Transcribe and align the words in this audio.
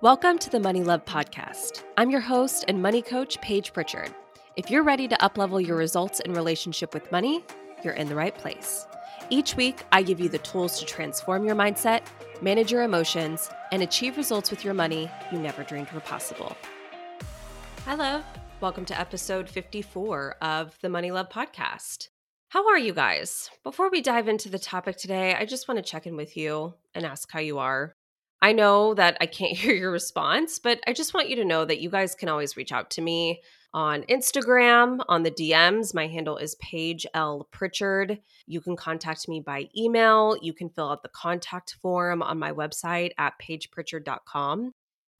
Welcome 0.00 0.38
to 0.38 0.50
the 0.50 0.60
Money 0.60 0.84
Love 0.84 1.04
Podcast. 1.06 1.82
I'm 1.96 2.08
your 2.08 2.20
host 2.20 2.64
and 2.68 2.80
money 2.80 3.02
coach, 3.02 3.40
Paige 3.40 3.72
Pritchard. 3.72 4.14
If 4.54 4.70
you're 4.70 4.84
ready 4.84 5.08
to 5.08 5.16
uplevel 5.16 5.66
your 5.66 5.76
results 5.76 6.20
in 6.20 6.34
relationship 6.34 6.94
with 6.94 7.10
money, 7.10 7.44
you're 7.82 7.94
in 7.94 8.08
the 8.08 8.14
right 8.14 8.32
place. 8.32 8.86
Each 9.28 9.56
week, 9.56 9.82
I 9.90 10.04
give 10.04 10.20
you 10.20 10.28
the 10.28 10.38
tools 10.38 10.78
to 10.78 10.86
transform 10.86 11.44
your 11.44 11.56
mindset, 11.56 12.02
manage 12.40 12.70
your 12.70 12.84
emotions, 12.84 13.50
and 13.72 13.82
achieve 13.82 14.16
results 14.16 14.52
with 14.52 14.64
your 14.64 14.72
money 14.72 15.10
you 15.32 15.38
never 15.40 15.64
dreamed 15.64 15.90
were 15.90 15.98
possible. 15.98 16.56
Hello. 17.84 18.22
Welcome 18.60 18.84
to 18.84 19.00
episode 19.00 19.48
54 19.50 20.36
of 20.40 20.78
the 20.80 20.88
Money 20.88 21.10
Love 21.10 21.28
Podcast. 21.28 22.06
How 22.50 22.68
are 22.68 22.78
you 22.78 22.92
guys? 22.92 23.50
Before 23.64 23.90
we 23.90 24.00
dive 24.00 24.28
into 24.28 24.48
the 24.48 24.60
topic 24.60 24.96
today, 24.96 25.34
I 25.34 25.44
just 25.44 25.66
want 25.66 25.84
to 25.84 25.90
check 25.90 26.06
in 26.06 26.14
with 26.14 26.36
you 26.36 26.74
and 26.94 27.04
ask 27.04 27.28
how 27.32 27.40
you 27.40 27.58
are. 27.58 27.96
I 28.40 28.52
know 28.52 28.94
that 28.94 29.16
I 29.20 29.26
can't 29.26 29.56
hear 29.56 29.74
your 29.74 29.90
response, 29.90 30.58
but 30.58 30.80
I 30.86 30.92
just 30.92 31.14
want 31.14 31.28
you 31.28 31.36
to 31.36 31.44
know 31.44 31.64
that 31.64 31.80
you 31.80 31.90
guys 31.90 32.14
can 32.14 32.28
always 32.28 32.56
reach 32.56 32.72
out 32.72 32.90
to 32.90 33.02
me 33.02 33.42
on 33.74 34.02
Instagram, 34.04 35.04
on 35.08 35.22
the 35.22 35.30
DMs. 35.30 35.94
My 35.94 36.06
handle 36.06 36.38
is 36.38 36.54
Paige 36.56 37.06
L. 37.14 37.48
Pritchard. 37.50 38.18
You 38.46 38.60
can 38.60 38.76
contact 38.76 39.28
me 39.28 39.40
by 39.40 39.68
email. 39.76 40.36
You 40.40 40.52
can 40.52 40.70
fill 40.70 40.90
out 40.90 41.02
the 41.02 41.10
contact 41.10 41.76
form 41.82 42.22
on 42.22 42.38
my 42.38 42.52
website 42.52 43.10
at 43.18 43.34
paigepritchard.com. 43.42 44.72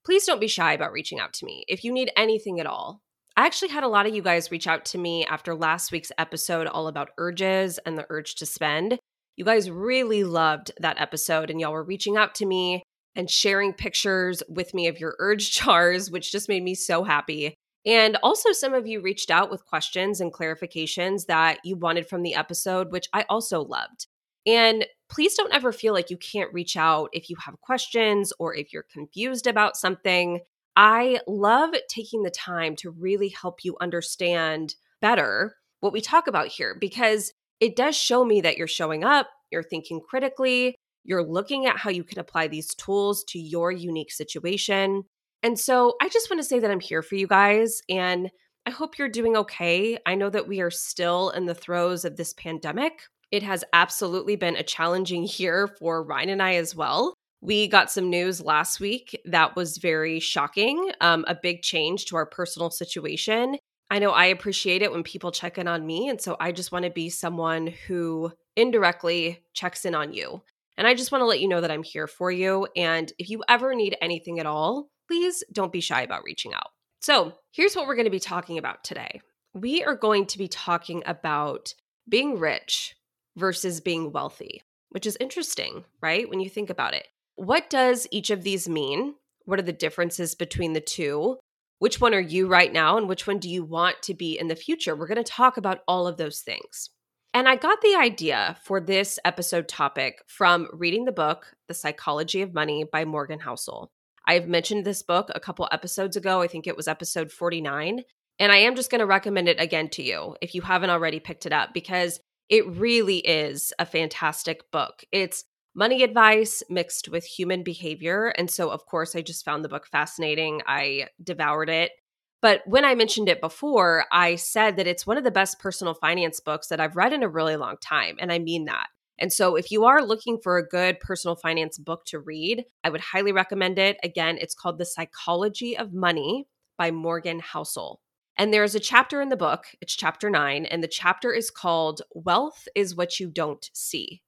Please 0.05 0.25
don't 0.25 0.41
be 0.41 0.49
shy 0.49 0.73
about 0.73 0.93
reaching 0.93 1.21
out 1.21 1.35
to 1.35 1.45
me 1.45 1.65
if 1.69 1.85
you 1.85 1.93
need 1.93 2.11
anything 2.17 2.61
at 2.61 2.67
all. 2.67 3.03
I 3.37 3.45
actually 3.47 3.69
had 3.69 3.85
a 3.85 3.89
lot 3.89 4.07
of 4.07 4.15
you 4.15 4.23
guys 4.23 4.51
reach 4.51 4.67
out 4.67 4.85
to 4.87 4.99
me 4.99 5.25
after 5.27 5.55
last 5.55 5.93
week's 5.93 6.11
episode 6.19 6.67
all 6.67 6.89
about 6.89 7.11
urges 7.19 7.79
and 7.85 7.97
the 7.97 8.07
urge 8.09 8.35
to 8.37 8.47
spend. 8.47 8.99
You 9.37 9.45
guys 9.45 9.71
really 9.71 10.25
loved 10.25 10.73
that 10.81 11.01
episode, 11.01 11.49
and 11.49 11.61
y'all 11.61 11.73
were 11.73 11.85
reaching 11.85 12.17
out 12.17 12.35
to 12.37 12.47
me 12.47 12.83
and 13.19 13.29
sharing 13.29 13.73
pictures 13.75 14.43
with 14.49 14.73
me 14.73 14.87
of 14.87 14.99
your 14.99 15.17
urge 15.19 15.51
jars, 15.57 16.11
which 16.11 16.33
just 16.33 16.49
made 16.49 16.63
me 16.63 16.75
so 16.75 17.05
happy. 17.05 17.55
And 17.85 18.17
also, 18.23 18.53
some 18.53 18.75
of 18.75 18.87
you 18.87 19.01
reached 19.01 19.31
out 19.31 19.51
with 19.51 19.67
questions 19.67 20.21
and 20.21 20.33
clarifications 20.33 21.27
that 21.27 21.59
you 21.65 21.77
wanted 21.77 22.09
from 22.09 22.23
the 22.23 22.35
episode, 22.35 22.93
which 22.93 23.09
I 23.13 23.25
also 23.29 23.63
loved. 23.63 24.07
And 24.47 24.87
please 25.11 25.35
don't 25.35 25.53
ever 25.53 25.73
feel 25.73 25.93
like 25.93 26.11
you 26.11 26.17
can't 26.17 26.53
reach 26.53 26.77
out 26.77 27.11
if 27.13 27.29
you 27.29 27.37
have 27.45 27.61
questions 27.61 28.33
or 28.39 28.55
if 28.55 28.73
you're 28.73 28.87
confused 28.93 29.47
about 29.47 29.77
something. 29.77 30.41
I 30.77 31.21
love 31.27 31.71
taking 31.89 32.23
the 32.23 32.31
time 32.31 32.77
to 32.77 32.91
really 32.91 33.29
help 33.29 33.65
you 33.65 33.77
understand 33.81 34.75
better 35.01 35.57
what 35.81 35.93
we 35.93 36.01
talk 36.01 36.27
about 36.27 36.49
here 36.49 36.77
because 36.81 37.33
it 37.61 37.75
does 37.75 37.97
show 37.97 38.25
me 38.25 38.41
that 38.43 38.57
you're 38.57 38.67
showing 38.67 39.03
up, 39.03 39.29
you're 39.51 39.63
thinking 39.63 40.01
critically, 40.01 40.77
you're 41.09 41.25
looking 41.25 41.65
at 41.65 41.79
how 41.79 41.89
you 41.89 42.05
can 42.05 42.19
apply 42.19 42.49
these 42.49 42.75
tools 42.75 43.25
to 43.25 43.39
your 43.39 43.73
unique 43.73 44.13
situation. 44.13 45.05
And 45.43 45.59
so 45.59 45.95
I 46.03 46.11
just 46.11 46.31
want 46.31 46.41
to 46.41 46.47
say 46.47 46.59
that 46.59 46.71
I'm 46.71 46.81
here 46.81 47.01
for 47.01 47.15
you 47.15 47.27
guys 47.27 47.81
and 47.89 48.31
I 48.67 48.71
hope 48.71 48.99
you're 48.99 49.09
doing 49.09 49.35
okay. 49.35 49.97
I 50.05 50.15
know 50.15 50.29
that 50.29 50.47
we 50.47 50.61
are 50.61 50.71
still 50.71 51.31
in 51.31 51.47
the 51.47 51.55
throes 51.55 52.05
of 52.05 52.17
this 52.17 52.35
pandemic. 52.35 52.93
It 53.31 53.43
has 53.43 53.65
absolutely 53.73 54.37
been 54.37 54.57
a 54.57 54.63
challenging 54.63 55.27
year 55.37 55.67
for 55.79 56.05
Ryan 56.05 56.29
and 56.29 56.43
I 56.43 56.57
as 56.57 56.77
well. 56.77 57.15
We 57.41 57.69
got 57.69 57.91
some 57.91 58.11
news 58.11 58.43
last 58.43 58.79
week 58.79 59.19
that 59.25 59.57
was 59.57 59.79
very 59.79 60.21
shocking, 60.21 60.93
um, 61.01 61.25
a 61.27 61.39
big 61.41 61.63
change 61.63 62.05
to 62.07 62.17
our 62.17 62.27
personal 62.27 62.71
situation. 62.71 63.57
I 63.91 63.99
know 63.99 64.11
I 64.11 64.27
appreciate 64.27 64.83
it 64.83 64.93
when 64.93 65.05
people 65.05 65.33
check 65.33 65.57
in 65.57 65.69
on 65.69 65.87
me. 65.87 66.09
And 66.11 66.21
so 66.21 66.37
I 66.39 66.53
just 66.53 66.71
want 66.71 66.85
to 66.85 66.91
be 66.91 67.09
someone 67.09 67.73
who 67.87 68.33
indirectly 68.57 69.43
checks 69.55 69.87
in 69.87 69.95
on 69.95 70.13
you. 70.13 70.43
And 70.79 70.87
I 70.87 70.95
just 70.95 71.11
want 71.11 71.23
to 71.23 71.27
let 71.27 71.41
you 71.41 71.49
know 71.49 71.61
that 71.61 71.73
I'm 71.73 71.83
here 71.83 72.07
for 72.07 72.31
you. 72.31 72.69
And 72.77 73.13
if 73.19 73.29
you 73.29 73.43
ever 73.49 73.75
need 73.75 73.97
anything 74.01 74.39
at 74.39 74.47
all, 74.47 74.89
please 75.09 75.43
don't 75.53 75.73
be 75.73 75.81
shy 75.81 76.03
about 76.03 76.23
reaching 76.23 76.55
out. 76.55 76.71
So, 77.01 77.33
here's 77.53 77.75
what 77.75 77.87
we're 77.87 77.97
going 77.97 78.05
to 78.05 78.11
be 78.11 78.21
talking 78.21 78.59
about 78.59 78.85
today. 78.85 79.21
We 79.55 79.83
are 79.83 79.97
going 79.97 80.27
to 80.27 80.39
be 80.39 80.47
talking 80.47 81.03
about 81.05 81.75
being 82.09 82.39
rich 82.39 82.95
versus 83.37 83.81
being 83.81 84.13
wealthy, 84.13 84.63
which 84.91 85.05
is 85.05 85.17
interesting, 85.19 85.85
right? 86.01 86.29
When 86.29 86.41
you 86.41 86.49
think 86.49 86.71
about 86.71 86.95
it. 86.95 87.09
What 87.35 87.69
does 87.69 88.07
each 88.13 88.31
of 88.31 88.45
these 88.45 88.69
mean? 88.69 89.15
What 89.47 89.59
are 89.59 89.63
the 89.63 89.73
differences 89.73 90.35
between 90.37 90.75
the 90.75 90.81
two? 90.81 91.39
Which 91.81 92.01
one 92.01 92.15
are 92.15 92.21
you 92.21 92.47
right 92.47 92.73
now, 92.73 92.97
and 92.97 93.09
which 93.09 93.27
one 93.27 93.39
do 93.39 93.49
you 93.49 93.65
want 93.65 94.03
to 94.03 94.15
be 94.15 94.39
in 94.39 94.49
the 94.49 94.57
future? 94.57 94.95
We're 94.95 95.07
going 95.07 95.23
to 95.23 95.25
talk 95.25 95.57
about 95.57 95.81
all 95.89 96.07
of 96.07 96.17
those 96.17 96.41
things. 96.41 96.91
And 97.39 97.49
I 97.49 97.55
got 97.55 97.81
the 97.83 97.95
idea 97.95 98.57
for 98.65 98.81
this 98.81 99.17
episode 99.25 99.69
topic 99.69 100.25
from 100.27 100.67
reading 100.73 101.05
the 101.05 101.13
book, 101.13 101.55
The 101.69 101.75
Psychology 101.75 102.43
of 102.43 102.53
Money 102.53 102.83
by 102.83 103.05
Morgan 103.05 103.39
Housel. 103.39 103.93
I've 104.27 104.49
mentioned 104.49 104.85
this 104.85 105.05
book 105.05 105.31
a 105.33 105.39
couple 105.39 105.69
episodes 105.71 106.17
ago. 106.17 106.43
I 106.43 106.49
think 106.49 106.67
it 106.67 106.77
was 106.77 106.89
episode 106.89 107.31
49. 107.31 108.03
And 108.41 108.51
I 108.51 108.57
am 108.57 108.75
just 108.75 108.91
going 108.91 108.99
to 108.99 109.07
recommend 109.07 109.49
it 109.49 109.61
again 109.61 109.89
to 109.91 110.03
you 110.03 110.35
if 110.43 110.53
you 110.53 110.63
haven't 110.63 110.91
already 110.91 111.21
picked 111.21 111.47
it 111.47 111.53
up 111.53 111.73
because 111.73 112.19
it 112.49 112.67
really 112.67 113.19
is 113.19 113.73
a 113.79 113.87
fantastic 113.87 114.69
book. 114.73 115.05
It's 115.13 115.45
money 115.77 116.03
advice 116.03 116.65
mixed 116.69 117.09
with 117.09 117.25
human 117.25 117.63
behavior. 117.63 118.35
And 118.37 118.51
so, 118.51 118.69
of 118.69 118.85
course, 118.85 119.15
I 119.15 119.23
just 119.23 119.45
found 119.45 119.65
the 119.65 119.69
book 119.69 119.87
fascinating. 119.87 120.63
I 120.67 121.07
devoured 121.23 121.71
it. 121.71 121.93
But 122.41 122.63
when 122.67 122.85
I 122.85 122.95
mentioned 122.95 123.29
it 123.29 123.41
before, 123.41 124.05
I 124.13 124.37
said 124.37 124.77
that 124.77 124.87
it's 124.87 125.07
one 125.07 125.17
of 125.17 125.25
the 125.25 125.31
best 125.31 125.59
personal 125.59 125.95
finance 125.95 126.39
books 126.41 126.69
that 126.69 126.81
I've 126.81 126.97
read 126.97 127.13
in 127.13 127.23
a 127.23 127.29
really 127.29 127.57
long 127.57 127.77
time. 127.81 128.17
And 128.21 128.31
I 128.31 128.39
mean 128.39 128.67
that. 128.67 128.87
And 129.19 129.33
so, 129.33 129.57
if 129.57 129.73
you 129.73 129.85
are 129.85 130.01
looking 130.01 130.39
for 130.39 130.57
a 130.57 130.67
good 130.67 131.01
personal 131.01 131.35
finance 131.35 131.77
book 131.77 132.05
to 132.07 132.21
read, 132.21 132.65
I 132.85 132.91
would 132.91 133.01
highly 133.01 133.33
recommend 133.33 133.79
it. 133.79 133.99
Again, 134.05 134.39
it's 134.41 134.55
called 134.55 134.79
The 134.79 134.85
Psychology 134.85 135.77
of 135.77 135.93
Money 135.93 136.47
by 136.77 136.93
Morgan 136.93 137.41
Housel. 137.41 137.97
And 138.37 138.55
there's 138.55 138.77
a 138.77 138.81
chapter 138.81 139.21
in 139.21 139.31
the 139.31 139.37
book, 139.37 139.65
it's 139.81 139.97
chapter 139.97 140.31
nine, 140.31 140.65
and 140.65 140.81
the 140.85 140.89
chapter 140.89 141.33
is 141.33 141.51
called 141.51 142.03
Wealth 142.15 142.69
is 142.77 142.95
What 142.95 143.19
You 143.19 143.29
Don't 143.29 143.69
See. 143.73 144.23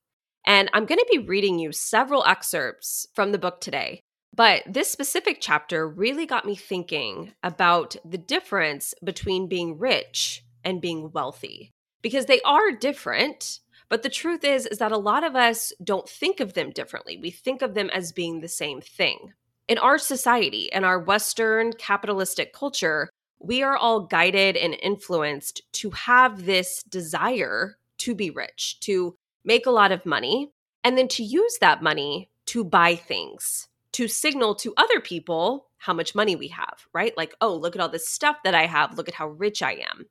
And 0.44 0.68
I'm 0.72 0.86
going 0.86 0.98
to 0.98 1.06
be 1.08 1.18
reading 1.18 1.60
you 1.60 1.70
several 1.70 2.24
excerpts 2.24 3.06
from 3.14 3.30
the 3.30 3.38
book 3.38 3.60
today. 3.60 4.02
But 4.34 4.62
this 4.66 4.90
specific 4.90 5.38
chapter 5.40 5.88
really 5.88 6.24
got 6.24 6.46
me 6.46 6.54
thinking 6.54 7.32
about 7.42 7.96
the 8.04 8.18
difference 8.18 8.94
between 9.02 9.48
being 9.48 9.78
rich 9.78 10.44
and 10.64 10.80
being 10.80 11.10
wealthy 11.10 11.72
because 12.02 12.26
they 12.26 12.40
are 12.42 12.70
different. 12.70 13.60
But 13.88 14.02
the 14.02 14.08
truth 14.08 14.44
is 14.44 14.66
is 14.66 14.78
that 14.78 14.92
a 14.92 14.98
lot 14.98 15.24
of 15.24 15.34
us 15.34 15.72
don't 15.82 16.08
think 16.08 16.38
of 16.40 16.54
them 16.54 16.70
differently. 16.70 17.16
We 17.16 17.30
think 17.30 17.60
of 17.60 17.74
them 17.74 17.90
as 17.90 18.12
being 18.12 18.40
the 18.40 18.48
same 18.48 18.80
thing. 18.80 19.32
In 19.66 19.78
our 19.78 19.98
society, 19.98 20.68
in 20.72 20.84
our 20.84 20.98
western 20.98 21.72
capitalistic 21.72 22.52
culture, 22.52 23.10
we 23.40 23.62
are 23.62 23.76
all 23.76 24.06
guided 24.06 24.56
and 24.56 24.76
influenced 24.80 25.62
to 25.72 25.90
have 25.90 26.44
this 26.44 26.82
desire 26.84 27.78
to 27.98 28.14
be 28.14 28.30
rich, 28.30 28.78
to 28.80 29.16
make 29.44 29.66
a 29.66 29.70
lot 29.70 29.92
of 29.92 30.06
money, 30.06 30.50
and 30.84 30.96
then 30.96 31.08
to 31.08 31.22
use 31.22 31.58
that 31.60 31.82
money 31.82 32.30
to 32.46 32.64
buy 32.64 32.94
things 32.94 33.68
to 33.92 34.08
signal 34.08 34.54
to 34.56 34.74
other 34.76 35.00
people 35.00 35.66
how 35.78 35.92
much 35.94 36.14
money 36.14 36.36
we 36.36 36.48
have, 36.48 36.86
right? 36.92 37.16
Like, 37.16 37.34
oh, 37.40 37.54
look 37.54 37.74
at 37.74 37.80
all 37.80 37.88
this 37.88 38.08
stuff 38.08 38.36
that 38.44 38.54
I 38.54 38.66
have. 38.66 38.96
Look 38.96 39.08
at 39.08 39.14
how 39.14 39.28
rich 39.28 39.62
I 39.62 39.72
am. 39.72 40.06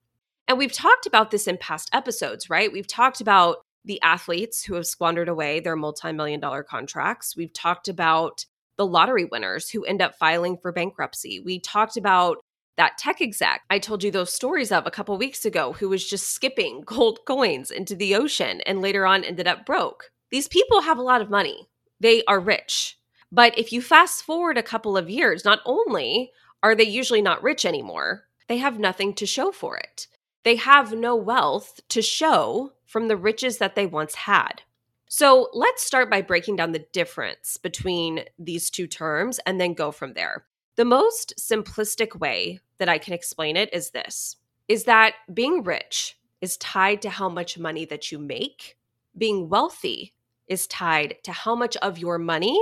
And 0.48 0.58
we've 0.58 0.72
talked 0.72 1.06
about 1.06 1.30
this 1.30 1.48
in 1.48 1.58
past 1.58 1.90
episodes, 1.94 2.50
right? 2.50 2.72
We've 2.72 2.88
talked 2.88 3.22
about 3.22 3.58
the 3.86 4.02
athletes 4.02 4.64
who 4.64 4.74
have 4.74 4.88
squandered 4.88 5.30
away 5.30 5.60
their 5.60 5.76
multi 5.76 6.12
million 6.12 6.40
dollar 6.40 6.64
contracts. 6.64 7.36
We've 7.36 7.54
talked 7.54 7.88
about 7.88 8.46
the 8.78 8.86
lottery 8.86 9.26
winners 9.26 9.70
who 9.70 9.84
end 9.84 10.02
up 10.02 10.16
filing 10.16 10.58
for 10.58 10.72
bankruptcy. 10.72 11.40
We 11.40 11.60
talked 11.60 11.98
about 11.98 12.38
that 12.78 12.98
tech 12.98 13.22
exec 13.22 13.62
I 13.70 13.78
told 13.78 14.04
you 14.04 14.10
those 14.10 14.34
stories 14.34 14.72
of 14.72 14.88
a 14.88 14.92
couple 14.92 15.18
weeks 15.18 15.44
ago 15.44 15.74
who 15.74 15.90
was 15.90 16.10
just 16.10 16.32
skipping 16.32 16.82
gold 16.86 17.20
coins 17.28 17.72
into 17.72 17.96
the 17.96 18.16
ocean 18.16 18.62
and 18.62 18.82
later 18.82 19.06
on 19.06 19.24
ended 19.24 19.48
up 19.48 19.66
broke. 19.66 20.12
These 20.32 20.48
people 20.48 20.82
have 20.82 20.98
a 20.98 21.04
lot 21.04 21.22
of 21.22 21.30
money. 21.30 21.68
They 22.00 22.24
are 22.26 22.40
rich. 22.40 22.99
But 23.32 23.58
if 23.58 23.72
you 23.72 23.82
fast 23.82 24.24
forward 24.24 24.58
a 24.58 24.64
couple 24.64 24.98
of 24.98 25.10
years, 25.10 25.46
not 25.46 25.60
only 25.66 26.32
are 26.64 26.76
they 26.76 26.84
usually 26.84 27.22
not 27.22 27.44
rich 27.44 27.66
anymore, 27.66 28.26
they 28.48 28.58
have 28.58 28.80
nothing 28.80 29.14
to 29.16 29.26
show 29.26 29.52
for 29.52 29.78
it. 29.78 30.08
They 30.44 30.56
have 30.56 30.94
no 30.94 31.16
wealth 31.16 31.80
to 31.90 32.02
show 32.02 32.74
from 32.86 33.08
the 33.08 33.18
riches 33.18 33.60
that 33.60 33.76
they 33.76 33.86
once 33.86 34.16
had. 34.16 34.64
So 35.08 35.50
let's 35.54 35.84
start 35.84 36.10
by 36.10 36.22
breaking 36.22 36.56
down 36.56 36.72
the 36.72 36.86
difference 36.92 37.58
between 37.58 38.26
these 38.38 38.70
two 38.70 38.88
terms 38.88 39.40
and 39.46 39.60
then 39.60 39.74
go 39.74 39.92
from 39.92 40.14
there. 40.14 40.46
The 40.76 40.86
most 40.86 41.34
simplistic 41.38 42.20
way 42.20 42.60
that 42.78 42.90
I 42.90 42.98
can 42.98 43.14
explain 43.14 43.58
it 43.58 43.74
is 43.74 43.92
this 43.92 44.38
is 44.68 44.84
that 44.84 45.16
being 45.34 45.64
rich 45.64 46.18
is 46.42 46.58
tied 46.58 47.02
to 47.02 47.10
how 47.10 47.28
much 47.28 47.58
money 47.58 47.86
that 47.86 48.12
you 48.12 48.20
make. 48.20 48.78
Being 49.18 49.50
wealthy 49.50 50.14
is 50.48 50.68
tied 50.68 51.18
to 51.24 51.32
how 51.32 51.56
much 51.56 51.76
of 51.78 51.98
your 51.98 52.20
money 52.20 52.60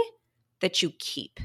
that 0.62 0.82
you 0.82 0.92
keep. 1.00 1.40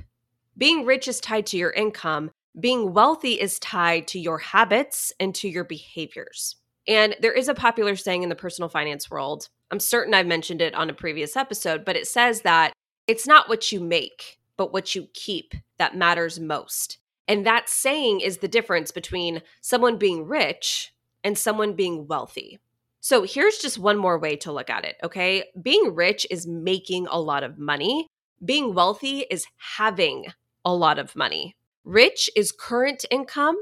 Being 0.57 0.85
rich 0.85 1.09
is 1.09 1.21
tied 1.21 1.47
to 1.47 1.57
your 1.57 1.71
income, 1.71 2.31
being 2.59 2.93
wealthy 2.93 3.41
is 3.41 3.59
tied 3.59 4.07
to 4.09 4.19
your 4.19 4.39
habits 4.39 5.13
and 5.19 5.35
to 5.37 5.49
your 5.49 5.65
behaviors. 5.65 6.57
And 6.87 7.17
there 7.21 7.33
is 7.33 7.49
a 7.49 7.55
popular 7.55 7.97
saying 7.97 8.23
in 8.23 8.29
the 8.29 8.35
personal 8.35 8.69
finance 8.69 9.11
world. 9.11 9.49
I'm 9.71 9.81
certain 9.81 10.15
I've 10.15 10.27
mentioned 10.27 10.61
it 10.61 10.75
on 10.75 10.91
a 10.91 10.95
previous 10.95 11.37
episode, 11.37 11.85
but 11.85 11.97
it 11.97 12.07
says 12.07 12.43
that 12.43 12.73
it's 13.07 13.27
not 13.27 13.49
what 13.49 13.73
you 13.73 13.81
make, 13.81 14.39
but 14.57 14.73
what 14.73 14.95
you 14.95 15.09
keep 15.15 15.55
that 15.79 15.97
matters 15.97 16.39
most. 16.39 16.99
And 17.29 17.47
that 17.47 17.69
saying 17.69 18.21
is 18.21 18.39
the 18.39 18.49
difference 18.49 18.91
between 18.91 19.43
someone 19.61 19.97
being 19.97 20.27
rich 20.27 20.93
and 21.25 21.39
someone 21.39 21.75
being 21.75 22.07
wealthy. 22.07 22.59
So 23.01 23.23
here's 23.23 23.59
just 23.59 23.79
one 23.79 23.97
more 23.97 24.19
way 24.19 24.37
to 24.37 24.53
look 24.53 24.71
at 24.71 24.85
it, 24.85 24.97
okay? 25.03 25.45
Being 25.61 25.95
rich 25.95 26.27
is 26.31 26.47
making 26.47 27.07
a 27.11 27.21
lot 27.21 27.43
of 27.43 27.59
money, 27.59 28.07
being 28.45 28.75
wealthy 28.75 29.25
is 29.31 29.47
having 29.77 30.27
a 30.65 30.75
lot 30.75 30.99
of 30.99 31.17
money. 31.17 31.57
Rich 31.85 32.31
is 32.37 32.53
current 32.53 33.05
income, 33.11 33.57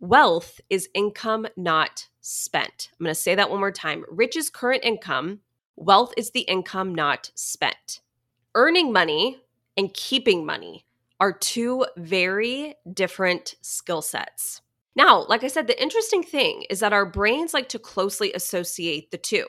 wealth 0.00 0.60
is 0.68 0.88
income 0.94 1.46
not 1.56 2.08
spent. 2.20 2.90
I'm 2.92 3.04
going 3.04 3.14
to 3.14 3.20
say 3.20 3.34
that 3.34 3.50
one 3.50 3.60
more 3.60 3.72
time. 3.72 4.04
Rich 4.10 4.36
is 4.36 4.50
current 4.50 4.84
income, 4.84 5.40
wealth 5.76 6.12
is 6.16 6.30
the 6.30 6.40
income 6.40 6.94
not 6.94 7.30
spent. 7.34 8.00
Earning 8.54 8.92
money 8.92 9.40
and 9.76 9.92
keeping 9.94 10.44
money 10.44 10.84
are 11.20 11.32
two 11.32 11.86
very 11.96 12.74
different 12.92 13.54
skill 13.60 14.02
sets. 14.02 14.60
Now, 14.94 15.24
like 15.26 15.44
I 15.44 15.48
said, 15.48 15.66
the 15.66 15.80
interesting 15.80 16.22
thing 16.22 16.64
is 16.68 16.80
that 16.80 16.92
our 16.92 17.06
brains 17.06 17.54
like 17.54 17.68
to 17.70 17.78
closely 17.78 18.32
associate 18.32 19.10
the 19.10 19.18
two. 19.18 19.46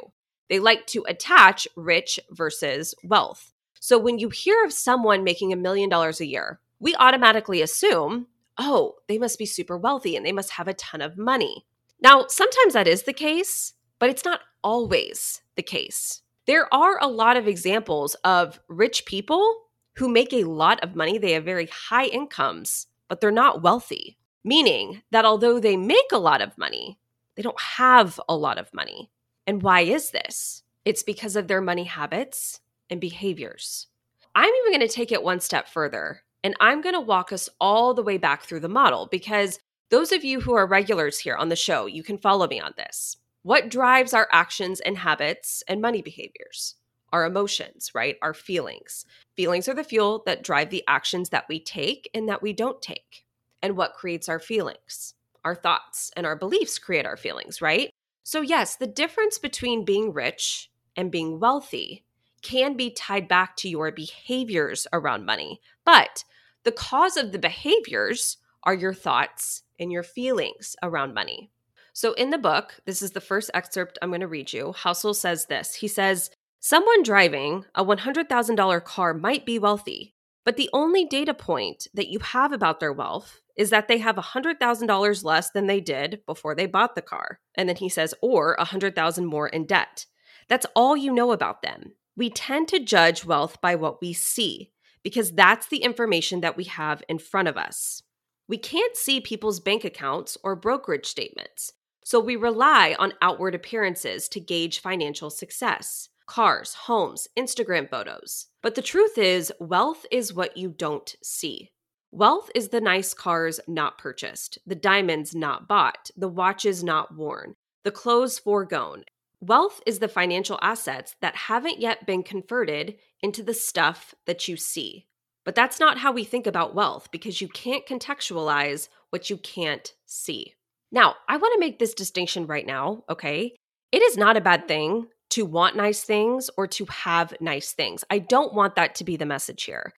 They 0.50 0.60
like 0.60 0.88
to 0.88 1.04
attach 1.08 1.68
rich 1.76 2.20
versus 2.32 2.96
wealth. 3.04 3.53
So 3.84 4.00
when 4.00 4.18
you 4.18 4.30
hear 4.30 4.64
of 4.64 4.72
someone 4.72 5.26
making 5.26 5.52
a 5.52 5.58
million 5.58 5.90
dollars 5.90 6.22
a 6.22 6.26
year, 6.26 6.62
we 6.80 6.96
automatically 6.96 7.62
assume, 7.62 8.28
oh, 8.58 8.96
they 9.10 9.18
must 9.18 9.38
be 9.38 9.46
super 9.46 9.78
wealthy 9.78 10.16
and 10.16 10.26
they 10.26 10.32
must 10.32 10.52
have 10.52 10.70
a 10.70 10.74
ton 10.74 11.02
of 11.02 11.18
money. 11.18 11.66
Now, 12.02 12.28
sometimes 12.30 12.76
that 12.76 12.88
is 12.88 13.04
the 13.04 13.12
case, 13.12 13.74
but 14.00 14.10
it's 14.10 14.24
not 14.24 14.40
always 14.64 15.42
the 15.58 15.64
case. 15.64 16.22
There 16.46 16.74
are 16.74 16.98
a 17.02 17.10
lot 17.10 17.36
of 17.36 17.46
examples 17.46 18.16
of 18.24 18.58
rich 18.70 19.06
people 19.06 19.64
who 19.98 20.08
make 20.08 20.32
a 20.32 20.46
lot 20.46 20.82
of 20.82 20.96
money. 20.96 21.18
They 21.18 21.34
have 21.34 21.44
very 21.44 21.66
high 21.66 22.06
incomes, 22.06 22.88
but 23.10 23.20
they're 23.20 23.32
not 23.32 23.64
wealthy, 23.64 24.18
meaning 24.46 25.02
that 25.12 25.26
although 25.26 25.60
they 25.60 25.76
make 25.76 26.14
a 26.14 26.20
lot 26.20 26.42
of 26.42 26.58
money, 26.58 27.00
they 27.36 27.42
don't 27.42 27.60
have 27.60 28.18
a 28.30 28.38
lot 28.38 28.58
of 28.58 28.74
money. 28.74 29.12
And 29.46 29.62
why 29.62 29.82
is 29.82 30.12
this? 30.12 30.64
It's 30.86 31.04
because 31.04 31.36
of 31.36 31.50
their 31.50 31.60
money 31.60 31.84
habits 31.84 32.62
and 32.94 33.02
behaviors. 33.02 33.88
I'm 34.34 34.50
even 34.50 34.80
going 34.80 34.88
to 34.88 34.94
take 34.94 35.12
it 35.12 35.24
one 35.24 35.42
step 35.42 35.68
further 35.68 36.22
and 36.44 36.56
I'm 36.60 36.82
going 36.82 36.96
to 36.96 37.02
walk 37.02 37.34
us 37.34 37.50
all 37.60 37.94
the 37.94 38.04
way 38.04 38.18
back 38.18 38.44
through 38.44 38.62
the 38.62 38.70
model 38.70 39.08
because 39.12 39.60
those 39.90 40.12
of 40.12 40.24
you 40.24 40.40
who 40.40 40.54
are 40.54 40.68
regulars 40.68 41.20
here 41.20 41.36
on 41.36 41.50
the 41.50 41.56
show, 41.56 41.86
you 41.86 42.04
can 42.04 42.18
follow 42.18 42.48
me 42.48 42.60
on 42.60 42.74
this. 42.78 43.18
What 43.44 43.70
drives 43.70 44.14
our 44.14 44.28
actions 44.32 44.80
and 44.80 44.98
habits 44.98 45.64
and 45.68 45.82
money 45.82 46.02
behaviors? 46.02 46.76
Our 47.12 47.26
emotions, 47.26 47.92
right? 47.94 48.16
Our 48.22 48.34
feelings. 48.34 49.06
Feelings 49.36 49.68
are 49.68 49.76
the 49.76 49.84
fuel 49.84 50.24
that 50.26 50.44
drive 50.44 50.70
the 50.70 50.84
actions 50.88 51.30
that 51.30 51.46
we 51.50 51.60
take 51.60 52.10
and 52.14 52.28
that 52.30 52.42
we 52.42 52.54
don't 52.54 52.82
take. 52.82 53.26
And 53.62 53.78
what 53.78 53.94
creates 53.94 54.30
our 54.30 54.40
feelings? 54.40 55.14
Our 55.46 55.56
thoughts 55.56 56.12
and 56.16 56.26
our 56.26 56.36
beliefs 56.36 56.80
create 56.80 57.06
our 57.06 57.18
feelings, 57.18 57.62
right? 57.62 57.90
So, 58.24 58.42
yes, 58.42 58.78
the 58.78 58.88
difference 58.88 59.38
between 59.38 59.86
being 59.86 60.14
rich 60.14 60.72
and 60.96 61.12
being 61.12 61.40
wealthy 61.40 62.03
can 62.44 62.76
be 62.76 62.92
tied 62.92 63.28
back 63.28 63.56
to 63.58 63.70
your 63.70 63.92
behaviors 63.92 64.86
around 64.94 65.26
money. 65.26 65.62
But 65.86 66.24
the 66.64 66.72
cause 66.72 67.18
of 67.18 67.32
the 67.32 67.40
behaviors 67.40 68.38
are 68.64 68.74
your 68.74 68.94
thoughts 68.94 69.64
and 69.80 69.92
your 69.92 70.04
feelings 70.04 70.76
around 70.84 71.14
money. 71.14 71.50
So, 71.94 72.14
in 72.14 72.32
the 72.32 72.38
book, 72.38 72.80
this 72.86 73.02
is 73.02 73.12
the 73.12 73.22
first 73.22 73.52
excerpt 73.54 74.00
I'm 74.02 74.10
going 74.10 74.22
to 74.22 74.28
read 74.28 74.52
you. 74.52 74.74
Housel 74.76 75.16
says 75.16 75.46
this 75.46 75.76
He 75.76 75.88
says, 75.88 76.32
Someone 76.60 77.04
driving 77.04 77.66
a 77.76 77.84
$100,000 77.84 78.84
car 78.86 79.14
might 79.14 79.46
be 79.46 79.60
wealthy, 79.60 80.16
but 80.46 80.58
the 80.58 80.70
only 80.74 81.06
data 81.06 81.34
point 81.34 81.88
that 81.94 82.08
you 82.08 82.20
have 82.20 82.52
about 82.52 82.80
their 82.80 82.94
wealth 82.94 83.42
is 83.56 83.70
that 83.70 83.88
they 83.88 84.00
have 84.00 84.16
$100,000 84.16 85.24
less 85.24 85.52
than 85.52 85.68
they 85.68 85.80
did 85.80 86.22
before 86.26 86.56
they 86.56 86.66
bought 86.66 86.96
the 86.96 87.02
car. 87.02 87.40
And 87.56 87.70
then 87.70 87.76
he 87.76 87.90
says, 87.90 88.16
or 88.22 88.56
100,000 88.58 89.26
more 89.26 89.48
in 89.48 89.66
debt. 89.66 90.06
That's 90.48 90.66
all 90.76 90.98
you 90.98 91.14
know 91.14 91.32
about 91.32 91.62
them. 91.62 91.94
We 92.16 92.30
tend 92.30 92.68
to 92.70 92.80
judge 92.80 93.26
wealth 93.26 93.60
by 93.62 93.76
what 93.76 94.02
we 94.02 94.14
see 94.14 94.72
because 95.04 95.32
that's 95.32 95.68
the 95.68 95.84
information 95.84 96.42
that 96.42 96.56
we 96.56 96.66
have 96.66 97.04
in 97.10 97.20
front 97.20 97.48
of 97.48 97.58
us. 97.58 98.04
We 98.48 98.58
can't 98.58 98.96
see 98.96 99.20
people's 99.20 99.60
bank 99.60 99.84
accounts 99.84 100.38
or 100.44 100.56
brokerage 100.56 101.06
statements, 101.06 101.74
so 102.04 102.20
we 102.20 102.36
rely 102.36 102.96
on 103.00 103.14
outward 103.22 103.56
appearances 103.56 104.28
to 104.30 104.40
gauge 104.40 104.80
financial 104.80 105.30
success 105.30 106.10
cars, 106.26 106.74
homes, 106.74 107.28
Instagram 107.38 107.90
photos. 107.90 108.48
But 108.62 108.76
the 108.76 108.82
truth 108.82 109.18
is, 109.18 109.52
wealth 109.60 110.06
is 110.10 110.34
what 110.34 110.56
you 110.56 110.70
don't 110.70 111.16
see. 111.22 111.72
Wealth 112.12 112.50
is 112.56 112.70
the 112.70 112.80
nice 112.80 113.14
cars 113.14 113.60
not 113.68 113.98
purchased, 113.98 114.58
the 114.66 114.76
diamonds 114.76 115.36
not 115.36 115.68
bought, 115.68 116.12
the 116.16 116.30
watches 116.30 116.84
not 116.84 117.16
worn, 117.16 117.56
the 117.84 117.92
clothes 117.92 118.40
foregone, 118.40 119.04
Wealth 119.46 119.82
is 119.86 120.00
the 120.00 120.08
financial 120.08 120.58
assets 120.62 121.18
that 121.20 121.36
haven't 121.36 121.82
yet 121.82 122.06
been 122.06 122.24
converted 122.24 122.96
into 123.22 123.44
the 123.44 123.54
stuff 123.54 124.16
that 124.26 124.48
you 124.48 124.56
see. 124.56 125.06
But 125.44 125.54
that's 125.54 125.82
not 125.82 125.98
how 125.98 126.14
we 126.14 126.24
think 126.24 126.48
about 126.48 126.74
wealth 126.74 127.10
because 127.12 127.42
you 127.42 127.50
can't 127.50 127.86
contextualize 127.86 128.88
what 129.10 129.30
you 129.30 129.36
can't 129.36 129.94
see. 130.06 130.54
Now, 130.94 131.16
I 131.28 131.36
want 131.36 131.54
to 131.56 131.60
make 131.60 131.78
this 131.78 131.94
distinction 131.94 132.48
right 132.48 132.66
now, 132.66 133.04
okay? 133.10 133.54
It 133.92 134.02
is 134.02 134.16
not 134.16 134.38
a 134.38 134.42
bad 134.42 134.66
thing 134.70 135.08
to 135.32 135.46
want 135.46 135.76
nice 135.76 136.04
things 136.04 136.50
or 136.56 136.66
to 136.68 136.86
have 136.86 137.34
nice 137.42 137.74
things. 137.74 138.06
I 138.10 138.20
don't 138.20 138.54
want 138.54 138.76
that 138.76 138.96
to 138.96 139.04
be 139.04 139.18
the 139.18 139.26
message 139.26 139.64
here. 139.64 139.92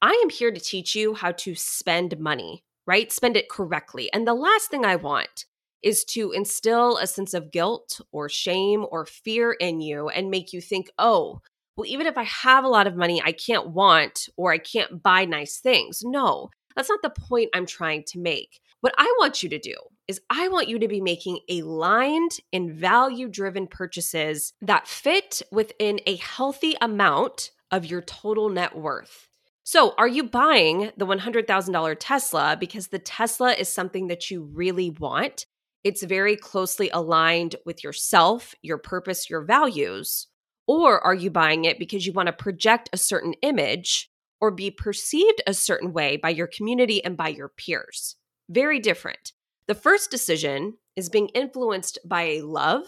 I 0.00 0.12
am 0.22 0.30
here 0.30 0.52
to 0.52 0.60
teach 0.60 0.94
you 0.94 1.14
how 1.14 1.32
to 1.32 1.56
spend 1.56 2.20
money, 2.20 2.62
right? 2.86 3.10
Spend 3.10 3.36
it 3.36 3.48
correctly. 3.48 4.12
And 4.12 4.28
the 4.28 4.34
last 4.34 4.70
thing 4.70 4.84
I 4.84 4.94
want 4.94 5.46
is 5.82 6.04
to 6.04 6.32
instill 6.32 6.96
a 6.98 7.06
sense 7.06 7.34
of 7.34 7.50
guilt 7.50 8.00
or 8.12 8.28
shame 8.28 8.86
or 8.90 9.06
fear 9.06 9.52
in 9.52 9.80
you 9.80 10.08
and 10.08 10.30
make 10.30 10.52
you 10.52 10.60
think, 10.60 10.90
oh, 10.98 11.40
well, 11.76 11.86
even 11.86 12.06
if 12.06 12.18
I 12.18 12.24
have 12.24 12.64
a 12.64 12.68
lot 12.68 12.86
of 12.86 12.96
money, 12.96 13.22
I 13.24 13.32
can't 13.32 13.70
want 13.70 14.28
or 14.36 14.52
I 14.52 14.58
can't 14.58 15.02
buy 15.02 15.24
nice 15.24 15.58
things. 15.58 16.02
No, 16.04 16.50
that's 16.76 16.88
not 16.88 17.02
the 17.02 17.10
point 17.10 17.50
I'm 17.54 17.66
trying 17.66 18.04
to 18.08 18.18
make. 18.18 18.60
What 18.80 18.94
I 18.98 19.14
want 19.18 19.42
you 19.42 19.48
to 19.48 19.58
do 19.58 19.74
is 20.08 20.20
I 20.28 20.48
want 20.48 20.68
you 20.68 20.78
to 20.80 20.88
be 20.88 21.00
making 21.00 21.38
aligned 21.48 22.32
and 22.52 22.72
value 22.72 23.28
driven 23.28 23.66
purchases 23.66 24.52
that 24.60 24.88
fit 24.88 25.42
within 25.50 26.00
a 26.06 26.16
healthy 26.16 26.74
amount 26.80 27.52
of 27.70 27.86
your 27.86 28.02
total 28.02 28.48
net 28.48 28.76
worth. 28.76 29.28
So, 29.64 29.94
are 29.96 30.08
you 30.08 30.24
buying 30.24 30.90
the 30.96 31.06
$100,000 31.06 31.96
Tesla 32.00 32.56
because 32.58 32.88
the 32.88 32.98
Tesla 32.98 33.52
is 33.52 33.72
something 33.72 34.08
that 34.08 34.28
you 34.30 34.42
really 34.42 34.90
want 34.90 35.46
it's 35.84 36.02
very 36.02 36.36
closely 36.36 36.90
aligned 36.90 37.56
with 37.66 37.82
yourself, 37.82 38.54
your 38.62 38.78
purpose, 38.78 39.28
your 39.28 39.42
values? 39.42 40.28
Or 40.66 41.00
are 41.00 41.14
you 41.14 41.30
buying 41.30 41.64
it 41.64 41.78
because 41.78 42.06
you 42.06 42.12
want 42.12 42.28
to 42.28 42.32
project 42.32 42.88
a 42.92 42.96
certain 42.96 43.34
image 43.42 44.10
or 44.40 44.50
be 44.50 44.70
perceived 44.70 45.42
a 45.46 45.54
certain 45.54 45.92
way 45.92 46.16
by 46.16 46.30
your 46.30 46.46
community 46.46 47.04
and 47.04 47.16
by 47.16 47.28
your 47.28 47.48
peers? 47.48 48.16
Very 48.48 48.78
different. 48.78 49.32
The 49.66 49.74
first 49.74 50.10
decision 50.10 50.74
is 50.96 51.08
being 51.08 51.28
influenced 51.28 51.98
by 52.04 52.22
a 52.22 52.42
love 52.42 52.86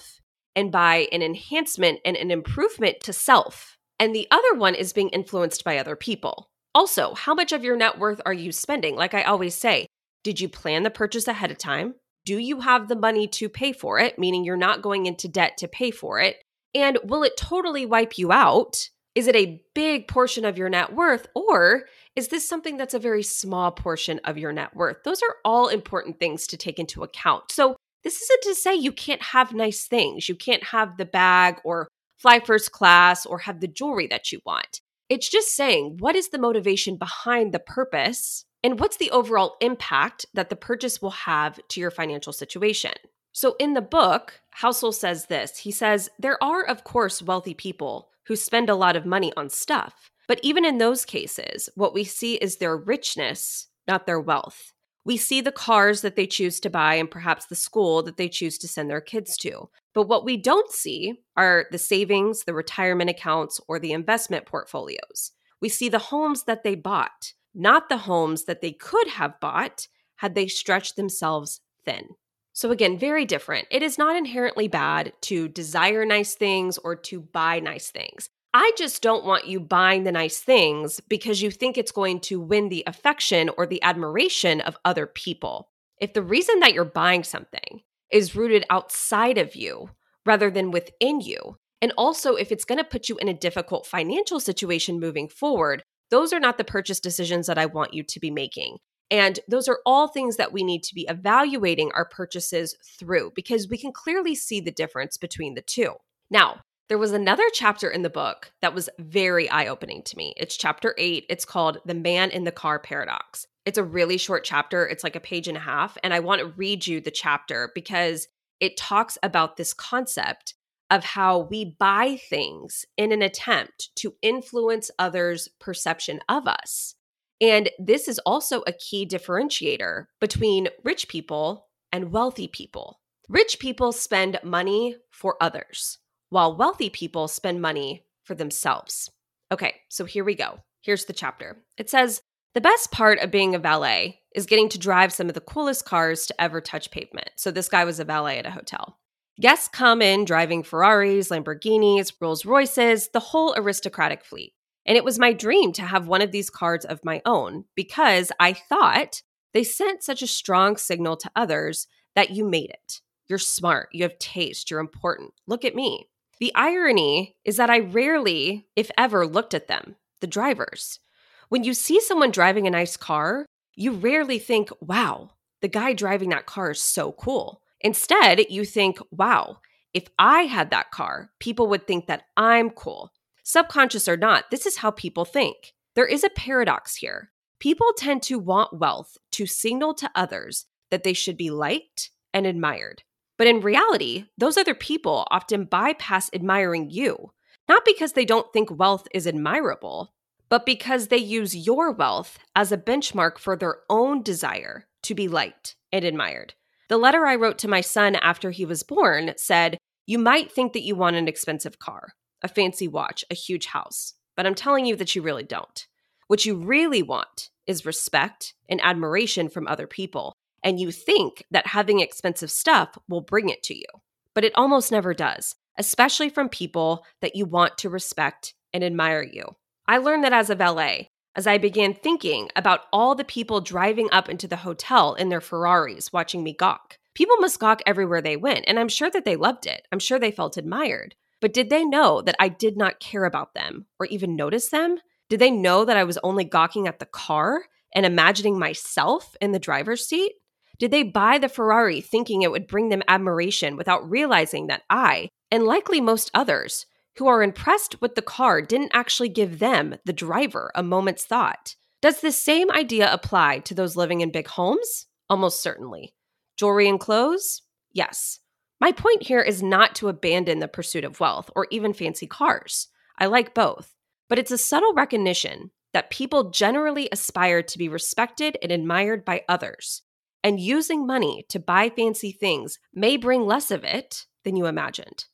and 0.54 0.70
by 0.70 1.08
an 1.10 1.22
enhancement 1.22 2.00
and 2.04 2.16
an 2.16 2.30
improvement 2.30 3.00
to 3.00 3.12
self. 3.12 3.76
And 3.98 4.14
the 4.14 4.28
other 4.30 4.54
one 4.54 4.74
is 4.74 4.92
being 4.92 5.08
influenced 5.10 5.64
by 5.64 5.78
other 5.78 5.96
people. 5.96 6.50
Also, 6.74 7.14
how 7.14 7.34
much 7.34 7.52
of 7.52 7.64
your 7.64 7.76
net 7.76 7.98
worth 7.98 8.20
are 8.26 8.32
you 8.32 8.52
spending? 8.52 8.96
Like 8.96 9.14
I 9.14 9.22
always 9.22 9.54
say, 9.54 9.86
did 10.22 10.40
you 10.40 10.48
plan 10.48 10.82
the 10.82 10.90
purchase 10.90 11.28
ahead 11.28 11.50
of 11.50 11.58
time? 11.58 11.94
Do 12.24 12.38
you 12.38 12.60
have 12.60 12.88
the 12.88 12.96
money 12.96 13.28
to 13.28 13.48
pay 13.48 13.72
for 13.72 13.98
it? 13.98 14.18
Meaning 14.18 14.44
you're 14.44 14.56
not 14.56 14.82
going 14.82 15.06
into 15.06 15.28
debt 15.28 15.58
to 15.58 15.68
pay 15.68 15.90
for 15.90 16.20
it. 16.20 16.42
And 16.74 16.98
will 17.04 17.22
it 17.22 17.36
totally 17.36 17.86
wipe 17.86 18.18
you 18.18 18.32
out? 18.32 18.88
Is 19.14 19.28
it 19.28 19.36
a 19.36 19.62
big 19.74 20.08
portion 20.08 20.44
of 20.44 20.58
your 20.58 20.68
net 20.68 20.92
worth? 20.94 21.28
Or 21.34 21.84
is 22.16 22.28
this 22.28 22.48
something 22.48 22.76
that's 22.76 22.94
a 22.94 22.98
very 22.98 23.22
small 23.22 23.70
portion 23.70 24.20
of 24.24 24.38
your 24.38 24.52
net 24.52 24.74
worth? 24.74 24.96
Those 25.04 25.22
are 25.22 25.36
all 25.44 25.68
important 25.68 26.18
things 26.18 26.46
to 26.48 26.56
take 26.56 26.78
into 26.78 27.02
account. 27.02 27.52
So, 27.52 27.76
this 28.02 28.20
isn't 28.20 28.42
to 28.42 28.54
say 28.54 28.74
you 28.74 28.92
can't 28.92 29.22
have 29.22 29.54
nice 29.54 29.86
things. 29.86 30.28
You 30.28 30.34
can't 30.34 30.62
have 30.64 30.98
the 30.98 31.06
bag 31.06 31.56
or 31.64 31.88
fly 32.18 32.38
first 32.38 32.70
class 32.70 33.24
or 33.24 33.38
have 33.38 33.60
the 33.60 33.68
jewelry 33.68 34.06
that 34.08 34.30
you 34.30 34.40
want. 34.44 34.80
It's 35.08 35.28
just 35.28 35.56
saying, 35.56 35.96
what 36.00 36.14
is 36.14 36.28
the 36.28 36.38
motivation 36.38 36.96
behind 36.96 37.52
the 37.52 37.58
purpose 37.58 38.44
and 38.64 38.80
what's 38.80 38.96
the 38.96 39.10
overall 39.10 39.56
impact 39.60 40.24
that 40.32 40.48
the 40.48 40.56
purchase 40.56 41.02
will 41.02 41.10
have 41.10 41.60
to 41.68 41.80
your 41.80 41.90
financial 41.90 42.32
situation? 42.32 42.92
So, 43.30 43.56
in 43.60 43.74
the 43.74 43.82
book, 43.82 44.40
Housel 44.62 44.94
says 44.94 45.26
this 45.26 45.58
He 45.58 45.70
says, 45.70 46.08
There 46.18 46.42
are, 46.42 46.64
of 46.64 46.82
course, 46.82 47.22
wealthy 47.22 47.52
people 47.52 48.08
who 48.26 48.36
spend 48.36 48.70
a 48.70 48.74
lot 48.74 48.96
of 48.96 49.04
money 49.04 49.32
on 49.36 49.50
stuff. 49.50 50.10
But 50.26 50.40
even 50.42 50.64
in 50.64 50.78
those 50.78 51.04
cases, 51.04 51.68
what 51.74 51.92
we 51.92 52.04
see 52.04 52.36
is 52.36 52.56
their 52.56 52.76
richness, 52.76 53.68
not 53.86 54.06
their 54.06 54.20
wealth. 54.20 54.72
We 55.04 55.18
see 55.18 55.42
the 55.42 55.52
cars 55.52 56.00
that 56.00 56.16
they 56.16 56.26
choose 56.26 56.58
to 56.60 56.70
buy 56.70 56.94
and 56.94 57.10
perhaps 57.10 57.44
the 57.44 57.54
school 57.54 58.02
that 58.04 58.16
they 58.16 58.30
choose 58.30 58.56
to 58.58 58.68
send 58.68 58.88
their 58.88 59.02
kids 59.02 59.36
to. 59.38 59.68
But 59.92 60.08
what 60.08 60.24
we 60.24 60.38
don't 60.38 60.72
see 60.72 61.20
are 61.36 61.66
the 61.70 61.76
savings, 61.76 62.44
the 62.44 62.54
retirement 62.54 63.10
accounts, 63.10 63.60
or 63.68 63.78
the 63.78 63.92
investment 63.92 64.46
portfolios. 64.46 65.32
We 65.60 65.68
see 65.68 65.90
the 65.90 65.98
homes 65.98 66.44
that 66.44 66.64
they 66.64 66.74
bought, 66.74 67.34
not 67.54 67.88
the 67.88 67.98
homes 67.98 68.44
that 68.44 68.60
they 68.60 68.72
could 68.72 69.08
have 69.08 69.40
bought 69.40 69.88
had 70.16 70.34
they 70.34 70.46
stretched 70.46 70.96
themselves 70.96 71.60
thin. 71.84 72.08
So, 72.52 72.70
again, 72.70 72.98
very 72.98 73.24
different. 73.24 73.66
It 73.70 73.82
is 73.82 73.98
not 73.98 74.16
inherently 74.16 74.68
bad 74.68 75.12
to 75.22 75.48
desire 75.48 76.04
nice 76.04 76.34
things 76.34 76.78
or 76.78 76.94
to 76.96 77.20
buy 77.20 77.58
nice 77.58 77.90
things. 77.90 78.30
I 78.56 78.70
just 78.76 79.02
don't 79.02 79.24
want 79.24 79.48
you 79.48 79.58
buying 79.58 80.04
the 80.04 80.12
nice 80.12 80.38
things 80.38 81.00
because 81.08 81.42
you 81.42 81.50
think 81.50 81.76
it's 81.76 81.90
going 81.90 82.20
to 82.20 82.40
win 82.40 82.68
the 82.68 82.84
affection 82.86 83.50
or 83.58 83.66
the 83.66 83.82
admiration 83.82 84.60
of 84.60 84.76
other 84.84 85.06
people. 85.08 85.70
If 86.00 86.12
the 86.12 86.22
reason 86.22 86.60
that 86.60 86.72
you're 86.72 86.84
buying 86.84 87.24
something 87.24 87.82
is 88.12 88.36
rooted 88.36 88.64
outside 88.70 89.38
of 89.38 89.56
you 89.56 89.90
rather 90.24 90.52
than 90.52 90.70
within 90.70 91.20
you, 91.20 91.56
and 91.82 91.92
also 91.98 92.36
if 92.36 92.52
it's 92.52 92.64
going 92.64 92.78
to 92.78 92.84
put 92.84 93.08
you 93.08 93.16
in 93.16 93.26
a 93.26 93.34
difficult 93.34 93.86
financial 93.86 94.38
situation 94.38 95.00
moving 95.00 95.28
forward, 95.28 95.82
those 96.10 96.32
are 96.32 96.40
not 96.40 96.58
the 96.58 96.64
purchase 96.64 97.00
decisions 97.00 97.46
that 97.46 97.58
I 97.58 97.66
want 97.66 97.94
you 97.94 98.02
to 98.02 98.20
be 98.20 98.30
making. 98.30 98.78
And 99.10 99.38
those 99.48 99.68
are 99.68 99.80
all 99.84 100.08
things 100.08 100.36
that 100.36 100.52
we 100.52 100.64
need 100.64 100.82
to 100.84 100.94
be 100.94 101.06
evaluating 101.08 101.90
our 101.94 102.04
purchases 102.04 102.76
through 102.98 103.32
because 103.34 103.68
we 103.68 103.78
can 103.78 103.92
clearly 103.92 104.34
see 104.34 104.60
the 104.60 104.70
difference 104.70 105.16
between 105.16 105.54
the 105.54 105.62
two. 105.62 105.94
Now, 106.30 106.60
there 106.88 106.98
was 106.98 107.12
another 107.12 107.44
chapter 107.52 107.88
in 107.88 108.02
the 108.02 108.10
book 108.10 108.52
that 108.60 108.74
was 108.74 108.90
very 108.98 109.48
eye 109.48 109.66
opening 109.66 110.02
to 110.04 110.16
me. 110.16 110.34
It's 110.36 110.56
chapter 110.56 110.94
eight. 110.98 111.26
It's 111.30 111.44
called 111.44 111.78
The 111.86 111.94
Man 111.94 112.30
in 112.30 112.44
the 112.44 112.52
Car 112.52 112.78
Paradox. 112.78 113.46
It's 113.64 113.78
a 113.78 113.84
really 113.84 114.18
short 114.18 114.44
chapter, 114.44 114.86
it's 114.86 115.04
like 115.04 115.16
a 115.16 115.20
page 115.20 115.48
and 115.48 115.56
a 115.56 115.60
half. 115.60 115.96
And 116.02 116.12
I 116.12 116.20
want 116.20 116.40
to 116.40 116.48
read 116.48 116.86
you 116.86 117.00
the 117.00 117.10
chapter 117.10 117.70
because 117.74 118.28
it 118.60 118.76
talks 118.76 119.16
about 119.22 119.56
this 119.56 119.72
concept 119.72 120.54
of 120.90 121.04
how 121.04 121.38
we 121.38 121.76
buy 121.78 122.16
things 122.28 122.84
in 122.96 123.12
an 123.12 123.22
attempt 123.22 123.90
to 123.96 124.14
influence 124.22 124.90
others' 124.98 125.48
perception 125.60 126.20
of 126.28 126.46
us. 126.46 126.94
And 127.40 127.70
this 127.78 128.08
is 128.08 128.20
also 128.20 128.62
a 128.66 128.72
key 128.72 129.06
differentiator 129.06 130.06
between 130.20 130.68
rich 130.84 131.08
people 131.08 131.68
and 131.92 132.12
wealthy 132.12 132.48
people. 132.48 133.00
Rich 133.28 133.58
people 133.58 133.92
spend 133.92 134.38
money 134.42 134.96
for 135.10 135.36
others 135.40 135.98
while 136.34 136.56
wealthy 136.56 136.90
people 136.90 137.28
spend 137.28 137.62
money 137.62 138.04
for 138.24 138.34
themselves. 138.34 139.10
Okay, 139.52 139.74
so 139.88 140.04
here 140.04 140.24
we 140.24 140.34
go. 140.34 140.58
Here's 140.82 141.04
the 141.04 141.12
chapter. 141.12 141.62
It 141.78 141.88
says 141.88 142.22
The 142.54 142.60
best 142.60 142.90
part 142.90 143.20
of 143.20 143.30
being 143.30 143.54
a 143.54 143.58
valet 143.58 144.20
is 144.34 144.46
getting 144.46 144.68
to 144.70 144.78
drive 144.78 145.12
some 145.12 145.28
of 145.28 145.34
the 145.34 145.40
coolest 145.40 145.84
cars 145.84 146.26
to 146.26 146.40
ever 146.40 146.60
touch 146.60 146.90
pavement. 146.90 147.30
So 147.36 147.50
this 147.50 147.68
guy 147.68 147.84
was 147.84 148.00
a 148.00 148.04
valet 148.04 148.38
at 148.38 148.46
a 148.46 148.50
hotel. 148.50 148.98
Guests 149.40 149.66
come 149.66 150.00
in 150.00 150.24
driving 150.24 150.62
Ferraris, 150.62 151.28
Lamborghinis, 151.28 152.12
Rolls 152.20 152.44
Royces, 152.44 153.08
the 153.12 153.20
whole 153.20 153.52
aristocratic 153.56 154.24
fleet. 154.24 154.52
And 154.86 154.96
it 154.96 155.04
was 155.04 155.18
my 155.18 155.32
dream 155.32 155.72
to 155.72 155.82
have 155.82 156.06
one 156.06 156.22
of 156.22 156.30
these 156.30 156.50
cards 156.50 156.84
of 156.84 157.04
my 157.04 157.20
own 157.24 157.64
because 157.74 158.30
I 158.38 158.52
thought 158.52 159.22
they 159.52 159.64
sent 159.64 160.04
such 160.04 160.22
a 160.22 160.28
strong 160.28 160.76
signal 160.76 161.16
to 161.16 161.30
others 161.34 161.88
that 162.14 162.30
you 162.30 162.44
made 162.44 162.70
it. 162.70 163.00
You're 163.26 163.38
smart, 163.38 163.88
you 163.92 164.04
have 164.04 164.18
taste, 164.18 164.70
you're 164.70 164.78
important. 164.80 165.32
Look 165.46 165.64
at 165.64 165.74
me. 165.74 166.08
The 166.38 166.52
irony 166.54 167.36
is 167.44 167.56
that 167.56 167.70
I 167.70 167.78
rarely, 167.80 168.68
if 168.76 168.90
ever, 168.96 169.26
looked 169.26 169.54
at 169.54 169.66
them, 169.66 169.96
the 170.20 170.26
drivers. 170.26 171.00
When 171.48 171.64
you 171.64 171.74
see 171.74 172.00
someone 172.00 172.30
driving 172.30 172.66
a 172.66 172.70
nice 172.70 172.96
car, 172.96 173.46
you 173.74 173.92
rarely 173.92 174.38
think, 174.38 174.70
wow, 174.80 175.30
the 175.60 175.68
guy 175.68 175.92
driving 175.92 176.28
that 176.28 176.46
car 176.46 176.70
is 176.72 176.80
so 176.80 177.12
cool. 177.12 177.62
Instead, 177.84 178.40
you 178.50 178.64
think, 178.64 178.98
wow, 179.10 179.58
if 179.92 180.08
I 180.18 180.42
had 180.42 180.70
that 180.70 180.90
car, 180.90 181.30
people 181.38 181.68
would 181.68 181.86
think 181.86 182.06
that 182.06 182.22
I'm 182.34 182.70
cool. 182.70 183.12
Subconscious 183.44 184.08
or 184.08 184.16
not, 184.16 184.50
this 184.50 184.64
is 184.64 184.78
how 184.78 184.90
people 184.90 185.26
think. 185.26 185.74
There 185.94 186.06
is 186.06 186.24
a 186.24 186.30
paradox 186.30 186.96
here. 186.96 187.30
People 187.60 187.92
tend 187.96 188.22
to 188.24 188.38
want 188.38 188.80
wealth 188.80 189.18
to 189.32 189.46
signal 189.46 189.92
to 189.94 190.10
others 190.14 190.64
that 190.90 191.04
they 191.04 191.12
should 191.12 191.36
be 191.36 191.50
liked 191.50 192.10
and 192.32 192.46
admired. 192.46 193.02
But 193.36 193.48
in 193.48 193.60
reality, 193.60 194.24
those 194.38 194.56
other 194.56 194.74
people 194.74 195.26
often 195.30 195.66
bypass 195.66 196.30
admiring 196.32 196.88
you, 196.90 197.32
not 197.68 197.84
because 197.84 198.14
they 198.14 198.24
don't 198.24 198.50
think 198.52 198.70
wealth 198.70 199.06
is 199.12 199.26
admirable, 199.26 200.14
but 200.48 200.64
because 200.64 201.08
they 201.08 201.18
use 201.18 201.54
your 201.54 201.92
wealth 201.92 202.38
as 202.56 202.72
a 202.72 202.78
benchmark 202.78 203.38
for 203.38 203.56
their 203.56 203.78
own 203.90 204.22
desire 204.22 204.86
to 205.02 205.14
be 205.14 205.28
liked 205.28 205.76
and 205.92 206.04
admired. 206.04 206.54
The 206.88 206.98
letter 206.98 207.26
I 207.26 207.36
wrote 207.36 207.58
to 207.58 207.68
my 207.68 207.80
son 207.80 208.16
after 208.16 208.50
he 208.50 208.64
was 208.64 208.82
born 208.82 209.32
said, 209.36 209.78
You 210.06 210.18
might 210.18 210.52
think 210.52 210.72
that 210.72 210.82
you 210.82 210.94
want 210.94 211.16
an 211.16 211.28
expensive 211.28 211.78
car, 211.78 212.14
a 212.42 212.48
fancy 212.48 212.88
watch, 212.88 213.24
a 213.30 213.34
huge 213.34 213.66
house, 213.66 214.14
but 214.36 214.46
I'm 214.46 214.54
telling 214.54 214.86
you 214.86 214.96
that 214.96 215.14
you 215.14 215.22
really 215.22 215.44
don't. 215.44 215.86
What 216.26 216.44
you 216.44 216.56
really 216.56 217.02
want 217.02 217.50
is 217.66 217.86
respect 217.86 218.54
and 218.68 218.80
admiration 218.82 219.48
from 219.48 219.66
other 219.66 219.86
people 219.86 220.34
and 220.64 220.80
you 220.80 220.90
think 220.90 221.44
that 221.50 221.68
having 221.68 222.00
expensive 222.00 222.50
stuff 222.50 222.96
will 223.06 223.20
bring 223.20 223.50
it 223.50 223.62
to 223.64 223.76
you. 223.76 223.84
But 224.32 224.44
it 224.44 224.52
almost 224.56 224.90
never 224.90 225.12
does, 225.14 225.54
especially 225.78 226.30
from 226.30 226.48
people 226.48 227.04
that 227.20 227.36
you 227.36 227.44
want 227.44 227.78
to 227.78 227.90
respect 227.90 228.54
and 228.72 228.82
admire 228.82 229.22
you. 229.22 229.54
I 229.86 229.98
learned 229.98 230.24
that 230.24 230.32
as 230.32 230.48
a 230.48 230.54
valet, 230.54 231.10
as 231.36 231.46
I 231.46 231.58
began 231.58 231.94
thinking 231.94 232.48
about 232.56 232.82
all 232.92 233.14
the 233.14 233.24
people 233.24 233.60
driving 233.60 234.08
up 234.12 234.28
into 234.28 234.46
the 234.46 234.56
hotel 234.56 235.14
in 235.14 235.28
their 235.28 235.40
Ferraris 235.40 236.12
watching 236.12 236.42
me 236.42 236.52
gawk. 236.52 236.98
People 237.14 237.36
must 237.38 237.60
gawk 237.60 237.80
everywhere 237.86 238.20
they 238.20 238.36
went, 238.36 238.64
and 238.66 238.78
I'm 238.78 238.88
sure 238.88 239.10
that 239.10 239.24
they 239.24 239.36
loved 239.36 239.66
it. 239.66 239.86
I'm 239.92 239.98
sure 239.98 240.18
they 240.18 240.30
felt 240.30 240.56
admired. 240.56 241.14
But 241.40 241.52
did 241.52 241.70
they 241.70 241.84
know 241.84 242.22
that 242.22 242.36
I 242.38 242.48
did 242.48 242.76
not 242.76 243.00
care 243.00 243.24
about 243.24 243.54
them 243.54 243.86
or 243.98 244.06
even 244.06 244.36
notice 244.36 244.68
them? 244.70 244.98
Did 245.28 245.40
they 245.40 245.50
know 245.50 245.84
that 245.84 245.96
I 245.96 246.04
was 246.04 246.18
only 246.22 246.44
gawking 246.44 246.86
at 246.86 246.98
the 246.98 247.06
car 247.06 247.64
and 247.94 248.04
imagining 248.04 248.58
myself 248.58 249.36
in 249.40 249.52
the 249.52 249.58
driver's 249.58 250.06
seat? 250.06 250.32
Did 250.78 250.90
they 250.90 251.02
buy 251.02 251.38
the 251.38 251.48
Ferrari 251.48 252.00
thinking 252.00 252.42
it 252.42 252.50
would 252.50 252.66
bring 252.66 252.88
them 252.88 253.02
admiration 253.06 253.76
without 253.76 254.08
realizing 254.10 254.66
that 254.66 254.82
I, 254.90 255.28
and 255.50 255.64
likely 255.64 256.00
most 256.00 256.30
others, 256.34 256.86
who 257.16 257.26
are 257.26 257.42
impressed 257.42 258.00
with 258.00 258.14
the 258.14 258.22
car 258.22 258.60
didn't 258.60 258.90
actually 258.92 259.28
give 259.28 259.58
them, 259.58 259.96
the 260.04 260.12
driver, 260.12 260.70
a 260.74 260.82
moment's 260.82 261.24
thought? 261.24 261.76
Does 262.02 262.20
the 262.20 262.32
same 262.32 262.70
idea 262.70 263.12
apply 263.12 263.60
to 263.60 263.74
those 263.74 263.96
living 263.96 264.20
in 264.20 264.30
big 264.30 264.48
homes? 264.48 265.06
Almost 265.30 265.62
certainly. 265.62 266.14
Jewelry 266.56 266.88
and 266.88 267.00
clothes? 267.00 267.62
Yes. 267.92 268.40
My 268.80 268.92
point 268.92 269.22
here 269.22 269.40
is 269.40 269.62
not 269.62 269.94
to 269.96 270.08
abandon 270.08 270.58
the 270.58 270.68
pursuit 270.68 271.04
of 271.04 271.20
wealth 271.20 271.50
or 271.56 271.66
even 271.70 271.94
fancy 271.94 272.26
cars. 272.26 272.88
I 273.18 273.26
like 273.26 273.54
both. 273.54 273.94
But 274.28 274.38
it's 274.38 274.50
a 274.50 274.58
subtle 274.58 274.92
recognition 274.94 275.70
that 275.92 276.10
people 276.10 276.50
generally 276.50 277.08
aspire 277.12 277.62
to 277.62 277.78
be 277.78 277.88
respected 277.88 278.58
and 278.62 278.72
admired 278.72 279.24
by 279.24 279.42
others, 279.48 280.02
and 280.42 280.58
using 280.58 281.06
money 281.06 281.46
to 281.48 281.60
buy 281.60 281.88
fancy 281.88 282.32
things 282.32 282.78
may 282.92 283.16
bring 283.16 283.46
less 283.46 283.70
of 283.70 283.84
it 283.84 284.26
than 284.44 284.56
you 284.56 284.66
imagined. 284.66 285.26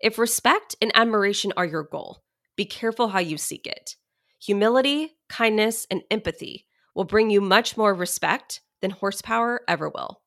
If 0.00 0.18
respect 0.18 0.76
and 0.80 0.92
admiration 0.94 1.52
are 1.56 1.66
your 1.66 1.82
goal, 1.82 2.22
be 2.56 2.64
careful 2.64 3.08
how 3.08 3.18
you 3.18 3.36
seek 3.36 3.66
it. 3.66 3.96
Humility, 4.40 5.16
kindness, 5.28 5.86
and 5.90 6.02
empathy 6.10 6.66
will 6.94 7.04
bring 7.04 7.30
you 7.30 7.40
much 7.40 7.76
more 7.76 7.94
respect 7.94 8.60
than 8.80 8.90
horsepower 8.90 9.62
ever 9.66 9.88
will. 9.88 10.20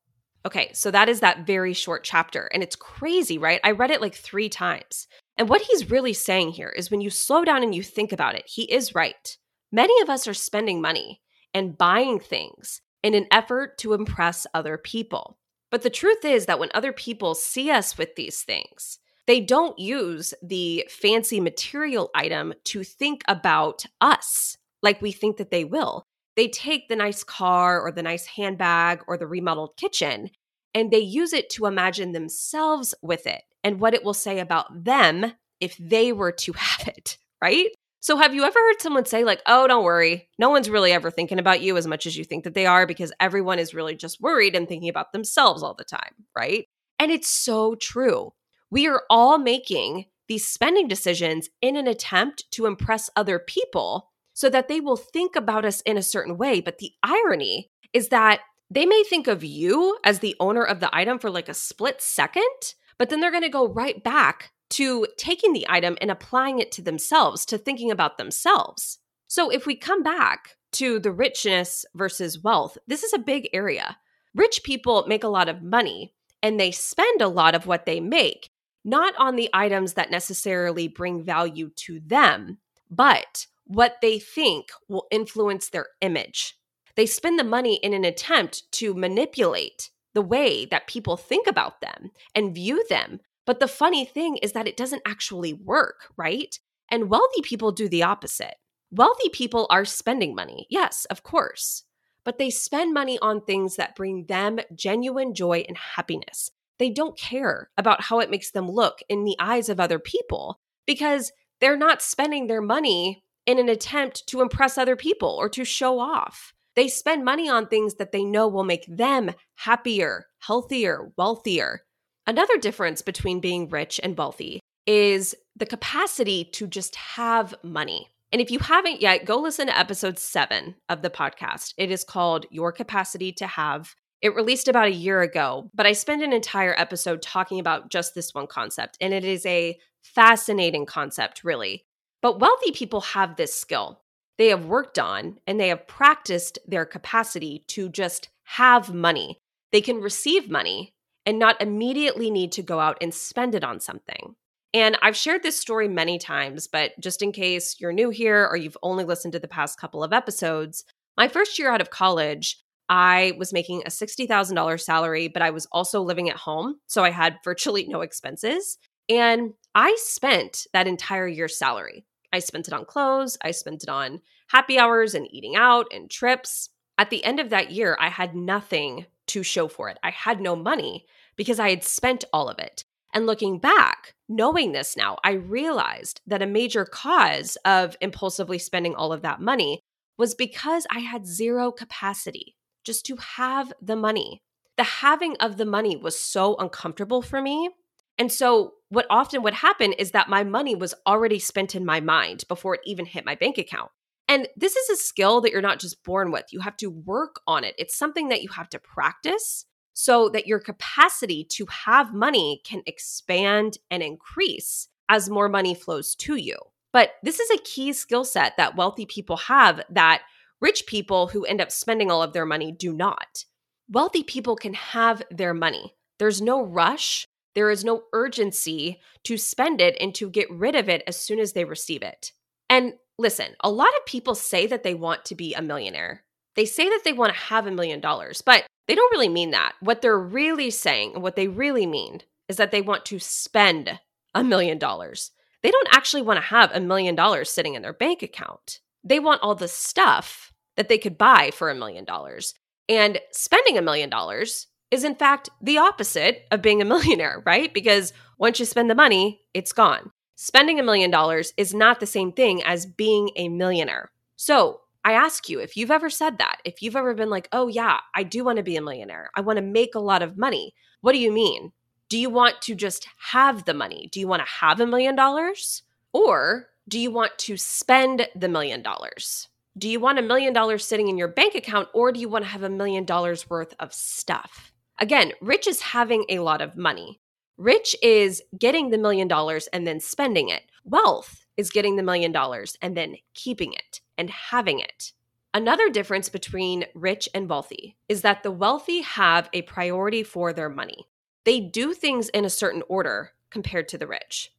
Okay, 0.45 0.71
so 0.73 0.91
that 0.91 1.07
is 1.07 1.19
that 1.19 1.45
very 1.45 1.73
short 1.73 2.03
chapter. 2.03 2.49
And 2.53 2.63
it's 2.63 2.75
crazy, 2.75 3.37
right? 3.37 3.61
I 3.63 3.71
read 3.71 3.91
it 3.91 4.01
like 4.01 4.15
three 4.15 4.49
times. 4.49 5.07
And 5.37 5.47
what 5.47 5.61
he's 5.61 5.91
really 5.91 6.13
saying 6.13 6.51
here 6.51 6.69
is 6.69 6.91
when 6.91 7.01
you 7.01 7.09
slow 7.09 7.45
down 7.45 7.63
and 7.63 7.73
you 7.73 7.83
think 7.83 8.11
about 8.11 8.35
it, 8.35 8.43
he 8.47 8.63
is 8.63 8.95
right. 8.95 9.37
Many 9.71 10.01
of 10.01 10.09
us 10.09 10.27
are 10.27 10.33
spending 10.33 10.81
money 10.81 11.21
and 11.53 11.77
buying 11.77 12.19
things 12.19 12.81
in 13.03 13.13
an 13.13 13.27
effort 13.31 13.77
to 13.79 13.93
impress 13.93 14.47
other 14.53 14.77
people. 14.77 15.37
But 15.69 15.83
the 15.83 15.89
truth 15.89 16.25
is 16.25 16.47
that 16.47 16.59
when 16.59 16.69
other 16.73 16.91
people 16.91 17.35
see 17.35 17.71
us 17.71 17.97
with 17.97 18.15
these 18.15 18.41
things, 18.41 18.99
they 19.27 19.39
don't 19.39 19.77
use 19.79 20.33
the 20.41 20.85
fancy 20.89 21.39
material 21.39 22.09
item 22.15 22.53
to 22.65 22.83
think 22.83 23.23
about 23.27 23.85
us 23.99 24.57
like 24.81 25.01
we 25.01 25.11
think 25.11 25.37
that 25.37 25.51
they 25.51 25.63
will. 25.63 26.03
They 26.35 26.47
take 26.47 26.87
the 26.87 26.95
nice 26.95 27.23
car 27.23 27.81
or 27.81 27.91
the 27.91 28.03
nice 28.03 28.25
handbag 28.25 29.01
or 29.07 29.17
the 29.17 29.27
remodeled 29.27 29.77
kitchen 29.77 30.29
and 30.73 30.91
they 30.91 30.99
use 30.99 31.33
it 31.33 31.49
to 31.51 31.65
imagine 31.65 32.13
themselves 32.13 32.95
with 33.01 33.27
it 33.27 33.41
and 33.63 33.79
what 33.79 33.93
it 33.93 34.03
will 34.03 34.13
say 34.13 34.39
about 34.39 34.83
them 34.85 35.33
if 35.59 35.77
they 35.77 36.11
were 36.11 36.31
to 36.31 36.53
have 36.57 36.87
it, 36.87 37.17
right? 37.41 37.69
So, 38.03 38.17
have 38.17 38.33
you 38.33 38.43
ever 38.43 38.57
heard 38.57 38.81
someone 38.81 39.05
say, 39.05 39.23
like, 39.23 39.43
oh, 39.45 39.67
don't 39.67 39.83
worry, 39.83 40.27
no 40.39 40.49
one's 40.49 40.71
really 40.71 40.91
ever 40.91 41.11
thinking 41.11 41.37
about 41.37 41.61
you 41.61 41.77
as 41.77 41.85
much 41.85 42.07
as 42.07 42.17
you 42.17 42.23
think 42.23 42.45
that 42.45 42.55
they 42.55 42.65
are 42.65 42.87
because 42.87 43.13
everyone 43.19 43.59
is 43.59 43.75
really 43.75 43.95
just 43.95 44.19
worried 44.19 44.55
and 44.55 44.67
thinking 44.67 44.89
about 44.89 45.13
themselves 45.13 45.61
all 45.61 45.75
the 45.75 45.83
time, 45.83 46.15
right? 46.35 46.65
And 46.97 47.11
it's 47.11 47.29
so 47.29 47.75
true. 47.75 48.31
We 48.71 48.87
are 48.87 49.03
all 49.09 49.37
making 49.37 50.05
these 50.27 50.47
spending 50.47 50.87
decisions 50.87 51.49
in 51.61 51.75
an 51.75 51.87
attempt 51.87 52.49
to 52.51 52.65
impress 52.65 53.09
other 53.15 53.37
people 53.37 54.09
so 54.33 54.49
that 54.49 54.69
they 54.69 54.79
will 54.79 54.95
think 54.95 55.35
about 55.35 55.65
us 55.65 55.81
in 55.81 55.97
a 55.97 56.03
certain 56.03 56.37
way. 56.37 56.61
But 56.61 56.77
the 56.77 56.93
irony 57.03 57.69
is 57.91 58.07
that 58.09 58.39
they 58.69 58.85
may 58.85 59.03
think 59.03 59.27
of 59.27 59.43
you 59.43 59.97
as 60.05 60.19
the 60.19 60.37
owner 60.39 60.63
of 60.63 60.79
the 60.79 60.89
item 60.95 61.19
for 61.19 61.29
like 61.29 61.49
a 61.49 61.53
split 61.53 62.01
second, 62.01 62.73
but 62.97 63.09
then 63.09 63.19
they're 63.19 63.29
going 63.29 63.43
to 63.43 63.49
go 63.49 63.67
right 63.67 64.01
back 64.01 64.51
to 64.69 65.05
taking 65.17 65.51
the 65.51 65.65
item 65.67 65.97
and 65.99 66.09
applying 66.09 66.59
it 66.59 66.71
to 66.71 66.81
themselves, 66.81 67.45
to 67.47 67.57
thinking 67.57 67.91
about 67.91 68.17
themselves. 68.17 68.99
So 69.27 69.49
if 69.49 69.65
we 69.65 69.75
come 69.75 70.01
back 70.01 70.55
to 70.73 70.99
the 70.99 71.11
richness 71.11 71.85
versus 71.93 72.41
wealth, 72.41 72.77
this 72.87 73.03
is 73.03 73.11
a 73.11 73.19
big 73.19 73.49
area. 73.51 73.97
Rich 74.33 74.61
people 74.63 75.05
make 75.07 75.25
a 75.25 75.29
lot 75.29 75.49
of 75.49 75.61
money 75.61 76.13
and 76.41 76.57
they 76.57 76.71
spend 76.71 77.21
a 77.21 77.27
lot 77.27 77.53
of 77.53 77.67
what 77.67 77.85
they 77.85 77.99
make, 77.99 78.49
not 78.83 79.13
on 79.17 79.35
the 79.35 79.49
items 79.53 79.93
that 79.93 80.11
necessarily 80.11 80.87
bring 80.87 81.23
value 81.23 81.69
to 81.77 81.99
them, 81.99 82.57
but 82.89 83.47
what 83.65 83.97
they 84.01 84.19
think 84.19 84.69
will 84.87 85.07
influence 85.11 85.69
their 85.69 85.87
image. 86.01 86.57
They 86.95 87.05
spend 87.05 87.39
the 87.39 87.43
money 87.43 87.79
in 87.83 87.93
an 87.93 88.03
attempt 88.03 88.69
to 88.73 88.93
manipulate 88.93 89.89
the 90.13 90.21
way 90.21 90.65
that 90.65 90.87
people 90.87 91.15
think 91.15 91.47
about 91.47 91.79
them 91.79 92.11
and 92.35 92.53
view 92.53 92.83
them. 92.89 93.19
But 93.45 93.59
the 93.59 93.67
funny 93.67 94.05
thing 94.05 94.37
is 94.37 94.51
that 94.51 94.67
it 94.67 94.77
doesn't 94.77 95.03
actually 95.05 95.53
work, 95.53 96.11
right? 96.17 96.57
And 96.89 97.09
wealthy 97.09 97.41
people 97.41 97.71
do 97.71 97.87
the 97.87 98.03
opposite. 98.03 98.55
Wealthy 98.91 99.29
people 99.29 99.67
are 99.69 99.85
spending 99.85 100.35
money, 100.35 100.67
yes, 100.69 101.05
of 101.05 101.23
course, 101.23 101.83
but 102.25 102.37
they 102.37 102.49
spend 102.49 102.93
money 102.93 103.17
on 103.19 103.41
things 103.41 103.77
that 103.77 103.95
bring 103.95 104.25
them 104.25 104.59
genuine 104.75 105.33
joy 105.33 105.63
and 105.67 105.77
happiness. 105.77 106.51
They 106.81 106.89
don't 106.89 107.15
care 107.15 107.69
about 107.77 108.01
how 108.01 108.21
it 108.21 108.31
makes 108.31 108.49
them 108.49 108.67
look 108.67 109.03
in 109.07 109.23
the 109.23 109.35
eyes 109.39 109.69
of 109.69 109.79
other 109.79 109.99
people 109.99 110.59
because 110.87 111.31
they're 111.59 111.77
not 111.77 112.01
spending 112.01 112.47
their 112.47 112.59
money 112.59 113.21
in 113.45 113.59
an 113.59 113.69
attempt 113.69 114.25
to 114.29 114.41
impress 114.41 114.79
other 114.79 114.95
people 114.95 115.29
or 115.29 115.47
to 115.49 115.63
show 115.63 115.99
off. 115.99 116.55
They 116.75 116.87
spend 116.87 117.23
money 117.23 117.47
on 117.47 117.67
things 117.67 117.97
that 117.97 118.11
they 118.11 118.23
know 118.23 118.47
will 118.47 118.63
make 118.63 118.87
them 118.87 119.29
happier, 119.57 120.25
healthier, 120.39 121.11
wealthier. 121.19 121.81
Another 122.25 122.57
difference 122.57 123.03
between 123.03 123.41
being 123.41 123.69
rich 123.69 123.99
and 124.01 124.17
wealthy 124.17 124.59
is 124.87 125.35
the 125.55 125.67
capacity 125.67 126.45
to 126.53 126.65
just 126.65 126.95
have 126.95 127.53
money. 127.61 128.09
And 128.31 128.41
if 128.41 128.49
you 128.49 128.57
haven't 128.57 129.03
yet, 129.03 129.25
go 129.25 129.37
listen 129.37 129.67
to 129.67 129.77
episode 129.77 130.17
seven 130.17 130.77
of 130.89 131.03
the 131.03 131.11
podcast. 131.11 131.75
It 131.77 131.91
is 131.91 132.03
called 132.03 132.47
Your 132.49 132.71
Capacity 132.71 133.31
to 133.33 133.45
Have. 133.45 133.93
It 134.21 134.35
released 134.35 134.67
about 134.67 134.87
a 134.87 134.93
year 134.93 135.21
ago, 135.21 135.69
but 135.73 135.85
I 135.85 135.93
spent 135.93 136.23
an 136.23 136.33
entire 136.33 136.75
episode 136.77 137.21
talking 137.21 137.59
about 137.59 137.89
just 137.89 138.13
this 138.13 138.33
one 138.33 138.47
concept. 138.47 138.97
And 139.01 139.13
it 139.13 139.25
is 139.25 139.45
a 139.45 139.77
fascinating 140.03 140.85
concept, 140.85 141.43
really. 141.43 141.85
But 142.21 142.39
wealthy 142.39 142.71
people 142.71 143.01
have 143.01 143.35
this 143.35 143.53
skill 143.53 144.01
they 144.41 144.47
have 144.47 144.65
worked 144.65 144.97
on 144.97 145.37
and 145.45 145.59
they 145.59 145.67
have 145.67 145.85
practiced 145.85 146.57
their 146.65 146.83
capacity 146.83 147.63
to 147.67 147.89
just 147.89 148.29
have 148.43 148.91
money. 148.91 149.37
They 149.71 149.81
can 149.81 150.01
receive 150.01 150.49
money 150.49 150.95
and 151.27 151.37
not 151.37 151.61
immediately 151.61 152.31
need 152.31 152.51
to 152.53 152.63
go 152.63 152.79
out 152.79 152.97
and 153.01 153.13
spend 153.13 153.53
it 153.53 153.63
on 153.63 153.79
something. 153.79 154.35
And 154.73 154.97
I've 155.03 155.15
shared 155.15 155.43
this 155.43 155.59
story 155.59 155.87
many 155.87 156.17
times, 156.17 156.65
but 156.65 156.93
just 156.99 157.21
in 157.21 157.31
case 157.31 157.75
you're 157.79 157.93
new 157.93 158.09
here 158.09 158.47
or 158.49 158.57
you've 158.57 158.77
only 158.81 159.03
listened 159.03 159.33
to 159.33 159.39
the 159.39 159.47
past 159.47 159.79
couple 159.79 160.03
of 160.03 160.11
episodes, 160.11 160.85
my 161.15 161.27
first 161.27 161.59
year 161.59 161.71
out 161.71 161.81
of 161.81 161.91
college, 161.91 162.63
I 162.91 163.31
was 163.37 163.53
making 163.53 163.83
a 163.85 163.89
$60,000 163.89 164.81
salary, 164.81 165.29
but 165.29 165.41
I 165.41 165.51
was 165.51 165.65
also 165.71 166.01
living 166.01 166.29
at 166.29 166.35
home. 166.35 166.75
So 166.87 167.05
I 167.05 167.09
had 167.09 167.37
virtually 167.41 167.87
no 167.87 168.01
expenses. 168.01 168.77
And 169.07 169.53
I 169.73 169.95
spent 169.97 170.67
that 170.73 170.87
entire 170.87 171.27
year's 171.27 171.57
salary. 171.57 172.05
I 172.33 172.39
spent 172.39 172.67
it 172.67 172.73
on 172.73 172.83
clothes, 172.83 173.37
I 173.41 173.51
spent 173.51 173.83
it 173.83 173.89
on 173.89 174.19
happy 174.49 174.77
hours 174.77 175.15
and 175.15 175.25
eating 175.31 175.55
out 175.55 175.85
and 175.93 176.11
trips. 176.11 176.67
At 176.97 177.09
the 177.09 177.23
end 177.23 177.39
of 177.39 177.49
that 177.49 177.71
year, 177.71 177.95
I 177.97 178.09
had 178.09 178.35
nothing 178.35 179.05
to 179.27 179.41
show 179.41 179.69
for 179.69 179.87
it. 179.87 179.97
I 180.03 180.11
had 180.11 180.41
no 180.41 180.57
money 180.57 181.05
because 181.37 181.61
I 181.61 181.69
had 181.69 181.85
spent 181.85 182.25
all 182.33 182.49
of 182.49 182.59
it. 182.59 182.83
And 183.13 183.25
looking 183.25 183.57
back, 183.57 184.15
knowing 184.27 184.73
this 184.73 184.97
now, 184.97 185.17
I 185.23 185.31
realized 185.31 186.19
that 186.27 186.41
a 186.41 186.45
major 186.45 186.83
cause 186.83 187.57
of 187.63 187.95
impulsively 188.01 188.59
spending 188.59 188.95
all 188.95 189.13
of 189.13 189.21
that 189.21 189.39
money 189.39 189.79
was 190.17 190.35
because 190.35 190.85
I 190.91 190.99
had 190.99 191.25
zero 191.25 191.71
capacity 191.71 192.55
just 192.83 193.05
to 193.07 193.15
have 193.17 193.73
the 193.81 193.95
money. 193.95 194.41
The 194.77 194.83
having 194.83 195.35
of 195.37 195.57
the 195.57 195.65
money 195.65 195.95
was 195.95 196.19
so 196.19 196.55
uncomfortable 196.55 197.21
for 197.21 197.41
me. 197.41 197.69
And 198.17 198.31
so, 198.31 198.73
what 198.89 199.05
often 199.09 199.41
would 199.43 199.53
happen 199.53 199.93
is 199.93 200.11
that 200.11 200.29
my 200.29 200.43
money 200.43 200.75
was 200.75 200.93
already 201.07 201.39
spent 201.39 201.75
in 201.75 201.85
my 201.85 201.99
mind 201.99 202.43
before 202.47 202.75
it 202.75 202.81
even 202.85 203.05
hit 203.05 203.25
my 203.25 203.35
bank 203.35 203.57
account. 203.57 203.91
And 204.27 204.47
this 204.55 204.75
is 204.75 204.89
a 204.89 205.01
skill 205.01 205.41
that 205.41 205.51
you're 205.51 205.61
not 205.61 205.79
just 205.79 206.03
born 206.03 206.31
with, 206.31 206.45
you 206.51 206.59
have 206.61 206.77
to 206.77 206.89
work 206.89 207.41
on 207.47 207.63
it. 207.63 207.75
It's 207.77 207.97
something 207.97 208.29
that 208.29 208.41
you 208.41 208.49
have 208.49 208.69
to 208.69 208.79
practice 208.79 209.65
so 209.93 210.29
that 210.29 210.47
your 210.47 210.59
capacity 210.59 211.45
to 211.51 211.65
have 211.65 212.13
money 212.13 212.61
can 212.63 212.81
expand 212.85 213.77
and 213.89 214.01
increase 214.01 214.87
as 215.09 215.29
more 215.29 215.49
money 215.49 215.75
flows 215.75 216.15
to 216.15 216.35
you. 216.35 216.55
But 216.93 217.11
this 217.23 217.39
is 217.39 217.49
a 217.51 217.63
key 217.63 217.93
skill 217.93 218.23
set 218.23 218.57
that 218.57 218.75
wealthy 218.75 219.05
people 219.05 219.37
have 219.37 219.81
that 219.89 220.23
rich 220.61 220.85
people 220.85 221.27
who 221.27 221.43
end 221.43 221.59
up 221.59 221.71
spending 221.71 222.09
all 222.09 222.23
of 222.23 222.33
their 222.33 222.45
money 222.45 222.71
do 222.71 222.93
not. 222.93 223.45
Wealthy 223.89 224.23
people 224.23 224.55
can 224.55 224.73
have 224.73 225.21
their 225.29 225.53
money. 225.53 225.95
There's 226.19 226.41
no 226.41 226.63
rush, 226.63 227.25
there 227.55 227.69
is 227.69 227.83
no 227.83 228.03
urgency 228.13 229.01
to 229.23 229.37
spend 229.37 229.81
it 229.81 229.97
and 229.99 230.15
to 230.15 230.29
get 230.29 230.49
rid 230.49 230.75
of 230.75 230.87
it 230.87 231.03
as 231.07 231.17
soon 231.17 231.39
as 231.39 231.53
they 231.53 231.65
receive 231.65 232.01
it. 232.01 232.31
And 232.69 232.93
listen, 233.17 233.55
a 233.59 233.69
lot 233.69 233.89
of 233.99 234.05
people 234.05 234.35
say 234.35 234.67
that 234.67 234.83
they 234.83 234.93
want 234.93 235.25
to 235.25 235.35
be 235.35 235.53
a 235.53 235.61
millionaire. 235.61 236.23
They 236.55 236.65
say 236.65 236.87
that 236.89 237.01
they 237.03 237.13
want 237.13 237.33
to 237.33 237.39
have 237.39 237.67
a 237.67 237.71
million 237.71 237.99
dollars, 237.99 238.41
but 238.41 238.65
they 238.87 238.95
don't 238.95 239.11
really 239.11 239.29
mean 239.29 239.51
that. 239.51 239.73
What 239.79 240.01
they're 240.01 240.19
really 240.19 240.69
saying 240.69 241.13
and 241.13 241.23
what 241.23 241.35
they 241.35 241.47
really 241.47 241.85
mean 241.85 242.21
is 242.47 242.57
that 242.57 242.71
they 242.71 242.81
want 242.81 243.05
to 243.05 243.19
spend 243.19 243.99
a 244.33 244.43
million 244.43 244.77
dollars. 244.77 245.31
They 245.63 245.71
don't 245.71 245.93
actually 245.93 246.23
want 246.23 246.37
to 246.37 246.45
have 246.45 246.71
a 246.73 246.79
million 246.79 247.15
dollars 247.15 247.49
sitting 247.49 247.75
in 247.75 247.81
their 247.81 247.93
bank 247.93 248.23
account. 248.23 248.79
They 249.03 249.19
want 249.19 249.41
all 249.41 249.55
the 249.55 249.67
stuff 249.67 250.50
that 250.77 250.89
they 250.89 250.97
could 250.97 251.17
buy 251.17 251.51
for 251.53 251.69
a 251.69 251.75
million 251.75 252.05
dollars. 252.05 252.53
And 252.89 253.19
spending 253.31 253.77
a 253.77 253.81
million 253.81 254.09
dollars 254.09 254.67
is, 254.89 255.03
in 255.03 255.15
fact, 255.15 255.49
the 255.61 255.77
opposite 255.77 256.45
of 256.51 256.61
being 256.61 256.81
a 256.81 256.85
millionaire, 256.93 257.41
right? 257.45 257.73
Because 257.73 258.13
once 258.37 258.59
you 258.59 258.65
spend 258.65 258.89
the 258.89 258.95
money, 258.95 259.41
it's 259.53 259.71
gone. 259.71 260.11
Spending 260.35 260.79
a 260.79 260.83
million 260.83 261.11
dollars 261.11 261.53
is 261.57 261.73
not 261.73 261.99
the 261.99 262.05
same 262.05 262.31
thing 262.31 262.63
as 262.63 262.85
being 262.85 263.29
a 263.35 263.47
millionaire. 263.49 264.11
So, 264.35 264.81
I 265.03 265.13
ask 265.13 265.49
you 265.49 265.59
if 265.59 265.75
you've 265.75 265.91
ever 265.91 266.09
said 266.11 266.37
that, 266.37 266.57
if 266.63 266.81
you've 266.81 266.95
ever 266.95 267.15
been 267.15 267.29
like, 267.29 267.47
oh, 267.51 267.67
yeah, 267.67 267.99
I 268.13 268.21
do 268.23 268.43
want 268.43 268.57
to 268.57 268.63
be 268.63 268.75
a 268.75 268.81
millionaire, 268.81 269.31
I 269.35 269.41
want 269.41 269.57
to 269.57 269.63
make 269.63 269.95
a 269.95 269.99
lot 269.99 270.21
of 270.21 270.37
money. 270.37 270.75
What 271.01 271.13
do 271.13 271.17
you 271.17 271.31
mean? 271.31 271.71
Do 272.09 272.19
you 272.19 272.29
want 272.29 272.61
to 272.63 272.75
just 272.75 273.07
have 273.17 273.65
the 273.65 273.73
money? 273.73 274.09
Do 274.11 274.19
you 274.19 274.27
want 274.27 274.43
to 274.45 274.51
have 274.51 274.79
a 274.79 274.85
million 274.85 275.15
dollars? 275.15 275.81
Or 276.13 276.67
do 276.87 276.99
you 276.99 277.09
want 277.09 277.37
to 277.39 277.57
spend 277.57 278.27
the 278.35 278.49
million 278.49 278.83
dollars? 278.83 279.47
Do 279.77 279.87
you 279.87 280.01
want 280.01 280.19
a 280.19 280.21
million 280.21 280.51
dollars 280.51 280.85
sitting 280.85 281.07
in 281.07 281.17
your 281.17 281.29
bank 281.29 281.55
account 281.55 281.87
or 281.93 282.11
do 282.11 282.19
you 282.19 282.27
want 282.27 282.43
to 282.43 282.51
have 282.51 282.63
a 282.63 282.69
million 282.69 283.05
dollars 283.05 283.49
worth 283.49 283.73
of 283.79 283.93
stuff? 283.93 284.73
Again, 284.99 285.31
rich 285.39 285.65
is 285.65 285.81
having 285.81 286.25
a 286.27 286.39
lot 286.39 286.61
of 286.61 286.75
money. 286.75 287.21
Rich 287.57 287.95
is 288.03 288.43
getting 288.57 288.89
the 288.89 288.97
million 288.97 289.29
dollars 289.29 289.67
and 289.67 289.87
then 289.87 290.01
spending 290.01 290.49
it. 290.49 290.63
Wealth 290.83 291.45
is 291.55 291.69
getting 291.69 291.95
the 291.95 292.03
million 292.03 292.33
dollars 292.33 292.77
and 292.81 292.97
then 292.97 293.15
keeping 293.33 293.71
it 293.71 294.01
and 294.17 294.29
having 294.29 294.79
it. 294.79 295.13
Another 295.53 295.89
difference 295.89 296.27
between 296.27 296.85
rich 296.93 297.29
and 297.33 297.47
wealthy 297.47 297.95
is 298.09 298.23
that 298.23 298.43
the 298.43 298.51
wealthy 298.51 299.01
have 299.01 299.49
a 299.53 299.61
priority 299.61 300.23
for 300.23 300.51
their 300.51 300.69
money. 300.69 301.07
They 301.45 301.61
do 301.61 301.93
things 301.93 302.27
in 302.29 302.43
a 302.43 302.49
certain 302.49 302.83
order 302.89 303.31
compared 303.49 303.87
to 303.89 303.97
the 303.97 304.07
rich. 304.07 304.51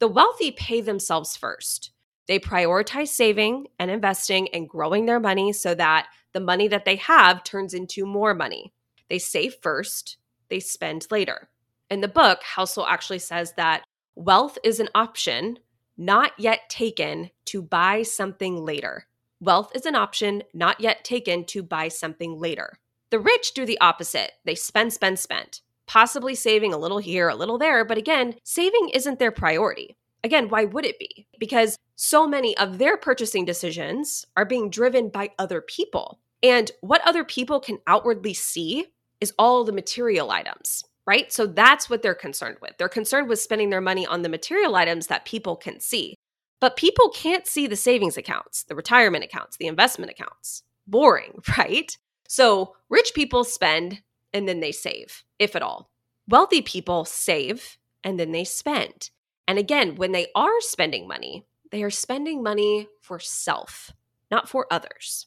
The 0.00 0.08
wealthy 0.08 0.50
pay 0.50 0.80
themselves 0.80 1.36
first. 1.36 1.92
They 2.28 2.38
prioritize 2.38 3.08
saving 3.08 3.68
and 3.78 3.90
investing 3.90 4.48
and 4.48 4.68
growing 4.68 5.06
their 5.06 5.20
money 5.20 5.52
so 5.52 5.74
that 5.74 6.08
the 6.32 6.40
money 6.40 6.68
that 6.68 6.84
they 6.84 6.96
have 6.96 7.44
turns 7.44 7.72
into 7.72 8.04
more 8.04 8.34
money. 8.34 8.72
They 9.08 9.18
save 9.18 9.56
first, 9.62 10.16
they 10.48 10.60
spend 10.60 11.06
later. 11.10 11.48
In 11.88 12.00
the 12.00 12.08
book, 12.08 12.40
Housel 12.42 12.86
actually 12.86 13.20
says 13.20 13.52
that 13.56 13.84
wealth 14.16 14.58
is 14.64 14.80
an 14.80 14.88
option 14.94 15.60
not 15.96 16.32
yet 16.36 16.68
taken 16.68 17.30
to 17.46 17.62
buy 17.62 18.02
something 18.02 18.64
later. 18.64 19.06
Wealth 19.40 19.70
is 19.74 19.86
an 19.86 19.94
option 19.94 20.42
not 20.52 20.80
yet 20.80 21.04
taken 21.04 21.44
to 21.44 21.62
buy 21.62 21.88
something 21.88 22.38
later. 22.38 22.78
The 23.10 23.20
rich 23.20 23.54
do 23.54 23.64
the 23.64 23.80
opposite. 23.80 24.32
They 24.44 24.54
spend, 24.54 24.92
spend, 24.92 25.18
spend, 25.18 25.60
possibly 25.86 26.34
saving 26.34 26.72
a 26.72 26.78
little 26.78 26.98
here, 26.98 27.28
a 27.28 27.36
little 27.36 27.58
there. 27.58 27.84
But 27.84 27.98
again, 27.98 28.34
saving 28.42 28.90
isn't 28.92 29.18
their 29.18 29.30
priority. 29.30 29.96
Again, 30.24 30.48
why 30.48 30.64
would 30.64 30.84
it 30.84 30.98
be? 30.98 31.26
Because 31.38 31.78
so 31.94 32.26
many 32.26 32.56
of 32.56 32.78
their 32.78 32.96
purchasing 32.96 33.44
decisions 33.44 34.26
are 34.36 34.44
being 34.44 34.70
driven 34.70 35.08
by 35.08 35.30
other 35.38 35.60
people. 35.60 36.18
And 36.42 36.70
what 36.80 37.06
other 37.06 37.24
people 37.24 37.60
can 37.60 37.78
outwardly 37.86 38.34
see 38.34 38.86
is 39.20 39.32
all 39.38 39.64
the 39.64 39.72
material 39.72 40.30
items 40.30 40.84
right? 41.06 41.32
So 41.32 41.46
that's 41.46 41.88
what 41.88 42.02
they're 42.02 42.14
concerned 42.14 42.58
with. 42.60 42.72
They're 42.78 42.88
concerned 42.88 43.28
with 43.28 43.40
spending 43.40 43.70
their 43.70 43.80
money 43.80 44.04
on 44.04 44.22
the 44.22 44.28
material 44.28 44.74
items 44.74 45.06
that 45.06 45.24
people 45.24 45.56
can 45.56 45.80
see. 45.80 46.16
But 46.60 46.76
people 46.76 47.10
can't 47.10 47.46
see 47.46 47.66
the 47.66 47.76
savings 47.76 48.16
accounts, 48.16 48.64
the 48.64 48.74
retirement 48.74 49.24
accounts, 49.24 49.56
the 49.56 49.66
investment 49.66 50.10
accounts. 50.10 50.62
Boring, 50.86 51.40
right? 51.58 51.96
So 52.28 52.74
rich 52.88 53.12
people 53.14 53.44
spend 53.44 54.02
and 54.32 54.48
then 54.48 54.60
they 54.60 54.72
save, 54.72 55.24
if 55.38 55.54
at 55.54 55.62
all. 55.62 55.90
Wealthy 56.28 56.60
people 56.60 57.04
save 57.04 57.78
and 58.02 58.18
then 58.18 58.32
they 58.32 58.44
spend. 58.44 59.10
And 59.48 59.58
again, 59.58 59.96
when 59.96 60.12
they 60.12 60.28
are 60.34 60.60
spending 60.60 61.06
money, 61.06 61.44
they 61.70 61.82
are 61.82 61.90
spending 61.90 62.42
money 62.42 62.88
for 63.00 63.18
self, 63.18 63.92
not 64.30 64.48
for 64.48 64.66
others. 64.70 65.26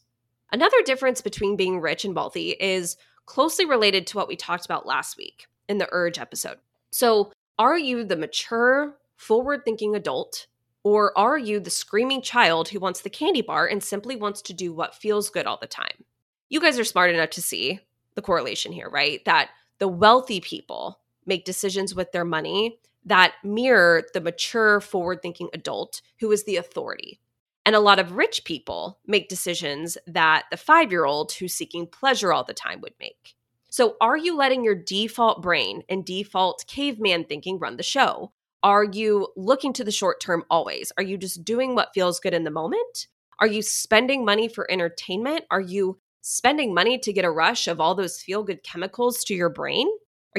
Another 0.51 0.81
difference 0.83 1.21
between 1.21 1.55
being 1.55 1.79
rich 1.79 2.05
and 2.05 2.15
wealthy 2.15 2.51
is 2.51 2.97
closely 3.25 3.65
related 3.65 4.07
to 4.07 4.17
what 4.17 4.27
we 4.27 4.35
talked 4.35 4.65
about 4.65 4.85
last 4.85 5.17
week 5.17 5.47
in 5.67 5.77
the 5.77 5.87
urge 5.91 6.17
episode. 6.17 6.57
So, 6.91 7.31
are 7.57 7.77
you 7.77 8.03
the 8.03 8.15
mature, 8.15 8.95
forward 9.15 9.63
thinking 9.63 9.95
adult, 9.95 10.47
or 10.83 11.15
are 11.17 11.37
you 11.37 11.59
the 11.59 11.69
screaming 11.69 12.21
child 12.21 12.69
who 12.69 12.79
wants 12.79 13.01
the 13.01 13.09
candy 13.09 13.41
bar 13.41 13.67
and 13.67 13.83
simply 13.83 14.15
wants 14.15 14.41
to 14.43 14.53
do 14.53 14.73
what 14.73 14.95
feels 14.95 15.29
good 15.29 15.45
all 15.45 15.59
the 15.59 15.67
time? 15.67 16.05
You 16.47 16.59
guys 16.61 16.79
are 16.79 16.85
smart 16.85 17.13
enough 17.13 17.29
to 17.31 17.41
see 17.41 17.79
the 18.15 18.21
correlation 18.21 18.71
here, 18.71 18.89
right? 18.89 19.23
That 19.25 19.49
the 19.77 19.87
wealthy 19.87 20.39
people 20.41 20.99
make 21.25 21.45
decisions 21.45 21.93
with 21.93 22.11
their 22.11 22.25
money 22.25 22.79
that 23.09 23.33
mirror 23.43 24.03
the 24.13 24.21
mature, 24.21 24.79
forward 24.79 25.21
thinking 25.21 25.49
adult 25.53 26.01
who 26.19 26.31
is 26.31 26.45
the 26.45 26.55
authority. 26.55 27.19
And 27.65 27.75
a 27.75 27.79
lot 27.79 27.99
of 27.99 28.13
rich 28.13 28.45
people 28.45 28.99
make 29.05 29.29
decisions 29.29 29.97
that 30.07 30.45
the 30.49 30.57
five 30.57 30.91
year 30.91 31.05
old 31.05 31.31
who's 31.33 31.53
seeking 31.53 31.85
pleasure 31.85 32.33
all 32.33 32.43
the 32.43 32.53
time 32.53 32.81
would 32.81 32.95
make. 32.99 33.35
So, 33.69 33.95
are 34.01 34.17
you 34.17 34.35
letting 34.35 34.63
your 34.63 34.75
default 34.75 35.43
brain 35.43 35.83
and 35.89 36.05
default 36.05 36.65
caveman 36.67 37.25
thinking 37.25 37.59
run 37.59 37.77
the 37.77 37.83
show? 37.83 38.31
Are 38.63 38.83
you 38.83 39.27
looking 39.37 39.73
to 39.73 39.83
the 39.83 39.91
short 39.91 40.19
term 40.19 40.43
always? 40.49 40.91
Are 40.97 41.03
you 41.03 41.17
just 41.17 41.43
doing 41.43 41.75
what 41.75 41.93
feels 41.93 42.19
good 42.19 42.33
in 42.33 42.43
the 42.43 42.51
moment? 42.51 43.07
Are 43.39 43.47
you 43.47 43.61
spending 43.61 44.25
money 44.25 44.47
for 44.47 44.69
entertainment? 44.71 45.45
Are 45.51 45.61
you 45.61 45.99
spending 46.21 46.73
money 46.73 46.97
to 46.99 47.13
get 47.13 47.23
a 47.23 47.31
rush 47.31 47.67
of 47.67 47.79
all 47.79 47.95
those 47.95 48.21
feel 48.21 48.43
good 48.43 48.63
chemicals 48.63 49.23
to 49.25 49.35
your 49.35 49.49
brain? 49.49 49.87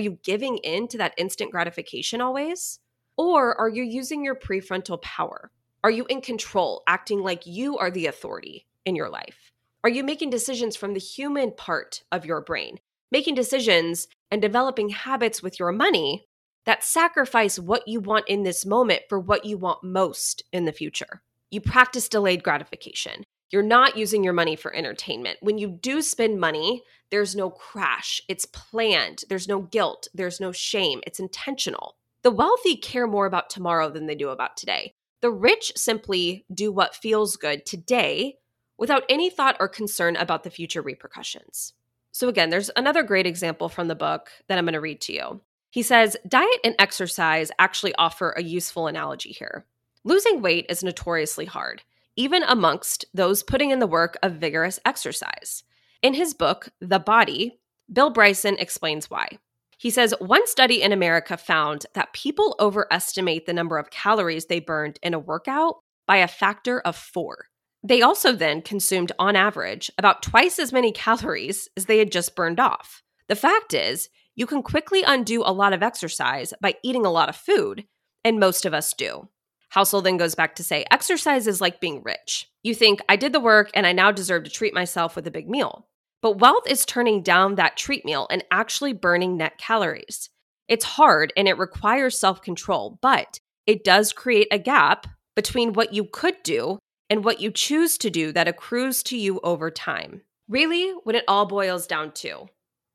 Are 0.00 0.02
you 0.02 0.18
giving 0.22 0.56
in 0.56 0.88
to 0.88 0.96
that 0.96 1.12
instant 1.18 1.50
gratification 1.50 2.22
always? 2.22 2.78
Or 3.18 3.54
are 3.60 3.68
you 3.68 3.82
using 3.82 4.24
your 4.24 4.34
prefrontal 4.34 5.02
power? 5.02 5.50
Are 5.84 5.90
you 5.90 6.06
in 6.06 6.22
control, 6.22 6.82
acting 6.86 7.20
like 7.20 7.44
you 7.44 7.76
are 7.76 7.90
the 7.90 8.06
authority 8.06 8.66
in 8.86 8.96
your 8.96 9.10
life? 9.10 9.52
Are 9.84 9.90
you 9.90 10.02
making 10.02 10.30
decisions 10.30 10.74
from 10.74 10.94
the 10.94 11.00
human 11.00 11.52
part 11.52 12.02
of 12.10 12.24
your 12.24 12.40
brain, 12.40 12.78
making 13.12 13.34
decisions 13.34 14.08
and 14.30 14.40
developing 14.40 14.88
habits 14.88 15.42
with 15.42 15.58
your 15.58 15.70
money 15.70 16.24
that 16.64 16.82
sacrifice 16.82 17.58
what 17.58 17.86
you 17.86 18.00
want 18.00 18.26
in 18.26 18.42
this 18.42 18.64
moment 18.64 19.02
for 19.06 19.20
what 19.20 19.44
you 19.44 19.58
want 19.58 19.84
most 19.84 20.44
in 20.50 20.64
the 20.64 20.72
future? 20.72 21.20
You 21.50 21.60
practice 21.60 22.08
delayed 22.08 22.42
gratification. 22.42 23.24
You're 23.50 23.62
not 23.62 23.96
using 23.96 24.22
your 24.22 24.32
money 24.32 24.54
for 24.54 24.74
entertainment. 24.74 25.38
When 25.40 25.58
you 25.58 25.68
do 25.68 26.02
spend 26.02 26.38
money, 26.38 26.82
there's 27.10 27.34
no 27.34 27.50
crash. 27.50 28.22
It's 28.28 28.46
planned. 28.46 29.24
There's 29.28 29.48
no 29.48 29.62
guilt. 29.62 30.08
There's 30.14 30.40
no 30.40 30.52
shame. 30.52 31.00
It's 31.06 31.18
intentional. 31.18 31.96
The 32.22 32.30
wealthy 32.30 32.76
care 32.76 33.06
more 33.06 33.26
about 33.26 33.50
tomorrow 33.50 33.90
than 33.90 34.06
they 34.06 34.14
do 34.14 34.28
about 34.28 34.56
today. 34.56 34.94
The 35.20 35.30
rich 35.30 35.72
simply 35.76 36.44
do 36.52 36.70
what 36.70 36.94
feels 36.94 37.36
good 37.36 37.66
today 37.66 38.38
without 38.78 39.04
any 39.08 39.28
thought 39.28 39.56
or 39.58 39.68
concern 39.68 40.16
about 40.16 40.44
the 40.44 40.50
future 40.50 40.80
repercussions. 40.80 41.74
So, 42.12 42.28
again, 42.28 42.50
there's 42.50 42.70
another 42.76 43.02
great 43.02 43.26
example 43.26 43.68
from 43.68 43.88
the 43.88 43.94
book 43.94 44.30
that 44.48 44.58
I'm 44.58 44.64
going 44.64 44.74
to 44.74 44.80
read 44.80 45.00
to 45.02 45.12
you. 45.12 45.40
He 45.70 45.82
says, 45.82 46.16
Diet 46.26 46.48
and 46.64 46.74
exercise 46.78 47.50
actually 47.58 47.94
offer 47.96 48.30
a 48.30 48.42
useful 48.42 48.86
analogy 48.86 49.30
here. 49.30 49.64
Losing 50.02 50.40
weight 50.40 50.66
is 50.68 50.82
notoriously 50.82 51.44
hard, 51.44 51.82
even 52.16 52.42
amongst 52.44 53.04
those 53.14 53.42
putting 53.42 53.70
in 53.70 53.78
the 53.78 53.86
work 53.86 54.18
of 54.22 54.34
vigorous 54.34 54.78
exercise. 54.84 55.62
In 56.02 56.14
his 56.14 56.34
book, 56.34 56.70
The 56.80 56.98
Body, 56.98 57.60
Bill 57.92 58.10
Bryson 58.10 58.56
explains 58.58 59.10
why. 59.10 59.38
He 59.76 59.90
says 59.90 60.14
one 60.18 60.46
study 60.46 60.82
in 60.82 60.92
America 60.92 61.36
found 61.36 61.86
that 61.94 62.12
people 62.12 62.54
overestimate 62.60 63.46
the 63.46 63.54
number 63.54 63.78
of 63.78 63.90
calories 63.90 64.46
they 64.46 64.60
burned 64.60 64.98
in 65.02 65.14
a 65.14 65.18
workout 65.18 65.76
by 66.06 66.18
a 66.18 66.28
factor 66.28 66.80
of 66.80 66.96
four. 66.96 67.46
They 67.82 68.02
also 68.02 68.32
then 68.32 68.60
consumed, 68.60 69.12
on 69.18 69.36
average, 69.36 69.90
about 69.96 70.22
twice 70.22 70.58
as 70.58 70.72
many 70.72 70.92
calories 71.06 71.68
as 71.76 71.86
they 71.86 71.98
had 71.98 72.12
just 72.12 72.36
burned 72.36 72.60
off. 72.60 73.02
The 73.28 73.36
fact 73.36 73.72
is, 73.72 74.10
you 74.34 74.46
can 74.46 74.62
quickly 74.62 75.02
undo 75.02 75.42
a 75.42 75.52
lot 75.52 75.72
of 75.72 75.82
exercise 75.82 76.52
by 76.60 76.74
eating 76.82 77.06
a 77.06 77.10
lot 77.10 77.28
of 77.28 77.36
food, 77.36 77.86
and 78.24 78.38
most 78.38 78.66
of 78.66 78.74
us 78.74 78.92
do. 78.92 79.28
Housel 79.74 80.02
then 80.02 80.16
goes 80.16 80.34
back 80.34 80.56
to 80.56 80.64
say 80.64 80.84
exercise 80.90 81.46
is 81.46 81.60
like 81.60 81.80
being 81.80 82.02
rich. 82.02 82.50
You 82.62 82.74
think, 82.74 83.00
I 83.08 83.16
did 83.16 83.32
the 83.32 83.40
work 83.40 83.70
and 83.74 83.86
I 83.86 83.92
now 83.92 84.10
deserve 84.10 84.44
to 84.44 84.50
treat 84.50 84.74
myself 84.74 85.16
with 85.16 85.26
a 85.26 85.30
big 85.30 85.48
meal. 85.48 85.86
But 86.22 86.38
wealth 86.38 86.68
is 86.68 86.84
turning 86.84 87.22
down 87.22 87.54
that 87.54 87.76
treat 87.76 88.04
meal 88.04 88.26
and 88.30 88.44
actually 88.50 88.92
burning 88.92 89.36
net 89.36 89.58
calories. 89.58 90.28
It's 90.68 90.84
hard 90.84 91.32
and 91.36 91.48
it 91.48 91.58
requires 91.58 92.18
self 92.18 92.42
control, 92.42 92.98
but 93.00 93.40
it 93.66 93.84
does 93.84 94.12
create 94.12 94.48
a 94.50 94.58
gap 94.58 95.06
between 95.34 95.72
what 95.72 95.94
you 95.94 96.04
could 96.04 96.36
do 96.42 96.78
and 97.08 97.24
what 97.24 97.40
you 97.40 97.50
choose 97.50 97.96
to 97.98 98.10
do 98.10 98.32
that 98.32 98.48
accrues 98.48 99.02
to 99.04 99.16
you 99.16 99.40
over 99.42 99.70
time. 99.70 100.22
Really, 100.48 100.92
when 101.04 101.16
it 101.16 101.24
all 101.26 101.46
boils 101.46 101.86
down 101.86 102.12
to, 102.12 102.46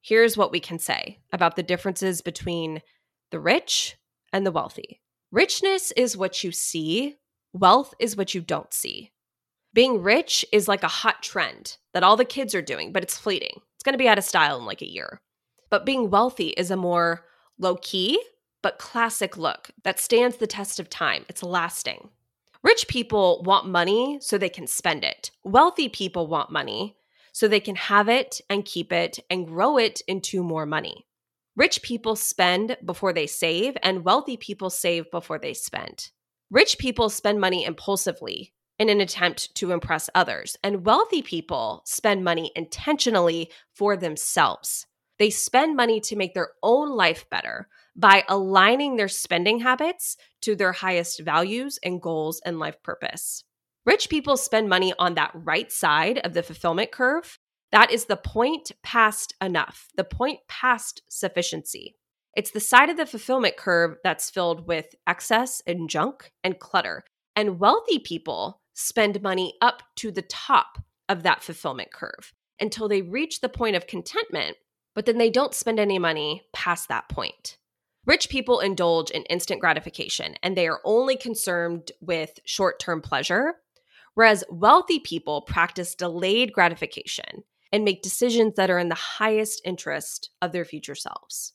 here's 0.01 0.37
what 0.37 0.51
we 0.51 0.59
can 0.59 0.77
say 0.77 1.19
about 1.31 1.55
the 1.55 1.63
differences 1.63 2.21
between 2.21 2.81
the 3.31 3.39
rich 3.39 3.97
and 4.31 4.45
the 4.45 4.51
wealthy. 4.51 5.01
Richness 5.31 5.91
is 5.97 6.15
what 6.15 6.43
you 6.43 6.51
see, 6.51 7.17
wealth 7.51 7.93
is 7.99 8.15
what 8.15 8.33
you 8.33 8.41
don't 8.41 8.73
see. 8.73 9.11
Being 9.73 10.01
rich 10.01 10.45
is 10.51 10.67
like 10.67 10.83
a 10.83 10.87
hot 10.87 11.21
trend 11.21 11.77
that 11.93 12.03
all 12.03 12.15
the 12.15 12.23
kids 12.23 12.55
are 12.55 12.61
doing, 12.61 12.93
but 12.93 13.03
it's 13.03 13.17
fleeting. 13.17 13.59
It's 13.75 13.83
going 13.83 13.93
to 13.93 13.99
be 13.99 14.07
out 14.07 14.17
of 14.17 14.23
style 14.23 14.57
in 14.57 14.65
like 14.65 14.81
a 14.81 14.89
year. 14.89 15.19
But 15.69 15.85
being 15.85 16.09
wealthy 16.09 16.49
is 16.49 16.71
a 16.71 16.77
more 16.77 17.25
low 17.59 17.75
key, 17.75 18.21
but 18.61 18.79
classic 18.79 19.37
look 19.37 19.71
that 19.83 19.99
stands 19.99 20.37
the 20.37 20.47
test 20.47 20.79
of 20.79 20.89
time. 20.89 21.25
It's 21.27 21.43
lasting. 21.43 22.09
Rich 22.63 22.87
people 22.87 23.43
want 23.43 23.67
money 23.67 24.19
so 24.21 24.37
they 24.37 24.49
can 24.49 24.67
spend 24.67 25.03
it. 25.03 25.31
Wealthy 25.43 25.89
people 25.89 26.27
want 26.27 26.51
money 26.51 26.95
so 27.31 27.47
they 27.47 27.59
can 27.59 27.75
have 27.75 28.07
it 28.07 28.39
and 28.49 28.63
keep 28.63 28.93
it 28.93 29.19
and 29.29 29.45
grow 29.45 29.77
it 29.77 30.01
into 30.07 30.41
more 30.41 30.65
money. 30.65 31.05
Rich 31.55 31.81
people 31.81 32.15
spend 32.15 32.77
before 32.83 33.13
they 33.13 33.27
save, 33.27 33.77
and 33.81 34.03
wealthy 34.03 34.37
people 34.37 34.69
save 34.69 35.09
before 35.11 35.39
they 35.39 35.53
spend. 35.53 36.11
Rich 36.51 36.77
people 36.77 37.09
spend 37.09 37.39
money 37.39 37.63
impulsively, 37.63 38.53
in 38.77 38.89
an 38.89 39.01
attempt 39.01 39.55
to 39.55 39.71
impress 39.71 40.09
others. 40.13 40.57
And 40.63 40.85
wealthy 40.85 41.21
people 41.21 41.81
spend 41.85 42.23
money 42.23 42.51
intentionally 42.55 43.51
for 43.73 43.95
themselves. 43.95 44.85
They 45.17 45.29
spend 45.29 45.77
money 45.77 46.01
to 46.01 46.17
make 46.17 46.33
their 46.33 46.49
own 46.61 46.89
life 46.89 47.29
better 47.29 47.69
by 47.95 48.23
aligning 48.27 48.97
their 48.97 49.07
spending 49.07 49.59
habits 49.59 50.17
to 50.41 50.55
their 50.55 50.73
highest 50.73 51.21
values 51.21 51.79
and 51.83 52.01
goals 52.01 52.41
and 52.45 52.59
life 52.59 52.83
purpose. 52.83 53.45
Rich 53.85 54.09
people 54.09 54.35
spend 54.35 54.67
money 54.67 54.93
on 54.99 55.13
that 55.13 55.31
right 55.33 55.71
side 55.71 56.17
of 56.19 56.33
the 56.33 56.43
fulfillment 56.43 56.91
curve. 56.91 57.39
That 57.75 57.91
is 57.91 58.05
the 58.05 58.15
point 58.15 58.71
past 58.83 59.35
enough, 59.41 59.89
the 59.97 60.05
point 60.05 60.39
past 60.47 61.01
sufficiency. 61.09 61.97
It's 62.33 62.51
the 62.51 62.61
side 62.61 62.89
of 62.89 62.95
the 62.95 63.05
fulfillment 63.05 63.57
curve 63.57 63.97
that's 64.01 64.29
filled 64.29 64.65
with 64.65 64.95
excess 65.05 65.61
and 65.67 65.89
junk 65.89 66.31
and 66.41 66.57
clutter. 66.57 67.03
And 67.35 67.59
wealthy 67.59 67.99
people 67.99 68.61
spend 68.75 69.21
money 69.21 69.55
up 69.61 69.83
to 69.97 70.09
the 70.09 70.21
top 70.21 70.77
of 71.09 71.23
that 71.23 71.43
fulfillment 71.43 71.91
curve 71.91 72.31
until 72.61 72.87
they 72.87 73.01
reach 73.01 73.41
the 73.41 73.49
point 73.49 73.75
of 73.75 73.87
contentment, 73.87 74.55
but 74.93 75.05
then 75.05 75.17
they 75.17 75.29
don't 75.29 75.53
spend 75.53 75.77
any 75.77 75.99
money 75.99 76.43
past 76.53 76.87
that 76.87 77.09
point. 77.09 77.57
Rich 78.05 78.29
people 78.29 78.61
indulge 78.61 79.11
in 79.11 79.23
instant 79.23 79.59
gratification 79.59 80.35
and 80.41 80.55
they 80.55 80.69
are 80.69 80.79
only 80.85 81.17
concerned 81.17 81.91
with 81.99 82.39
short 82.45 82.79
term 82.79 83.01
pleasure, 83.01 83.55
whereas 84.13 84.45
wealthy 84.49 85.01
people 85.01 85.41
practice 85.41 85.93
delayed 85.93 86.53
gratification 86.53 87.43
and 87.71 87.83
make 87.83 88.01
decisions 88.01 88.55
that 88.55 88.69
are 88.69 88.79
in 88.79 88.89
the 88.89 88.95
highest 88.95 89.61
interest 89.65 90.29
of 90.41 90.51
their 90.51 90.65
future 90.65 90.95
selves. 90.95 91.53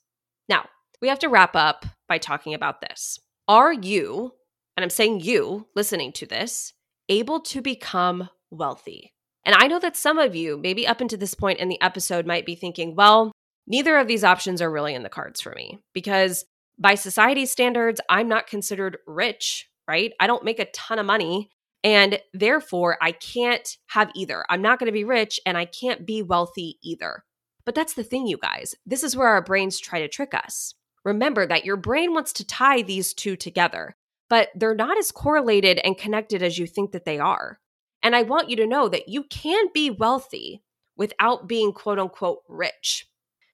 Now, 0.49 0.69
we 1.01 1.09
have 1.09 1.19
to 1.21 1.29
wrap 1.29 1.57
up 1.57 1.87
by 2.09 2.19
talking 2.19 2.55
about 2.55 2.81
this. 2.81 3.19
Are 3.49 3.73
you, 3.73 4.33
and 4.77 4.85
I'm 4.85 4.91
saying 4.91 5.21
you 5.21 5.67
listening 5.75 6.13
to 6.15 6.27
this, 6.27 6.73
able 7.09 7.41
to 7.41 7.61
become 7.61 8.29
wealthy. 8.51 9.13
And 9.45 9.55
I 9.55 9.67
know 9.67 9.79
that 9.79 9.97
some 9.97 10.19
of 10.19 10.37
you, 10.37 10.59
maybe 10.59 10.87
up 10.87 11.01
until 11.01 11.19
this 11.19 11.35
point 11.35 11.59
in 11.59 11.69
the 11.69 11.81
episode, 11.81 12.27
might 12.27 12.47
be 12.47 12.55
thinking, 12.55 12.95
well, 12.95 13.33
neither 13.67 13.97
of 13.97 14.07
these 14.07 14.25
options 14.25 14.61
are 14.61 14.71
really 14.71 14.95
in 14.95 15.03
the 15.03 15.09
cards 15.09 15.41
for 15.41 15.53
me 15.55 15.79
because 15.95 16.45
by 16.79 16.95
society 16.95 17.47
standards, 17.47 18.01
I'm 18.09 18.29
not 18.29 18.47
considered 18.47 18.99
rich, 19.07 19.69
right? 19.89 20.13
I 20.21 20.27
don't 20.27 20.45
make 20.45 20.59
a 20.59 20.71
ton 20.73 20.99
of 20.99 21.07
money. 21.07 21.51
And 21.83 22.21
therefore, 22.35 22.99
I 23.01 23.13
can't 23.13 23.77
have 23.89 24.11
either. 24.15 24.45
I'm 24.49 24.63
not 24.63 24.79
going 24.79 24.87
to 24.87 24.93
be 24.93 25.05
rich 25.05 25.41
and 25.47 25.57
I 25.57 25.65
can't 25.65 26.07
be 26.07 26.23
wealthy 26.23 26.79
either. 26.83 27.25
But 27.65 27.75
that's 27.75 27.95
the 27.95 28.05
thing, 28.05 28.27
you 28.27 28.37
guys. 28.37 28.75
This 28.85 29.03
is 29.03 29.17
where 29.17 29.29
our 29.29 29.43
brains 29.43 29.79
try 29.79 30.01
to 30.01 30.09
trick 30.09 30.35
us. 30.35 30.75
Remember 31.05 31.47
that 31.47 31.65
your 31.65 31.77
brain 31.77 32.13
wants 32.13 32.33
to 32.35 32.47
tie 32.47 32.83
these 32.83 33.15
two 33.15 33.37
together 33.37 33.97
but 34.31 34.49
they're 34.55 34.75
not 34.75 34.97
as 34.97 35.11
correlated 35.11 35.79
and 35.85 35.99
connected 35.99 36.43
as 36.43 36.57
you 36.57 36.67
think 36.67 36.93
that 36.93 37.05
they 37.05 37.19
are. 37.19 37.59
And 38.03 38.17
I 38.17 38.23
want 38.23 38.49
you 38.49 38.57
to 38.57 38.67
know 38.67 38.89
that 38.89 39.09
you 39.09 39.25
can 39.25 39.67
be 39.75 39.91
wealthy 39.91 40.63
without 40.97 41.49
being 41.49 41.73
quote 41.73 41.99
unquote 41.99 42.39
rich. 42.49 43.07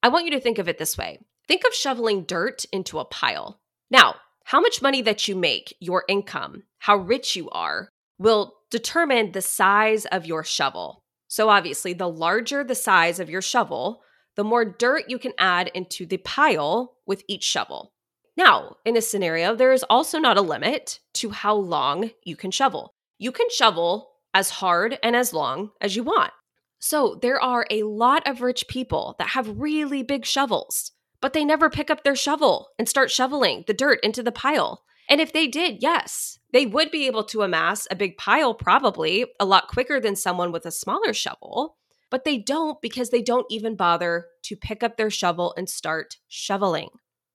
I 0.03 0.09
want 0.09 0.27
you 0.27 0.31
to 0.33 0.41
think 0.41 0.59
of 0.59 0.69
it 0.69 0.79
this 0.79 0.97
way 0.97 1.19
think 1.49 1.63
of 1.67 1.73
shoveling 1.73 2.25
dirt 2.25 2.67
into 2.73 2.99
a 2.99 3.05
pile. 3.05 3.61
Now, 3.91 4.17
how 4.45 4.61
much 4.61 4.83
money 4.83 5.01
that 5.03 5.27
you 5.27 5.35
make, 5.35 5.75
your 5.81 6.05
income, 6.09 6.65
how 6.79 6.97
rich 6.97 7.35
you 7.35 7.49
are, 7.51 7.91
will 8.19 8.55
determine 8.71 9.33
the 9.33 9.43
size 9.43 10.07
of 10.07 10.27
your 10.27 10.45
shovel. 10.45 11.03
So, 11.29 11.49
obviously, 11.49 11.93
the 11.93 12.09
larger 12.09 12.63
the 12.63 12.75
size 12.75 13.19
of 13.19 13.31
your 13.31 13.43
shovel, 13.43 14.03
the 14.37 14.45
more 14.45 14.65
dirt 14.65 15.05
you 15.09 15.19
can 15.19 15.33
add 15.39 15.71
into 15.75 16.07
the 16.07 16.19
pile 16.19 16.97
with 17.07 17.25
each 17.29 17.43
shovel. 17.43 17.93
Now, 18.37 18.77
in 18.85 18.95
this 18.95 19.11
scenario, 19.11 19.55
there 19.55 19.73
is 19.73 19.85
also 19.89 20.19
not 20.19 20.37
a 20.37 20.43
limit 20.43 21.01
to 21.15 21.31
how 21.31 21.55
long 21.55 22.11
you 22.23 22.37
can 22.37 22.51
shovel. 22.51 22.93
You 23.19 23.33
can 23.33 23.49
shovel 23.51 24.11
as 24.35 24.51
hard 24.51 24.99
and 25.03 25.17
as 25.17 25.33
long 25.33 25.71
as 25.81 25.97
you 25.97 26.03
want. 26.03 26.33
So, 26.79 27.19
there 27.21 27.41
are 27.41 27.67
a 27.71 27.85
lot 27.85 28.27
of 28.29 28.43
rich 28.43 28.69
people 28.69 29.17
that 29.19 29.29
have 29.29 29.59
really 29.59 30.03
big 30.03 30.27
shovels, 30.27 30.93
but 31.21 31.33
they 31.33 31.45
never 31.45 31.71
pick 31.71 31.91
up 31.91 32.05
their 32.05 32.15
shovel 32.15 32.69
and 32.79 32.89
start 32.89 33.11
shoveling 33.11 33.65
the 33.67 33.75
dirt 33.75 33.99
into 34.03 34.23
the 34.23 34.33
pile. 34.33 34.85
And 35.09 35.21
if 35.21 35.33
they 35.33 35.47
did, 35.47 35.83
yes, 35.83 36.39
they 36.53 36.67
would 36.67 36.91
be 36.91 37.07
able 37.07 37.25
to 37.25 37.43
amass 37.43 37.87
a 37.91 37.97
big 37.97 38.17
pile 38.17 38.55
probably 38.55 39.27
a 39.39 39.45
lot 39.45 39.69
quicker 39.69 40.01
than 40.01 40.17
someone 40.17 40.53
with 40.53 40.67
a 40.67 40.71
smaller 40.71 41.13
shovel. 41.13 41.77
But 42.11 42.25
they 42.25 42.39
don't 42.39 42.81
because 42.81 43.11
they 43.11 43.23
don't 43.23 43.47
even 43.51 43.77
bother 43.77 44.27
to 44.45 44.57
pick 44.57 44.83
up 44.83 44.97
their 44.97 45.11
shovel 45.11 45.55
and 45.57 45.69
start 45.69 46.17
shoveling. 46.29 46.89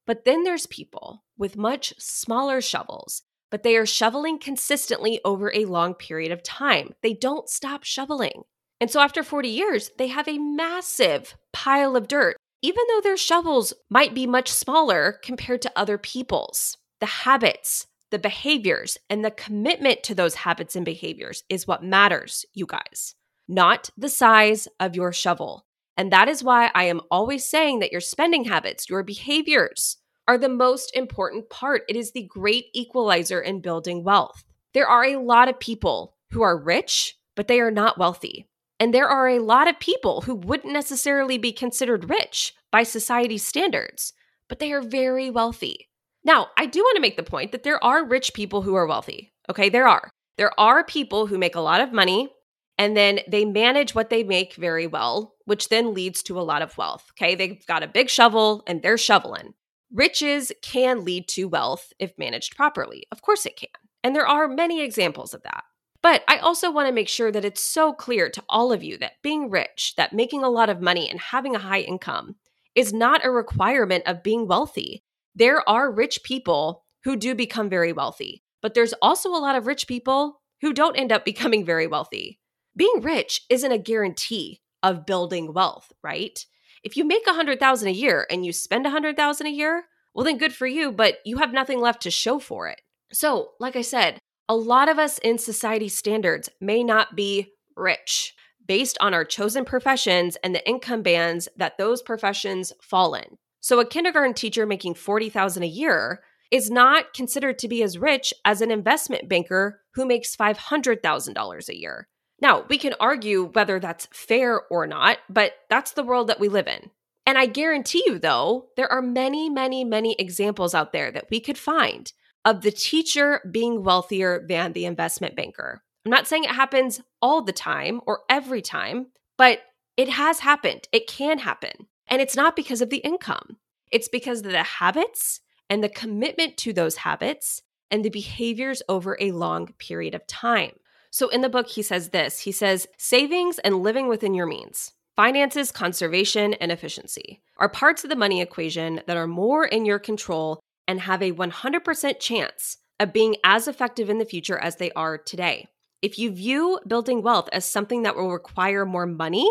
But 0.07 0.25
then 0.25 0.43
there's 0.43 0.65
people 0.65 1.23
with 1.37 1.57
much 1.57 1.93
smaller 1.99 2.61
shovels, 2.61 3.23
but 3.49 3.63
they 3.63 3.75
are 3.75 3.85
shoveling 3.85 4.39
consistently 4.39 5.19
over 5.23 5.53
a 5.53 5.65
long 5.65 5.93
period 5.93 6.31
of 6.31 6.41
time. 6.41 6.93
They 7.03 7.13
don't 7.13 7.49
stop 7.49 7.83
shoveling. 7.83 8.43
And 8.79 8.89
so 8.89 8.99
after 8.99 9.23
40 9.23 9.49
years, 9.49 9.91
they 9.97 10.07
have 10.07 10.27
a 10.27 10.39
massive 10.39 11.35
pile 11.53 11.95
of 11.95 12.07
dirt, 12.07 12.35
even 12.61 12.83
though 12.87 13.01
their 13.01 13.17
shovels 13.17 13.73
might 13.89 14.15
be 14.15 14.25
much 14.25 14.51
smaller 14.51 15.19
compared 15.23 15.61
to 15.61 15.71
other 15.75 15.97
people's. 15.97 16.77
The 17.01 17.07
habits, 17.07 17.87
the 18.11 18.19
behaviors, 18.19 18.97
and 19.09 19.25
the 19.25 19.31
commitment 19.31 20.03
to 20.03 20.15
those 20.15 20.35
habits 20.35 20.75
and 20.75 20.85
behaviors 20.85 21.43
is 21.49 21.67
what 21.67 21.83
matters, 21.83 22.45
you 22.53 22.67
guys, 22.67 23.15
not 23.47 23.89
the 23.97 24.07
size 24.07 24.67
of 24.79 24.95
your 24.95 25.11
shovel. 25.11 25.65
And 25.97 26.11
that 26.11 26.29
is 26.29 26.43
why 26.43 26.69
I 26.75 26.83
am 26.83 27.01
always 27.09 27.43
saying 27.43 27.79
that 27.79 27.91
your 27.91 28.01
spending 28.01 28.45
habits, 28.45 28.87
your 28.87 29.01
behaviors, 29.01 29.97
are 30.27 30.37
the 30.37 30.47
most 30.47 30.95
important 30.95 31.49
part. 31.49 31.81
It 31.89 31.95
is 31.95 32.11
the 32.11 32.27
great 32.27 32.65
equalizer 32.73 33.41
in 33.41 33.61
building 33.61 34.03
wealth. 34.03 34.43
There 34.75 34.87
are 34.87 35.03
a 35.03 35.17
lot 35.17 35.49
of 35.49 35.59
people 35.59 36.15
who 36.29 36.43
are 36.43 36.55
rich, 36.55 37.17
but 37.35 37.47
they 37.47 37.59
are 37.59 37.71
not 37.71 37.97
wealthy. 37.97 38.47
And 38.79 38.93
there 38.93 39.09
are 39.09 39.27
a 39.27 39.39
lot 39.39 39.67
of 39.67 39.79
people 39.79 40.21
who 40.21 40.35
wouldn't 40.35 40.71
necessarily 40.71 41.39
be 41.39 41.51
considered 41.51 42.09
rich 42.11 42.53
by 42.71 42.83
society's 42.83 43.43
standards, 43.43 44.13
but 44.47 44.59
they 44.59 44.71
are 44.71 44.81
very 44.81 45.31
wealthy. 45.31 45.87
Now, 46.23 46.47
I 46.57 46.65
do 46.65 46.81
want 46.81 46.95
to 46.95 47.01
make 47.01 47.17
the 47.17 47.23
point 47.23 47.51
that 47.51 47.63
there 47.63 47.83
are 47.83 48.05
rich 48.05 48.33
people 48.33 48.61
who 48.61 48.75
are 48.75 48.85
wealthy. 48.85 49.33
Okay, 49.49 49.69
there 49.69 49.87
are. 49.87 50.09
There 50.37 50.57
are 50.59 50.83
people 50.83 51.27
who 51.27 51.37
make 51.37 51.55
a 51.55 51.61
lot 51.61 51.81
of 51.81 51.91
money 51.91 52.29
and 52.77 52.95
then 52.95 53.19
they 53.27 53.45
manage 53.45 53.93
what 53.93 54.09
they 54.09 54.23
make 54.23 54.55
very 54.55 54.87
well, 54.87 55.35
which 55.45 55.69
then 55.69 55.93
leads 55.93 56.23
to 56.23 56.39
a 56.39 56.41
lot 56.41 56.61
of 56.61 56.77
wealth. 56.77 57.05
Okay, 57.11 57.35
they've 57.35 57.65
got 57.67 57.83
a 57.83 57.87
big 57.87 58.09
shovel 58.09 58.63
and 58.65 58.81
they're 58.81 58.97
shoveling. 58.97 59.53
Riches 59.93 60.51
can 60.61 61.03
lead 61.03 61.27
to 61.29 61.45
wealth 61.45 61.91
if 61.99 62.17
managed 62.17 62.55
properly. 62.55 63.03
Of 63.11 63.21
course, 63.21 63.45
it 63.45 63.57
can. 63.57 63.69
And 64.03 64.15
there 64.15 64.27
are 64.27 64.47
many 64.47 64.81
examples 64.81 65.33
of 65.33 65.43
that. 65.43 65.63
But 66.01 66.23
I 66.27 66.37
also 66.37 66.71
want 66.71 66.87
to 66.87 66.93
make 66.93 67.09
sure 67.09 67.31
that 67.31 67.45
it's 67.45 67.61
so 67.61 67.93
clear 67.93 68.29
to 68.29 68.43
all 68.49 68.71
of 68.71 68.83
you 68.83 68.97
that 68.97 69.21
being 69.21 69.49
rich, 69.49 69.93
that 69.97 70.13
making 70.13 70.43
a 70.43 70.49
lot 70.49 70.69
of 70.69 70.81
money 70.81 71.09
and 71.09 71.19
having 71.19 71.55
a 71.55 71.59
high 71.59 71.81
income 71.81 72.35
is 72.73 72.93
not 72.93 73.23
a 73.23 73.29
requirement 73.29 74.07
of 74.07 74.23
being 74.23 74.47
wealthy. 74.47 75.03
There 75.35 75.67
are 75.67 75.91
rich 75.91 76.23
people 76.23 76.83
who 77.03 77.15
do 77.15 77.33
become 77.33 77.69
very 77.69 77.93
wealthy, 77.93 78.43
but 78.61 78.73
there's 78.73 78.93
also 79.01 79.29
a 79.29 79.39
lot 79.39 79.55
of 79.55 79.67
rich 79.67 79.87
people 79.87 80.41
who 80.61 80.73
don't 80.73 80.97
end 80.97 81.11
up 81.11 81.25
becoming 81.31 81.65
very 81.65 81.87
wealthy. 81.87 82.39
Being 82.75 83.01
rich 83.01 83.41
isn't 83.49 83.71
a 83.71 83.77
guarantee 83.77 84.61
of 84.83 85.05
building 85.05 85.53
wealth, 85.53 85.91
right? 86.03 86.45
If 86.83 86.97
you 86.97 87.05
make 87.05 87.27
a 87.27 87.31
100,000 87.31 87.87
a 87.87 87.91
year 87.91 88.25
and 88.29 88.45
you 88.45 88.51
spend 88.51 88.85
a 88.85 88.89
100,000 88.89 89.47
a 89.47 89.49
year, 89.49 89.85
well 90.13 90.25
then 90.25 90.37
good 90.37 90.53
for 90.53 90.67
you, 90.67 90.91
but 90.91 91.17
you 91.25 91.37
have 91.37 91.53
nothing 91.53 91.79
left 91.79 92.01
to 92.03 92.11
show 92.11 92.39
for 92.39 92.67
it. 92.67 92.81
So, 93.13 93.51
like 93.59 93.75
I 93.75 93.81
said, 93.81 94.19
a 94.49 94.55
lot 94.55 94.89
of 94.89 94.99
us 94.99 95.17
in 95.19 95.37
society 95.37 95.87
standards 95.87 96.49
may 96.59 96.83
not 96.83 97.15
be 97.15 97.53
rich 97.75 98.33
based 98.65 98.97
on 98.99 99.13
our 99.13 99.25
chosen 99.25 99.65
professions 99.65 100.37
and 100.43 100.55
the 100.55 100.67
income 100.67 101.01
bands 101.01 101.47
that 101.57 101.77
those 101.77 102.01
professions 102.01 102.73
fall 102.81 103.13
in. 103.13 103.37
So 103.61 103.79
a 103.79 103.85
kindergarten 103.85 104.33
teacher 104.33 104.65
making 104.65 104.95
40,000 104.95 105.63
a 105.63 105.67
year 105.67 106.21
is 106.51 106.69
not 106.69 107.13
considered 107.13 107.57
to 107.59 107.67
be 107.67 107.81
as 107.81 107.97
rich 107.97 108.33
as 108.43 108.61
an 108.61 108.71
investment 108.71 109.29
banker 109.29 109.81
who 109.93 110.05
makes 110.05 110.35
$500,000 110.35 111.69
a 111.69 111.77
year. 111.77 112.07
Now, 112.41 112.65
we 112.67 112.77
can 112.77 112.95
argue 112.99 113.51
whether 113.53 113.79
that's 113.79 114.07
fair 114.11 114.61
or 114.69 114.87
not, 114.87 115.19
but 115.29 115.53
that's 115.69 115.91
the 115.91 116.03
world 116.03 116.27
that 116.27 116.39
we 116.39 116.49
live 116.49 116.67
in. 116.67 116.89
And 117.25 117.37
I 117.37 117.45
guarantee 117.45 118.03
you, 118.05 118.17
though, 118.17 118.69
there 118.75 118.91
are 118.91 119.01
many, 119.01 119.49
many, 119.49 119.83
many 119.83 120.15
examples 120.17 120.73
out 120.73 120.91
there 120.91 121.11
that 121.11 121.29
we 121.29 121.39
could 121.39 121.57
find 121.57 122.11
of 122.43 122.61
the 122.61 122.71
teacher 122.71 123.41
being 123.51 123.83
wealthier 123.83 124.43
than 124.49 124.73
the 124.73 124.85
investment 124.85 125.35
banker. 125.35 125.83
I'm 126.03 126.09
not 126.09 126.27
saying 126.27 126.45
it 126.45 126.49
happens 126.49 126.99
all 127.21 127.43
the 127.43 127.53
time 127.53 128.01
or 128.07 128.21
every 128.27 128.63
time, 128.63 129.07
but 129.37 129.61
it 129.95 130.09
has 130.09 130.39
happened. 130.39 130.87
It 130.91 131.05
can 131.05 131.37
happen. 131.37 131.87
And 132.11 132.21
it's 132.21 132.35
not 132.35 132.55
because 132.55 132.81
of 132.81 132.91
the 132.91 132.97
income, 132.97 133.57
it's 133.89 134.09
because 134.09 134.39
of 134.39 134.51
the 134.51 134.63
habits 134.63 135.41
and 135.69 135.83
the 135.83 135.89
commitment 135.89 136.57
to 136.57 136.73
those 136.73 136.97
habits 136.97 137.61
and 137.89 138.05
the 138.05 138.09
behaviors 138.09 138.83
over 138.87 139.17
a 139.19 139.31
long 139.31 139.73
period 139.79 140.13
of 140.13 140.27
time. 140.27 140.73
So 141.09 141.29
in 141.29 141.41
the 141.41 141.49
book, 141.49 141.67
he 141.67 141.81
says 141.81 142.09
this 142.09 142.41
he 142.41 142.51
says, 142.51 142.87
savings 142.97 143.57
and 143.59 143.81
living 143.81 144.07
within 144.07 144.33
your 144.33 144.45
means. 144.45 144.91
Finances, 145.15 145.71
conservation, 145.71 146.53
and 146.55 146.71
efficiency 146.71 147.41
are 147.57 147.69
parts 147.69 148.03
of 148.03 148.09
the 148.09 148.15
money 148.15 148.41
equation 148.41 149.01
that 149.07 149.17
are 149.17 149.27
more 149.27 149.65
in 149.65 149.85
your 149.85 149.99
control 149.99 150.59
and 150.87 151.01
have 151.01 151.21
a 151.21 151.33
100% 151.33 152.19
chance 152.19 152.77
of 152.99 153.13
being 153.13 153.35
as 153.43 153.67
effective 153.67 154.09
in 154.09 154.17
the 154.17 154.25
future 154.25 154.57
as 154.57 154.77
they 154.77 154.91
are 154.91 155.17
today. 155.17 155.67
If 156.01 156.17
you 156.17 156.31
view 156.31 156.79
building 156.87 157.21
wealth 157.21 157.49
as 157.51 157.65
something 157.65 158.03
that 158.03 158.15
will 158.15 158.31
require 158.31 158.85
more 158.85 159.05
money 159.05 159.49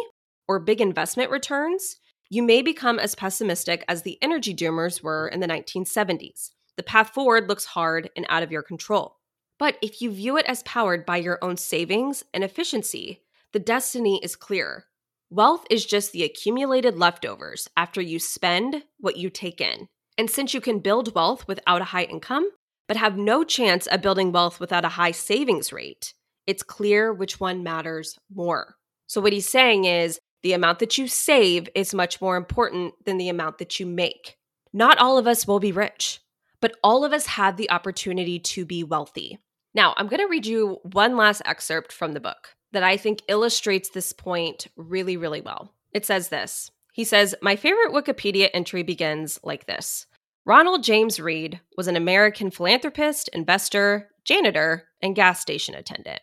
or 0.48 0.58
big 0.58 0.80
investment 0.80 1.30
returns, 1.30 1.96
you 2.30 2.44
may 2.44 2.62
become 2.62 3.00
as 3.00 3.16
pessimistic 3.16 3.84
as 3.88 4.02
the 4.02 4.16
energy 4.22 4.54
doomers 4.54 5.02
were 5.02 5.26
in 5.26 5.40
the 5.40 5.48
1970s. 5.48 6.52
The 6.76 6.84
path 6.84 7.10
forward 7.10 7.48
looks 7.48 7.64
hard 7.64 8.08
and 8.16 8.24
out 8.28 8.44
of 8.44 8.52
your 8.52 8.62
control. 8.62 9.16
But 9.58 9.76
if 9.82 10.00
you 10.00 10.12
view 10.12 10.38
it 10.38 10.46
as 10.46 10.62
powered 10.62 11.04
by 11.04 11.16
your 11.16 11.38
own 11.42 11.56
savings 11.56 12.24
and 12.32 12.44
efficiency, 12.44 13.22
the 13.52 13.58
destiny 13.58 14.20
is 14.22 14.36
clear. 14.36 14.86
Wealth 15.28 15.66
is 15.70 15.84
just 15.84 16.12
the 16.12 16.22
accumulated 16.22 16.96
leftovers 16.96 17.68
after 17.76 18.00
you 18.00 18.20
spend 18.20 18.84
what 18.98 19.16
you 19.16 19.28
take 19.28 19.60
in. 19.60 19.88
And 20.16 20.30
since 20.30 20.54
you 20.54 20.60
can 20.60 20.78
build 20.78 21.14
wealth 21.14 21.48
without 21.48 21.82
a 21.82 21.86
high 21.86 22.04
income, 22.04 22.48
but 22.86 22.96
have 22.96 23.18
no 23.18 23.42
chance 23.42 23.86
of 23.88 24.02
building 24.02 24.30
wealth 24.30 24.60
without 24.60 24.84
a 24.84 24.88
high 24.88 25.12
savings 25.12 25.72
rate, 25.72 26.14
it's 26.46 26.62
clear 26.62 27.12
which 27.12 27.40
one 27.40 27.62
matters 27.62 28.18
more. 28.32 28.76
So, 29.06 29.20
what 29.20 29.32
he's 29.32 29.48
saying 29.48 29.84
is 29.84 30.20
the 30.42 30.52
amount 30.52 30.78
that 30.78 30.98
you 30.98 31.06
save 31.06 31.68
is 31.74 31.94
much 31.94 32.20
more 32.20 32.36
important 32.36 32.94
than 33.04 33.18
the 33.18 33.28
amount 33.28 33.58
that 33.58 33.78
you 33.78 33.86
make. 33.86 34.36
Not 34.72 34.98
all 34.98 35.18
of 35.18 35.26
us 35.26 35.46
will 35.46 35.60
be 35.60 35.72
rich, 35.72 36.20
but 36.60 36.74
all 36.82 37.04
of 37.04 37.12
us 37.12 37.26
have 37.26 37.56
the 37.56 37.70
opportunity 37.70 38.38
to 38.38 38.64
be 38.64 38.84
wealthy. 38.84 39.38
Now, 39.74 39.94
I'm 39.96 40.08
going 40.08 40.20
to 40.20 40.28
read 40.28 40.46
you 40.46 40.78
one 40.82 41.16
last 41.16 41.42
excerpt 41.44 41.92
from 41.92 42.12
the 42.12 42.20
book 42.20 42.54
that 42.72 42.82
I 42.82 42.96
think 42.96 43.22
illustrates 43.28 43.90
this 43.90 44.12
point 44.12 44.66
really, 44.76 45.16
really 45.16 45.40
well. 45.40 45.72
It 45.92 46.06
says 46.06 46.28
this 46.28 46.70
He 46.92 47.04
says, 47.04 47.34
My 47.42 47.56
favorite 47.56 47.92
Wikipedia 47.92 48.48
entry 48.52 48.82
begins 48.82 49.38
like 49.42 49.66
this 49.66 50.06
Ronald 50.44 50.82
James 50.82 51.20
Read 51.20 51.60
was 51.76 51.86
an 51.86 51.96
American 51.96 52.50
philanthropist, 52.50 53.28
investor, 53.32 54.10
janitor, 54.24 54.88
and 55.02 55.14
gas 55.14 55.40
station 55.40 55.74
attendant. 55.74 56.20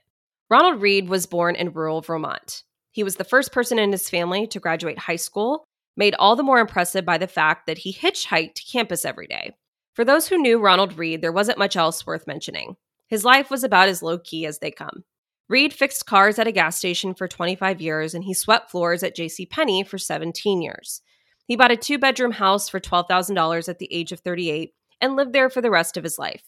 Ronald 0.49 0.82
Read 0.82 1.10
was 1.10 1.25
born 1.25 1.56
in 1.56 1.73
rural 1.73 2.01
Vermont. 2.01 2.63
He 2.97 3.03
was 3.03 3.17
the 3.17 3.23
first 3.23 3.51
person 3.51 3.77
in 3.77 3.91
his 3.91 4.10
family 4.10 4.47
to 4.47 4.60
graduate 4.60 4.97
high 4.97 5.17
school, 5.17 5.67
made 5.95 6.15
all 6.17 6.36
the 6.36 6.41
more 6.41 6.57
impressive 6.57 7.05
by 7.05 7.19
the 7.19 7.27
fact 7.27 7.67
that 7.67 7.77
he 7.77 7.93
hitchhiked 7.93 8.55
to 8.55 8.65
campus 8.65 9.05
every 9.05 9.27
day. 9.27 9.55
For 9.93 10.03
those 10.03 10.27
who 10.27 10.39
knew 10.39 10.57
Ronald 10.57 10.97
Read, 10.97 11.21
there 11.21 11.31
wasn't 11.31 11.60
much 11.60 11.75
else 11.75 12.07
worth 12.07 12.25
mentioning. 12.25 12.75
His 13.07 13.23
life 13.23 13.51
was 13.51 13.63
about 13.63 13.88
as 13.88 14.01
low 14.01 14.17
key 14.17 14.47
as 14.47 14.57
they 14.57 14.71
come. 14.71 15.03
Read 15.47 15.73
fixed 15.73 16.07
cars 16.07 16.39
at 16.39 16.47
a 16.47 16.51
gas 16.51 16.75
station 16.75 17.13
for 17.13 17.27
25 17.27 17.79
years 17.79 18.15
and 18.15 18.23
he 18.23 18.33
swept 18.33 18.71
floors 18.71 19.03
at 19.03 19.15
J.C. 19.15 19.45
Penney 19.45 19.83
for 19.83 19.99
17 19.99 20.63
years. 20.63 21.03
He 21.45 21.55
bought 21.55 21.69
a 21.69 21.77
two 21.77 21.99
bedroom 21.99 22.31
house 22.31 22.67
for 22.67 22.79
$12,000 22.79 23.69
at 23.69 23.77
the 23.77 23.93
age 23.93 24.12
of 24.12 24.21
38 24.21 24.73
and 24.99 25.15
lived 25.15 25.33
there 25.33 25.51
for 25.51 25.62
the 25.62 25.69
rest 25.69 25.97
of 25.97 26.03
his 26.03 26.17
life. 26.17 26.45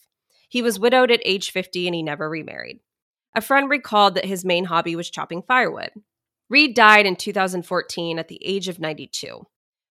He 0.49 0.63
was 0.63 0.79
widowed 0.79 1.11
at 1.11 1.21
age 1.23 1.51
50 1.51 1.85
and 1.85 1.93
he 1.93 2.01
never 2.01 2.27
remarried. 2.27 2.79
A 3.35 3.41
friend 3.41 3.69
recalled 3.69 4.15
that 4.15 4.25
his 4.25 4.43
main 4.43 4.65
hobby 4.65 4.95
was 4.95 5.11
chopping 5.11 5.43
firewood. 5.43 5.91
Read 6.49 6.73
died 6.75 7.05
in 7.05 7.15
2014 7.15 8.17
at 8.17 8.27
the 8.27 8.43
age 8.43 8.67
of 8.67 8.79
92, 8.79 9.45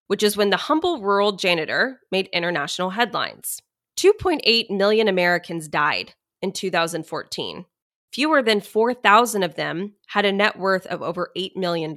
which 0.07 0.21
is 0.21 0.35
when 0.35 0.49
the 0.49 0.57
humble 0.57 1.01
rural 1.01 1.31
janitor 1.31 2.01
made 2.11 2.27
international 2.33 2.89
headlines. 2.89 3.61
2.8 3.97 4.69
million 4.69 5.07
Americans 5.07 5.69
died 5.69 6.13
in 6.41 6.51
2014. 6.51 7.65
Fewer 8.11 8.41
than 8.41 8.59
4,000 8.59 9.43
of 9.43 9.55
them 9.55 9.93
had 10.07 10.25
a 10.25 10.31
net 10.31 10.57
worth 10.57 10.85
of 10.87 11.01
over 11.01 11.31
$8 11.37 11.55
million 11.55 11.95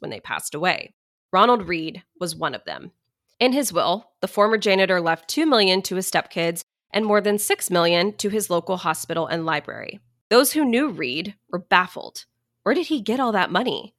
when 0.00 0.10
they 0.10 0.20
passed 0.20 0.54
away. 0.54 0.94
Ronald 1.32 1.68
Read 1.68 2.02
was 2.18 2.34
one 2.34 2.54
of 2.54 2.64
them. 2.64 2.90
In 3.38 3.52
his 3.52 3.72
will, 3.72 4.10
the 4.20 4.28
former 4.28 4.58
janitor 4.58 5.00
left 5.00 5.28
2 5.28 5.46
million 5.46 5.82
to 5.82 5.96
his 5.96 6.10
stepkids 6.10 6.62
and 6.92 7.06
more 7.06 7.20
than 7.20 7.38
6 7.38 7.70
million 7.70 8.12
to 8.16 8.28
his 8.28 8.50
local 8.50 8.78
hospital 8.78 9.28
and 9.28 9.46
library. 9.46 10.00
Those 10.30 10.52
who 10.52 10.64
knew 10.64 10.88
Read 10.88 11.36
were 11.50 11.60
baffled. 11.60 12.24
Where 12.64 12.74
did 12.74 12.88
he 12.88 13.00
get 13.00 13.20
all 13.20 13.32
that 13.32 13.52
money? 13.52 13.94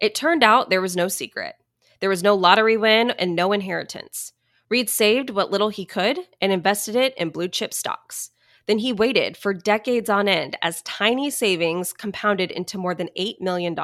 It 0.00 0.14
turned 0.14 0.42
out 0.42 0.70
there 0.70 0.80
was 0.80 0.96
no 0.96 1.08
secret. 1.08 1.54
There 2.00 2.10
was 2.10 2.22
no 2.22 2.34
lottery 2.34 2.76
win 2.76 3.10
and 3.10 3.34
no 3.34 3.52
inheritance. 3.52 4.32
Read 4.68 4.90
saved 4.90 5.30
what 5.30 5.50
little 5.50 5.68
he 5.68 5.86
could 5.86 6.18
and 6.40 6.52
invested 6.52 6.96
it 6.96 7.14
in 7.16 7.30
blue 7.30 7.48
chip 7.48 7.72
stocks. 7.72 8.30
Then 8.66 8.78
he 8.78 8.92
waited 8.92 9.36
for 9.36 9.54
decades 9.54 10.10
on 10.10 10.28
end 10.28 10.58
as 10.60 10.82
tiny 10.82 11.30
savings 11.30 11.92
compounded 11.92 12.50
into 12.50 12.78
more 12.78 12.94
than 12.94 13.08
$8 13.16 13.40
million. 13.40 13.76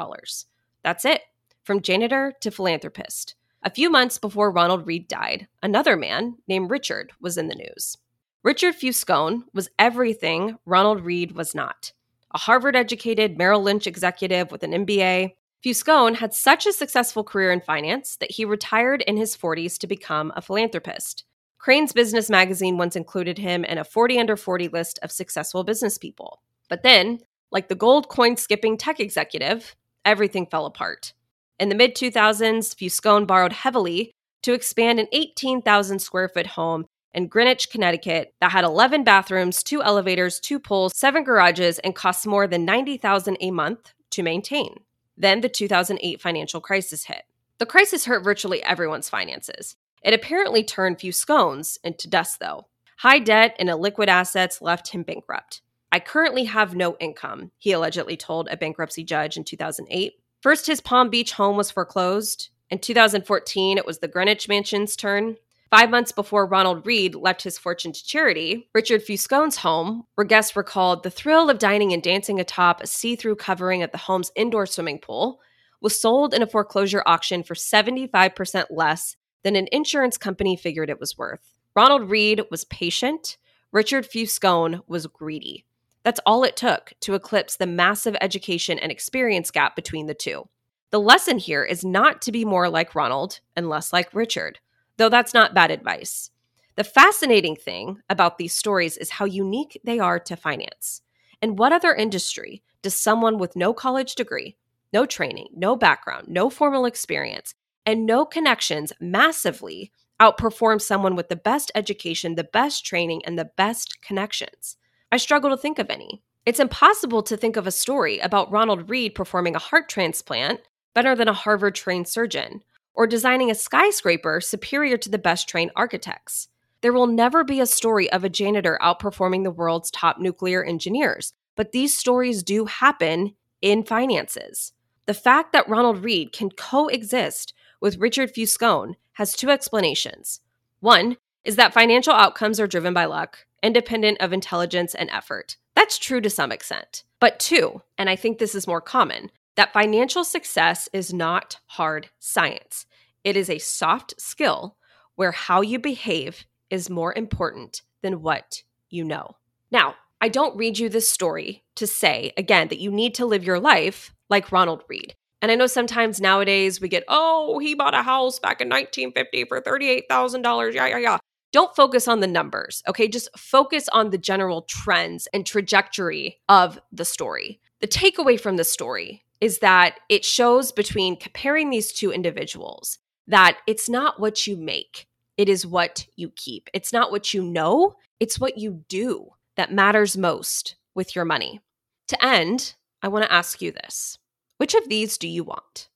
That's 0.83 1.05
it, 1.05 1.21
from 1.63 1.81
janitor 1.81 2.33
to 2.41 2.51
philanthropist. 2.51 3.35
A 3.63 3.69
few 3.69 3.89
months 3.89 4.17
before 4.17 4.51
Ronald 4.51 4.85
Read 4.85 5.07
died, 5.07 5.47
another 5.61 5.95
man 5.95 6.35
named 6.49 6.69
Richard 6.69 7.13
was 7.21 7.37
in 7.37 7.47
the 7.47 7.55
news. 7.55 7.97
Richard 8.43 8.75
Fuscone 8.75 9.43
was 9.53 9.69
everything 9.79 10.57
Ronald 10.65 11.05
Read 11.05 11.31
was 11.31 11.55
not. 11.55 11.93
A 12.35 12.39
Harvard 12.39 12.75
educated 12.75 13.37
Merrill 13.37 13.63
Lynch 13.63 13.87
executive 13.87 14.51
with 14.51 14.63
an 14.63 14.71
MBA, 14.85 15.35
Fuscone 15.63 16.15
had 16.15 16.33
such 16.33 16.65
a 16.65 16.73
successful 16.73 17.23
career 17.23 17.49
in 17.49 17.61
finance 17.61 18.17
that 18.17 18.31
he 18.31 18.43
retired 18.43 19.01
in 19.03 19.15
his 19.15 19.37
40s 19.37 19.77
to 19.77 19.87
become 19.87 20.33
a 20.35 20.41
philanthropist. 20.41 21.23
Crain's 21.57 21.93
Business 21.93 22.29
magazine 22.29 22.77
once 22.77 22.97
included 22.97 23.37
him 23.37 23.63
in 23.63 23.77
a 23.77 23.85
40 23.85 24.19
under 24.19 24.35
40 24.35 24.67
list 24.67 24.99
of 25.01 25.11
successful 25.11 25.63
business 25.63 25.97
people. 25.97 26.41
But 26.67 26.83
then, 26.83 27.19
like 27.49 27.69
the 27.69 27.75
gold 27.75 28.09
coin 28.09 28.35
skipping 28.35 28.75
tech 28.75 28.99
executive, 28.99 29.73
everything 30.03 30.47
fell 30.47 30.65
apart. 30.65 31.13
In 31.57 31.69
the 31.69 31.75
mid 31.75 31.95
2000s, 31.95 32.75
Fuscone 32.75 33.25
borrowed 33.25 33.53
heavily 33.53 34.11
to 34.41 34.51
expand 34.51 34.99
an 34.99 35.07
18,000 35.13 35.99
square 35.99 36.27
foot 36.27 36.47
home 36.47 36.83
in 37.13 37.27
Greenwich, 37.27 37.69
Connecticut 37.69 38.33
that 38.41 38.51
had 38.51 38.65
11 38.65 39.05
bathrooms, 39.05 39.63
two 39.63 39.81
elevators, 39.81 40.41
two 40.41 40.59
pools, 40.59 40.91
seven 40.93 41.23
garages, 41.23 41.79
and 41.79 41.95
cost 41.95 42.27
more 42.27 42.47
than 42.47 42.65
90,000 42.65 43.37
a 43.39 43.51
month 43.51 43.93
to 44.09 44.23
maintain. 44.23 44.75
Then 45.17 45.41
the 45.41 45.49
2008 45.49 46.21
financial 46.21 46.61
crisis 46.61 47.05
hit. 47.05 47.23
The 47.59 47.65
crisis 47.65 48.05
hurt 48.05 48.23
virtually 48.23 48.63
everyone's 48.63 49.09
finances. 49.09 49.75
It 50.03 50.13
apparently 50.13 50.63
turned 50.63 50.99
Fuscone's 50.99 51.79
into 51.83 52.09
dust, 52.09 52.39
though. 52.39 52.67
High 52.97 53.19
debt 53.19 53.55
and 53.59 53.69
illiquid 53.69 54.07
assets 54.07 54.61
left 54.61 54.89
him 54.89 55.03
bankrupt. 55.03 55.61
I 55.91 55.99
currently 55.99 56.45
have 56.45 56.75
no 56.75 56.97
income, 56.99 57.51
he 57.59 57.71
allegedly 57.71 58.17
told 58.17 58.47
a 58.49 58.57
bankruptcy 58.57 59.03
judge 59.03 59.37
in 59.37 59.43
2008. 59.43 60.13
First, 60.41 60.65
his 60.65 60.81
Palm 60.81 61.09
Beach 61.09 61.33
home 61.33 61.55
was 61.55 61.71
foreclosed. 61.71 62.49
In 62.69 62.79
2014, 62.79 63.77
it 63.77 63.85
was 63.85 63.99
the 63.99 64.07
Greenwich 64.07 64.49
Mansion's 64.49 64.95
turn. 64.95 65.37
Five 65.73 65.89
months 65.89 66.11
before 66.11 66.45
Ronald 66.45 66.85
Read 66.85 67.15
left 67.15 67.41
his 67.41 67.57
fortune 67.57 67.93
to 67.93 68.05
charity, 68.05 68.69
Richard 68.75 69.03
Fuscone's 69.03 69.57
home, 69.57 70.03
where 70.13 70.23
guests 70.23 70.55
recalled 70.55 71.01
the 71.01 71.09
thrill 71.09 71.49
of 71.49 71.57
dining 71.57 71.91
and 71.93 72.03
dancing 72.03 72.39
atop 72.39 72.79
a 72.79 72.85
see 72.85 73.15
through 73.15 73.37
covering 73.37 73.81
at 73.81 73.91
the 73.91 73.97
home's 73.97 74.31
indoor 74.35 74.67
swimming 74.67 74.99
pool, 74.99 75.39
was 75.81 75.99
sold 75.99 76.31
in 76.31 76.43
a 76.43 76.45
foreclosure 76.45 77.01
auction 77.07 77.41
for 77.41 77.55
75% 77.55 78.65
less 78.69 79.15
than 79.41 79.55
an 79.55 79.67
insurance 79.71 80.15
company 80.15 80.55
figured 80.55 80.91
it 80.91 80.99
was 80.99 81.17
worth. 81.17 81.57
Ronald 81.75 82.07
Read 82.07 82.43
was 82.51 82.65
patient, 82.65 83.37
Richard 83.71 84.05
Fuscone 84.07 84.83
was 84.85 85.07
greedy. 85.07 85.65
That's 86.03 86.21
all 86.23 86.43
it 86.43 86.55
took 86.55 86.93
to 86.99 87.15
eclipse 87.15 87.55
the 87.55 87.65
massive 87.65 88.15
education 88.21 88.77
and 88.77 88.91
experience 88.91 89.49
gap 89.49 89.75
between 89.75 90.05
the 90.05 90.13
two. 90.13 90.47
The 90.91 90.99
lesson 90.99 91.39
here 91.39 91.63
is 91.63 91.83
not 91.83 92.21
to 92.21 92.31
be 92.31 92.45
more 92.45 92.69
like 92.69 92.93
Ronald 92.93 93.39
and 93.55 93.67
less 93.67 93.91
like 93.91 94.13
Richard, 94.13 94.59
though 94.97 95.09
that's 95.09 95.33
not 95.33 95.53
bad 95.53 95.71
advice. 95.71 96.31
The 96.75 96.83
fascinating 96.83 97.55
thing 97.55 98.01
about 98.09 98.37
these 98.37 98.53
stories 98.53 98.97
is 98.97 99.11
how 99.11 99.25
unique 99.25 99.79
they 99.83 99.99
are 99.99 100.19
to 100.19 100.35
finance. 100.35 101.01
In 101.41 101.55
what 101.55 101.71
other 101.71 101.93
industry 101.93 102.63
does 102.81 102.95
someone 102.95 103.37
with 103.37 103.55
no 103.55 103.73
college 103.73 104.15
degree, 104.15 104.57
no 104.91 105.05
training, 105.05 105.47
no 105.55 105.75
background, 105.75 106.27
no 106.27 106.49
formal 106.49 106.85
experience, 106.85 107.53
and 107.85 108.05
no 108.05 108.25
connections 108.25 108.93
massively 108.99 109.91
outperform 110.19 110.81
someone 110.81 111.15
with 111.15 111.29
the 111.29 111.35
best 111.35 111.71
education, 111.75 112.35
the 112.35 112.43
best 112.43 112.85
training, 112.85 113.23
and 113.25 113.37
the 113.37 113.51
best 113.57 114.01
connections. 114.01 114.77
I 115.11 115.17
struggle 115.17 115.49
to 115.49 115.57
think 115.57 115.79
of 115.79 115.89
any. 115.89 116.23
It's 116.45 116.59
impossible 116.59 117.23
to 117.23 117.37
think 117.37 117.57
of 117.57 117.67
a 117.67 117.71
story 117.71 118.19
about 118.19 118.51
Ronald 118.51 118.89
Read 118.89 119.15
performing 119.15 119.55
a 119.55 119.59
heart 119.59 119.89
transplant 119.89 120.61
better 120.93 121.15
than 121.15 121.27
a 121.27 121.33
Harvard 121.33 121.75
trained 121.75 122.07
surgeon, 122.07 122.61
or 122.93 123.07
designing 123.07 123.49
a 123.49 123.55
skyscraper 123.55 124.39
superior 124.41 124.97
to 124.97 125.09
the 125.09 125.17
best 125.17 125.47
trained 125.49 125.71
architects. 125.75 126.47
There 126.81 126.93
will 126.93 127.07
never 127.07 127.43
be 127.43 127.59
a 127.59 127.65
story 127.65 128.11
of 128.11 128.23
a 128.23 128.29
janitor 128.29 128.77
outperforming 128.81 129.43
the 129.43 129.51
world's 129.51 129.89
top 129.89 130.19
nuclear 130.19 130.63
engineers, 130.63 131.33
but 131.55 131.71
these 131.71 131.97
stories 131.97 132.43
do 132.43 132.65
happen 132.65 133.35
in 133.61 133.83
finances. 133.83 134.73
The 135.05 135.13
fact 135.13 135.53
that 135.53 135.67
Ronald 135.67 136.03
Read 136.03 136.33
can 136.33 136.49
coexist 136.49 137.53
with 137.81 137.97
Richard 137.97 138.33
Fuscone 138.33 138.95
has 139.13 139.33
two 139.33 139.49
explanations. 139.49 140.41
One 140.79 141.17
is 141.43 141.55
that 141.57 141.73
financial 141.73 142.13
outcomes 142.13 142.59
are 142.59 142.67
driven 142.67 142.93
by 142.93 143.05
luck, 143.05 143.45
independent 143.61 144.19
of 144.21 144.33
intelligence 144.33 144.95
and 144.95 145.09
effort. 145.09 145.57
That's 145.75 145.97
true 145.97 146.21
to 146.21 146.29
some 146.29 146.51
extent. 146.51 147.03
But 147.19 147.39
two, 147.39 147.81
and 147.97 148.09
I 148.09 148.15
think 148.15 148.37
this 148.37 148.55
is 148.55 148.67
more 148.67 148.81
common, 148.81 149.31
that 149.55 149.73
financial 149.73 150.23
success 150.23 150.89
is 150.93 151.13
not 151.13 151.57
hard 151.67 152.09
science. 152.19 152.85
It 153.23 153.37
is 153.37 153.49
a 153.49 153.59
soft 153.59 154.19
skill 154.19 154.77
where 155.15 155.31
how 155.31 155.61
you 155.61 155.79
behave 155.79 156.45
is 156.69 156.89
more 156.89 157.13
important 157.13 157.81
than 158.01 158.21
what 158.21 158.63
you 158.89 159.03
know. 159.03 159.37
Now, 159.71 159.95
I 160.21 160.29
don't 160.29 160.57
read 160.57 160.79
you 160.79 160.89
this 160.89 161.09
story 161.09 161.63
to 161.75 161.85
say, 161.85 162.31
again, 162.37 162.69
that 162.69 162.79
you 162.79 162.91
need 162.91 163.15
to 163.15 163.25
live 163.25 163.43
your 163.43 163.59
life 163.59 164.13
like 164.29 164.51
Ronald 164.51 164.83
Read. 164.87 165.15
And 165.41 165.51
I 165.51 165.55
know 165.55 165.67
sometimes 165.67 166.21
nowadays 166.21 166.79
we 166.79 166.87
get, 166.87 167.03
oh, 167.09 167.59
he 167.59 167.75
bought 167.75 167.93
a 167.93 168.01
house 168.01 168.39
back 168.39 168.61
in 168.61 168.69
1950 168.69 169.45
for 169.45 169.59
$38,000. 169.61 170.73
Yeah, 170.73 170.87
yeah, 170.87 170.97
yeah. 170.97 171.17
Don't 171.51 171.75
focus 171.75 172.07
on 172.07 172.21
the 172.21 172.27
numbers, 172.27 172.81
okay? 172.87 173.07
Just 173.07 173.29
focus 173.37 173.89
on 173.89 174.09
the 174.09 174.17
general 174.17 174.63
trends 174.63 175.27
and 175.33 175.45
trajectory 175.45 176.39
of 176.49 176.79
the 176.91 177.05
story. 177.05 177.59
The 177.81 177.87
takeaway 177.87 178.39
from 178.39 178.55
the 178.55 178.63
story 178.63 179.23
is 179.41 179.59
that 179.59 179.99
it 180.09 180.23
shows 180.23 180.71
between 180.71 181.17
comparing 181.17 181.69
these 181.69 181.91
two 181.91 182.11
individuals 182.11 182.99
that 183.27 183.57
it's 183.67 183.89
not 183.89 184.19
what 184.19 184.47
you 184.47 184.57
make, 184.57 185.07
it 185.37 185.49
is 185.49 185.65
what 185.65 186.05
you 186.15 186.29
keep. 186.35 186.69
It's 186.73 186.93
not 186.93 187.11
what 187.11 187.33
you 187.33 187.41
know, 187.43 187.95
it's 188.19 188.39
what 188.39 188.57
you 188.57 188.83
do 188.89 189.29
that 189.55 189.71
matters 189.71 190.17
most 190.17 190.75
with 190.95 191.15
your 191.15 191.25
money. 191.25 191.61
To 192.09 192.25
end, 192.25 192.75
I 193.01 193.07
want 193.07 193.25
to 193.25 193.33
ask 193.33 193.61
you 193.61 193.71
this 193.71 194.17
which 194.57 194.75
of 194.75 194.87
these 194.87 195.17
do 195.17 195.27
you 195.27 195.43
want? 195.43 195.89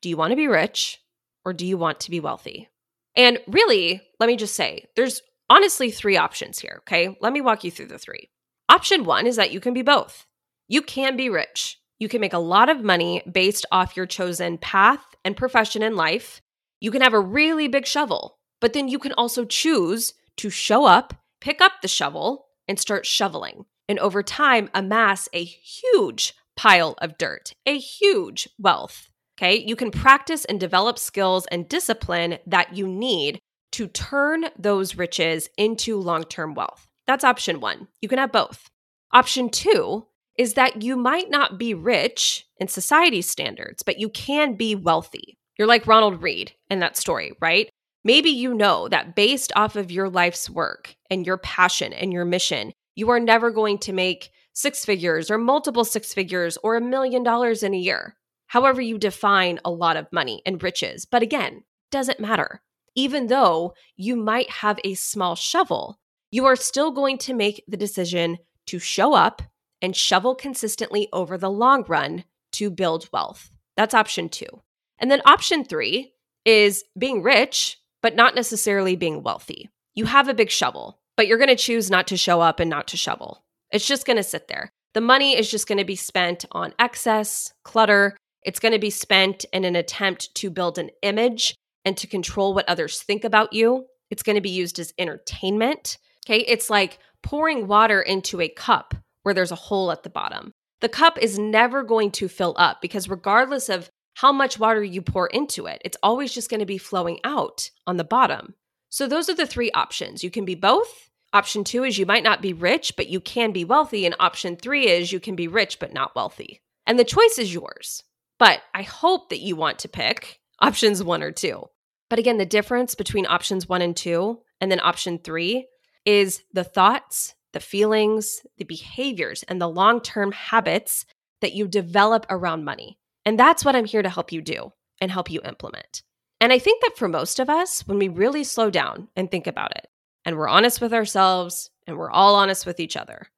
Do 0.00 0.08
you 0.08 0.16
want 0.16 0.30
to 0.30 0.36
be 0.36 0.46
rich 0.46 1.02
or 1.44 1.52
do 1.52 1.66
you 1.66 1.76
want 1.76 2.00
to 2.00 2.10
be 2.10 2.20
wealthy? 2.20 2.68
And 3.14 3.38
really, 3.46 4.02
let 4.20 4.26
me 4.26 4.36
just 4.36 4.54
say, 4.54 4.86
there's 4.94 5.22
honestly 5.48 5.90
three 5.90 6.16
options 6.16 6.58
here, 6.58 6.78
okay? 6.82 7.16
Let 7.20 7.32
me 7.32 7.40
walk 7.40 7.64
you 7.64 7.70
through 7.70 7.86
the 7.86 7.98
three. 7.98 8.30
Option 8.68 9.04
one 9.04 9.26
is 9.26 9.36
that 9.36 9.52
you 9.52 9.60
can 9.60 9.74
be 9.74 9.82
both. 9.82 10.26
You 10.68 10.82
can 10.82 11.16
be 11.16 11.30
rich. 11.30 11.80
You 11.98 12.08
can 12.08 12.20
make 12.20 12.32
a 12.32 12.38
lot 12.38 12.68
of 12.68 12.82
money 12.82 13.22
based 13.30 13.64
off 13.72 13.96
your 13.96 14.06
chosen 14.06 14.58
path 14.58 15.04
and 15.24 15.36
profession 15.36 15.82
in 15.82 15.96
life. 15.96 16.40
You 16.80 16.90
can 16.90 17.02
have 17.02 17.14
a 17.14 17.20
really 17.20 17.68
big 17.68 17.86
shovel, 17.86 18.38
but 18.60 18.72
then 18.72 18.88
you 18.88 18.98
can 18.98 19.12
also 19.12 19.44
choose 19.44 20.14
to 20.36 20.50
show 20.50 20.84
up, 20.84 21.14
pick 21.40 21.60
up 21.60 21.72
the 21.80 21.88
shovel, 21.88 22.46
and 22.68 22.78
start 22.78 23.06
shoveling. 23.06 23.64
And 23.88 23.98
over 23.98 24.22
time, 24.22 24.68
amass 24.74 25.28
a 25.32 25.44
huge 25.44 26.34
pile 26.56 26.94
of 26.98 27.16
dirt, 27.18 27.52
a 27.64 27.78
huge 27.78 28.48
wealth. 28.58 29.08
Okay. 29.38 29.56
You 29.56 29.76
can 29.76 29.90
practice 29.90 30.44
and 30.46 30.58
develop 30.58 30.98
skills 30.98 31.46
and 31.50 31.68
discipline 31.68 32.38
that 32.46 32.74
you 32.74 32.88
need 32.88 33.38
to 33.72 33.86
turn 33.86 34.46
those 34.58 34.96
riches 34.96 35.50
into 35.58 36.00
long 36.00 36.24
term 36.24 36.54
wealth. 36.54 36.86
That's 37.06 37.24
option 37.24 37.60
one. 37.60 37.88
You 38.00 38.08
can 38.08 38.18
have 38.18 38.32
both. 38.32 38.70
Option 39.12 39.50
two 39.50 40.06
is 40.38 40.54
that 40.54 40.82
you 40.82 40.96
might 40.96 41.30
not 41.30 41.58
be 41.58 41.74
rich 41.74 42.46
in 42.58 42.68
society 42.68 43.22
standards, 43.22 43.82
but 43.82 43.98
you 43.98 44.08
can 44.08 44.54
be 44.54 44.74
wealthy. 44.74 45.38
You're 45.58 45.68
like 45.68 45.86
Ronald 45.86 46.22
Read 46.22 46.52
in 46.70 46.80
that 46.80 46.96
story, 46.96 47.32
right? 47.40 47.70
Maybe 48.04 48.30
you 48.30 48.54
know 48.54 48.88
that 48.88 49.16
based 49.16 49.52
off 49.56 49.74
of 49.74 49.90
your 49.90 50.08
life's 50.08 50.48
work 50.48 50.94
and 51.10 51.26
your 51.26 51.38
passion 51.38 51.92
and 51.92 52.12
your 52.12 52.24
mission, 52.24 52.72
you 52.94 53.10
are 53.10 53.18
never 53.18 53.50
going 53.50 53.78
to 53.78 53.92
make 53.92 54.30
six 54.52 54.84
figures 54.84 55.30
or 55.30 55.38
multiple 55.38 55.84
six 55.84 56.14
figures 56.14 56.56
or 56.62 56.76
a 56.76 56.80
million 56.80 57.22
dollars 57.22 57.62
in 57.62 57.74
a 57.74 57.78
year. 57.78 58.16
However, 58.46 58.80
you 58.80 58.96
define 58.98 59.58
a 59.64 59.70
lot 59.70 59.96
of 59.96 60.12
money 60.12 60.40
and 60.46 60.62
riches. 60.62 61.04
But 61.04 61.22
again, 61.22 61.64
doesn't 61.90 62.20
matter. 62.20 62.62
Even 62.94 63.26
though 63.26 63.74
you 63.96 64.16
might 64.16 64.48
have 64.50 64.78
a 64.84 64.94
small 64.94 65.34
shovel, 65.34 65.98
you 66.30 66.46
are 66.46 66.56
still 66.56 66.90
going 66.90 67.18
to 67.18 67.34
make 67.34 67.64
the 67.68 67.76
decision 67.76 68.38
to 68.66 68.78
show 68.78 69.14
up 69.14 69.42
and 69.82 69.94
shovel 69.94 70.34
consistently 70.34 71.08
over 71.12 71.36
the 71.36 71.50
long 71.50 71.84
run 71.88 72.24
to 72.52 72.70
build 72.70 73.08
wealth. 73.12 73.50
That's 73.76 73.94
option 73.94 74.28
two. 74.28 74.62
And 74.98 75.10
then 75.10 75.20
option 75.26 75.64
three 75.64 76.14
is 76.44 76.84
being 76.98 77.22
rich, 77.22 77.78
but 78.02 78.16
not 78.16 78.34
necessarily 78.34 78.96
being 78.96 79.22
wealthy. 79.22 79.68
You 79.94 80.06
have 80.06 80.28
a 80.28 80.34
big 80.34 80.50
shovel, 80.50 80.98
but 81.16 81.26
you're 81.26 81.38
going 81.38 81.48
to 81.48 81.56
choose 81.56 81.90
not 81.90 82.06
to 82.08 82.16
show 82.16 82.40
up 82.40 82.60
and 82.60 82.70
not 82.70 82.88
to 82.88 82.96
shovel. 82.96 83.42
It's 83.70 83.86
just 83.86 84.06
going 84.06 84.16
to 84.16 84.22
sit 84.22 84.48
there. 84.48 84.70
The 84.94 85.00
money 85.00 85.36
is 85.36 85.50
just 85.50 85.68
going 85.68 85.78
to 85.78 85.84
be 85.84 85.96
spent 85.96 86.44
on 86.52 86.72
excess, 86.78 87.52
clutter. 87.64 88.16
It's 88.42 88.60
going 88.60 88.72
to 88.72 88.78
be 88.78 88.90
spent 88.90 89.44
in 89.52 89.64
an 89.64 89.76
attempt 89.76 90.34
to 90.36 90.50
build 90.50 90.78
an 90.78 90.90
image 91.02 91.54
and 91.84 91.96
to 91.98 92.06
control 92.06 92.54
what 92.54 92.68
others 92.68 93.02
think 93.02 93.24
about 93.24 93.52
you. 93.52 93.86
It's 94.10 94.22
going 94.22 94.36
to 94.36 94.40
be 94.40 94.50
used 94.50 94.78
as 94.78 94.94
entertainment. 94.98 95.98
Okay. 96.24 96.38
It's 96.38 96.70
like 96.70 96.98
pouring 97.22 97.66
water 97.66 98.00
into 98.00 98.40
a 98.40 98.48
cup 98.48 98.94
where 99.26 99.34
there's 99.34 99.50
a 99.50 99.56
hole 99.56 99.90
at 99.90 100.04
the 100.04 100.08
bottom. 100.08 100.52
The 100.80 100.88
cup 100.88 101.18
is 101.18 101.36
never 101.36 101.82
going 101.82 102.12
to 102.12 102.28
fill 102.28 102.54
up 102.56 102.80
because, 102.80 103.08
regardless 103.08 103.68
of 103.68 103.90
how 104.14 104.30
much 104.30 104.56
water 104.56 104.84
you 104.84 105.02
pour 105.02 105.26
into 105.26 105.66
it, 105.66 105.82
it's 105.84 105.96
always 106.00 106.32
just 106.32 106.48
going 106.48 106.60
to 106.60 106.64
be 106.64 106.78
flowing 106.78 107.18
out 107.24 107.70
on 107.88 107.96
the 107.96 108.04
bottom. 108.04 108.54
So, 108.88 109.08
those 109.08 109.28
are 109.28 109.34
the 109.34 109.44
three 109.44 109.72
options. 109.72 110.22
You 110.22 110.30
can 110.30 110.44
be 110.44 110.54
both. 110.54 111.10
Option 111.32 111.64
two 111.64 111.82
is 111.82 111.98
you 111.98 112.06
might 112.06 112.22
not 112.22 112.40
be 112.40 112.52
rich, 112.52 112.94
but 112.96 113.08
you 113.08 113.18
can 113.18 113.50
be 113.50 113.64
wealthy. 113.64 114.06
And 114.06 114.14
option 114.20 114.54
three 114.54 114.86
is 114.86 115.10
you 115.10 115.18
can 115.18 115.34
be 115.34 115.48
rich, 115.48 115.80
but 115.80 115.92
not 115.92 116.14
wealthy. 116.14 116.60
And 116.86 116.96
the 116.96 117.04
choice 117.04 117.36
is 117.36 117.52
yours. 117.52 118.04
But 118.38 118.60
I 118.72 118.82
hope 118.82 119.30
that 119.30 119.40
you 119.40 119.56
want 119.56 119.80
to 119.80 119.88
pick 119.88 120.38
options 120.60 121.02
one 121.02 121.24
or 121.24 121.32
two. 121.32 121.64
But 122.08 122.20
again, 122.20 122.38
the 122.38 122.46
difference 122.46 122.94
between 122.94 123.26
options 123.26 123.68
one 123.68 123.82
and 123.82 123.96
two 123.96 124.42
and 124.60 124.70
then 124.70 124.78
option 124.78 125.18
three 125.18 125.66
is 126.04 126.44
the 126.52 126.62
thoughts, 126.62 127.34
the 127.56 127.60
feelings, 127.60 128.42
the 128.58 128.66
behaviors, 128.66 129.42
and 129.44 129.62
the 129.62 129.66
long 129.66 129.98
term 129.98 130.30
habits 130.30 131.06
that 131.40 131.54
you 131.54 131.66
develop 131.66 132.26
around 132.28 132.66
money. 132.66 132.98
And 133.24 133.40
that's 133.40 133.64
what 133.64 133.74
I'm 133.74 133.86
here 133.86 134.02
to 134.02 134.10
help 134.10 134.30
you 134.30 134.42
do 134.42 134.74
and 135.00 135.10
help 135.10 135.30
you 135.30 135.40
implement. 135.42 136.02
And 136.38 136.52
I 136.52 136.58
think 136.58 136.82
that 136.82 136.98
for 136.98 137.08
most 137.08 137.38
of 137.38 137.48
us, 137.48 137.88
when 137.88 137.96
we 137.96 138.08
really 138.08 138.44
slow 138.44 138.68
down 138.68 139.08
and 139.16 139.30
think 139.30 139.46
about 139.46 139.74
it, 139.74 139.86
and 140.26 140.36
we're 140.36 140.50
honest 140.50 140.82
with 140.82 140.92
ourselves 140.92 141.70
and 141.86 141.96
we're 141.96 142.10
all 142.10 142.34
honest 142.34 142.66
with 142.66 142.78
each 142.78 142.94
other, 142.94 143.28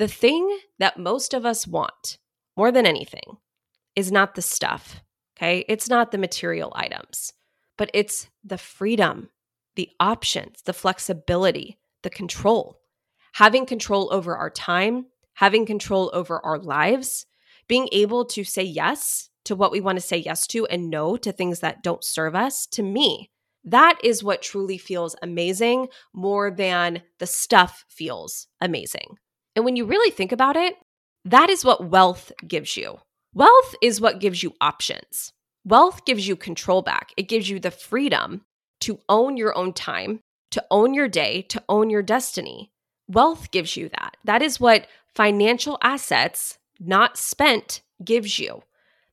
the 0.00 0.08
thing 0.08 0.58
that 0.80 0.98
most 0.98 1.32
of 1.32 1.46
us 1.46 1.64
want 1.64 2.18
more 2.56 2.72
than 2.72 2.86
anything 2.86 3.36
is 3.94 4.10
not 4.10 4.34
the 4.34 4.42
stuff, 4.42 5.00
okay? 5.38 5.64
It's 5.68 5.88
not 5.88 6.10
the 6.10 6.18
material 6.18 6.72
items, 6.74 7.34
but 7.78 7.88
it's 7.94 8.28
the 8.42 8.58
freedom, 8.58 9.30
the 9.76 9.90
options, 10.00 10.62
the 10.62 10.72
flexibility, 10.72 11.78
the 12.02 12.10
control. 12.10 12.79
Having 13.34 13.66
control 13.66 14.12
over 14.12 14.36
our 14.36 14.50
time, 14.50 15.06
having 15.34 15.66
control 15.66 16.10
over 16.12 16.44
our 16.44 16.58
lives, 16.58 17.26
being 17.68 17.88
able 17.92 18.24
to 18.26 18.44
say 18.44 18.62
yes 18.62 19.30
to 19.44 19.56
what 19.56 19.72
we 19.72 19.80
want 19.80 19.96
to 19.96 20.04
say 20.04 20.16
yes 20.16 20.46
to 20.48 20.66
and 20.66 20.90
no 20.90 21.16
to 21.16 21.32
things 21.32 21.60
that 21.60 21.82
don't 21.82 22.04
serve 22.04 22.34
us, 22.34 22.66
to 22.66 22.82
me, 22.82 23.30
that 23.64 23.98
is 24.02 24.24
what 24.24 24.42
truly 24.42 24.78
feels 24.78 25.16
amazing 25.22 25.88
more 26.12 26.50
than 26.50 27.02
the 27.18 27.26
stuff 27.26 27.84
feels 27.88 28.46
amazing. 28.60 29.16
And 29.54 29.64
when 29.64 29.76
you 29.76 29.84
really 29.84 30.10
think 30.10 30.32
about 30.32 30.56
it, 30.56 30.74
that 31.24 31.50
is 31.50 31.64
what 31.64 31.90
wealth 31.90 32.32
gives 32.46 32.76
you. 32.76 32.98
Wealth 33.34 33.74
is 33.82 34.00
what 34.00 34.20
gives 34.20 34.42
you 34.42 34.54
options. 34.60 35.32
Wealth 35.64 36.04
gives 36.04 36.26
you 36.26 36.36
control 36.36 36.82
back. 36.82 37.12
It 37.16 37.28
gives 37.28 37.48
you 37.48 37.60
the 37.60 37.70
freedom 37.70 38.42
to 38.80 38.98
own 39.08 39.36
your 39.36 39.56
own 39.56 39.72
time, 39.72 40.20
to 40.52 40.64
own 40.70 40.94
your 40.94 41.08
day, 41.08 41.42
to 41.42 41.62
own 41.68 41.90
your 41.90 42.02
destiny. 42.02 42.72
Wealth 43.10 43.50
gives 43.50 43.76
you 43.76 43.88
that. 43.88 44.16
That 44.24 44.40
is 44.40 44.60
what 44.60 44.86
financial 45.16 45.78
assets 45.82 46.58
not 46.78 47.18
spent 47.18 47.82
gives 48.04 48.38
you. 48.38 48.62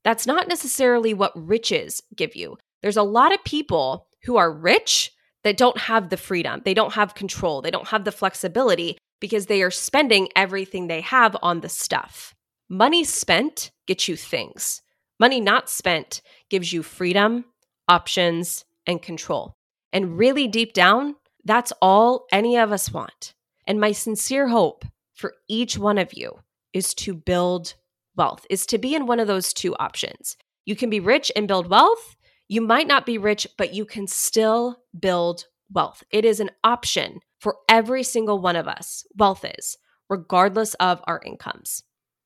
That's 0.03 0.27
not 0.27 0.47
necessarily 0.47 1.15
what 1.15 1.33
riches 1.35 2.03
give 2.15 2.35
you. 2.35 2.57
There's 2.83 2.95
a 2.95 3.01
lot 3.01 3.33
of 3.33 3.43
people 3.43 4.05
who 4.23 4.37
are 4.37 4.51
rich 4.51 5.11
that 5.43 5.57
don't 5.57 5.79
have 5.79 6.09
the 6.09 6.17
freedom, 6.17 6.61
they 6.63 6.75
don't 6.75 6.93
have 6.93 7.15
control, 7.15 7.61
they 7.61 7.71
don't 7.71 7.87
have 7.87 8.03
the 8.03 8.11
flexibility 8.11 8.99
because 9.19 9.47
they 9.47 9.63
are 9.63 9.71
spending 9.71 10.29
everything 10.35 10.87
they 10.87 11.01
have 11.01 11.35
on 11.41 11.61
the 11.61 11.69
stuff. 11.69 12.35
Money 12.69 13.03
spent 13.03 13.71
gets 13.87 14.07
you 14.07 14.15
things. 14.15 14.81
Money 15.19 15.41
not 15.41 15.69
spent 15.69 16.21
gives 16.51 16.71
you 16.71 16.83
freedom, 16.83 17.45
options, 17.87 18.63
and 18.85 19.01
control. 19.01 19.53
And 19.91 20.19
really 20.19 20.47
deep 20.47 20.73
down, 20.73 21.15
that's 21.43 21.73
all 21.81 22.25
any 22.31 22.57
of 22.57 22.71
us 22.71 22.91
want. 22.91 23.33
And 23.67 23.79
my 23.79 23.91
sincere 23.91 24.47
hope 24.47 24.85
for 25.13 25.33
each 25.49 25.77
one 25.77 25.97
of 25.97 26.13
you 26.13 26.39
is 26.73 26.93
to 26.95 27.13
build 27.13 27.75
wealth, 28.15 28.45
is 28.49 28.65
to 28.67 28.77
be 28.77 28.95
in 28.95 29.05
one 29.05 29.19
of 29.19 29.27
those 29.27 29.53
two 29.53 29.75
options. 29.75 30.37
You 30.65 30.75
can 30.75 30.89
be 30.89 30.99
rich 30.99 31.31
and 31.35 31.47
build 31.47 31.69
wealth. 31.69 32.15
You 32.47 32.61
might 32.61 32.87
not 32.87 33.05
be 33.05 33.17
rich, 33.17 33.45
but 33.57 33.73
you 33.73 33.85
can 33.85 34.07
still 34.07 34.77
build 34.97 35.45
wealth. 35.71 36.03
It 36.09 36.23
is 36.23 36.39
an 36.39 36.51
option 36.63 37.19
for 37.39 37.57
every 37.67 38.03
single 38.03 38.39
one 38.39 38.55
of 38.55 38.67
us. 38.67 39.05
Wealth 39.17 39.45
is, 39.57 39.77
regardless 40.09 40.73
of 40.75 41.01
our 41.05 41.21
incomes. 41.25 41.83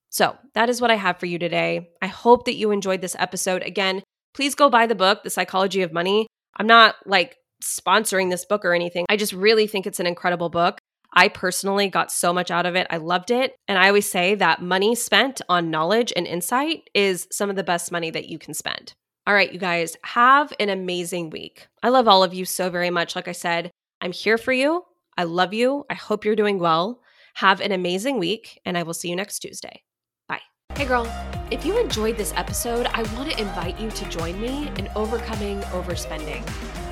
So, 0.09 0.37
that 0.53 0.69
is 0.69 0.81
what 0.81 0.91
I 0.91 0.95
have 0.95 1.19
for 1.19 1.25
you 1.25 1.39
today. 1.39 1.89
I 2.01 2.07
hope 2.07 2.45
that 2.45 2.55
you 2.55 2.71
enjoyed 2.71 3.01
this 3.01 3.15
episode. 3.17 3.63
Again, 3.63 4.03
please 4.33 4.55
go 4.55 4.69
buy 4.69 4.85
the 4.85 4.95
book, 4.95 5.23
The 5.23 5.29
Psychology 5.29 5.81
of 5.81 5.93
Money. 5.93 6.27
I'm 6.57 6.67
not 6.67 6.95
like 7.05 7.37
sponsoring 7.63 8.29
this 8.29 8.45
book 8.45 8.65
or 8.65 8.73
anything. 8.73 9.05
I 9.09 9.15
just 9.15 9.33
really 9.33 9.67
think 9.67 9.87
it's 9.87 9.99
an 9.99 10.07
incredible 10.07 10.49
book. 10.49 10.80
I 11.13 11.27
personally 11.27 11.89
got 11.89 12.11
so 12.11 12.31
much 12.33 12.51
out 12.51 12.65
of 12.65 12.75
it. 12.75 12.87
I 12.89 12.97
loved 12.97 13.31
it. 13.31 13.55
And 13.67 13.77
I 13.77 13.87
always 13.87 14.09
say 14.09 14.35
that 14.35 14.61
money 14.61 14.95
spent 14.95 15.41
on 15.49 15.69
knowledge 15.69 16.13
and 16.15 16.25
insight 16.25 16.89
is 16.93 17.27
some 17.31 17.49
of 17.49 17.55
the 17.55 17.63
best 17.63 17.91
money 17.91 18.09
that 18.11 18.29
you 18.29 18.39
can 18.39 18.53
spend. 18.53 18.93
All 19.27 19.33
right, 19.33 19.51
you 19.51 19.59
guys, 19.59 19.97
have 20.03 20.51
an 20.59 20.69
amazing 20.69 21.29
week. 21.29 21.67
I 21.83 21.89
love 21.89 22.07
all 22.07 22.23
of 22.23 22.33
you 22.33 22.45
so 22.45 22.69
very 22.69 22.89
much. 22.89 23.15
Like 23.15 23.27
I 23.27 23.33
said, 23.33 23.69
I'm 23.99 24.11
here 24.11 24.37
for 24.37 24.51
you. 24.51 24.83
I 25.17 25.25
love 25.25 25.53
you. 25.53 25.85
I 25.89 25.93
hope 25.93 26.25
you're 26.25 26.35
doing 26.35 26.57
well. 26.57 27.01
Have 27.35 27.61
an 27.61 27.71
amazing 27.71 28.17
week, 28.17 28.59
and 28.65 28.77
I 28.77 28.83
will 28.83 28.93
see 28.93 29.09
you 29.09 29.15
next 29.15 29.39
Tuesday. 29.39 29.83
Bye. 30.27 30.41
Hey, 30.73 30.85
girl. 30.85 31.07
If 31.51 31.65
you 31.65 31.77
enjoyed 31.77 32.17
this 32.17 32.33
episode, 32.35 32.87
I 32.93 33.03
want 33.13 33.31
to 33.31 33.39
invite 33.39 33.79
you 33.79 33.91
to 33.91 34.09
join 34.09 34.39
me 34.41 34.69
in 34.77 34.89
Overcoming 34.95 35.61
Overspending. 35.63 36.43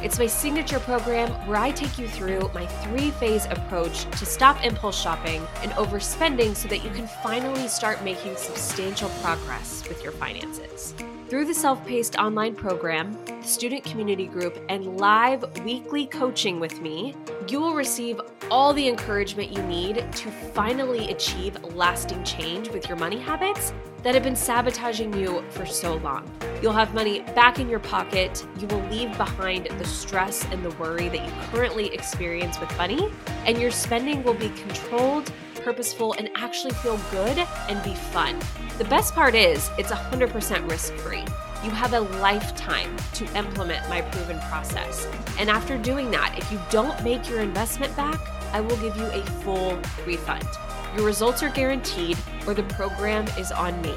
It's 0.02 0.18
my 0.18 0.28
signature 0.28 0.80
program 0.80 1.30
where 1.46 1.58
I 1.58 1.72
take 1.72 2.00
you 2.00 2.08
through 2.08 2.50
my 2.54 2.66
three 2.66 3.12
phase 3.12 3.46
approach 3.48 4.06
to 4.18 4.26
stop 4.26 4.64
impulse 4.64 4.98
shopping 4.98 5.46
and 5.62 5.74
overspending 5.74 6.56
so 6.56 6.70
that 6.70 6.86
you 6.86 6.90
can 6.92 7.06
finally 7.22 7.68
start 7.68 8.02
making 8.02 8.38
substantial 8.38 9.10
progress 9.22 9.84
with 9.90 10.02
your 10.02 10.14
finances. 10.14 10.96
Through 11.28 11.46
the 11.46 11.54
self 11.54 11.86
paced 11.86 12.16
online 12.16 12.56
program, 12.56 13.16
the 13.26 13.44
student 13.44 13.84
community 13.84 14.26
group, 14.26 14.58
and 14.70 14.98
live 14.98 15.44
weekly 15.66 16.08
coaching 16.08 16.62
with 16.62 16.82
me, 16.82 17.14
you 17.50 17.60
will 17.60 17.76
receive 17.76 18.22
all 18.50 18.74
the 18.74 18.88
encouragement 18.88 19.52
you 19.52 19.62
need 19.64 19.98
to 20.14 20.32
finally 20.32 21.12
achieve 21.12 21.62
lasting 21.76 22.24
change 22.24 22.70
with 22.70 22.88
your 22.88 22.98
money 22.98 23.20
habits 23.20 23.74
that 24.02 24.14
have 24.14 24.24
been 24.24 24.36
sabotaging 24.36 25.14
you 25.14 25.44
for 25.50 25.66
so 25.66 25.98
long. 25.98 26.30
You'll 26.62 26.74
have 26.74 26.94
money 26.94 27.20
back 27.36 27.60
in 27.60 27.70
your 27.70 27.80
pocket. 27.80 28.46
You 28.60 28.68
will 28.68 28.82
leave 28.90 29.16
behind 29.18 29.68
the 29.78 29.86
stress 29.90 30.46
and 30.46 30.64
the 30.64 30.72
worry 30.72 31.10
that 31.10 31.26
you 31.26 31.34
currently 31.52 31.94
experience 31.94 32.60
with 32.60 32.76
money, 32.78 33.12
and 33.46 33.60
your 33.60 33.72
spending 33.72 34.24
will 34.24 34.34
be 34.34 34.50
controlled 34.50 35.32
purposeful, 35.60 36.14
and 36.14 36.30
actually 36.36 36.74
feel 36.76 36.98
good 37.12 37.38
and 37.68 37.84
be 37.84 37.94
fun. 37.94 38.40
The 38.78 38.86
best 38.86 39.14
part 39.14 39.36
is 39.36 39.70
it's 39.78 39.92
100% 39.92 40.70
risk 40.70 40.94
free. 40.96 41.24
You 41.64 41.70
have 41.72 41.94
a 41.94 42.00
lifetime 42.00 42.96
to 43.14 43.26
implement 43.38 43.88
my 43.90 44.02
proven 44.02 44.40
process. 44.50 45.08
And 45.38 45.50
after 45.50 45.78
doing 45.78 46.10
that, 46.12 46.36
if 46.38 46.52
you 46.52 46.60
don't 46.70 47.04
make 47.04 47.30
your 47.30 47.42
investment 47.42 47.96
back, 47.96 48.20
I 48.54 48.62
will 48.62 48.78
give 48.78 48.96
you 48.96 49.06
a 49.06 49.22
full 49.44 49.80
refund. 50.06 50.48
Your 50.96 51.06
results 51.06 51.44
are 51.44 51.50
guaranteed, 51.50 52.18
or 52.48 52.54
the 52.54 52.64
program 52.64 53.28
is 53.38 53.52
on 53.52 53.80
me. 53.82 53.94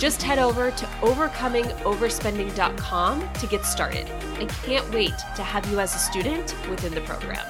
Just 0.00 0.22
head 0.22 0.38
over 0.38 0.70
to 0.70 0.86
overcomingoverspending.com 1.02 3.32
to 3.34 3.46
get 3.46 3.66
started. 3.66 4.10
I 4.38 4.46
can't 4.64 4.90
wait 4.94 5.12
to 5.36 5.42
have 5.42 5.70
you 5.70 5.78
as 5.78 5.94
a 5.94 5.98
student 5.98 6.56
within 6.70 6.94
the 6.94 7.02
program. 7.02 7.44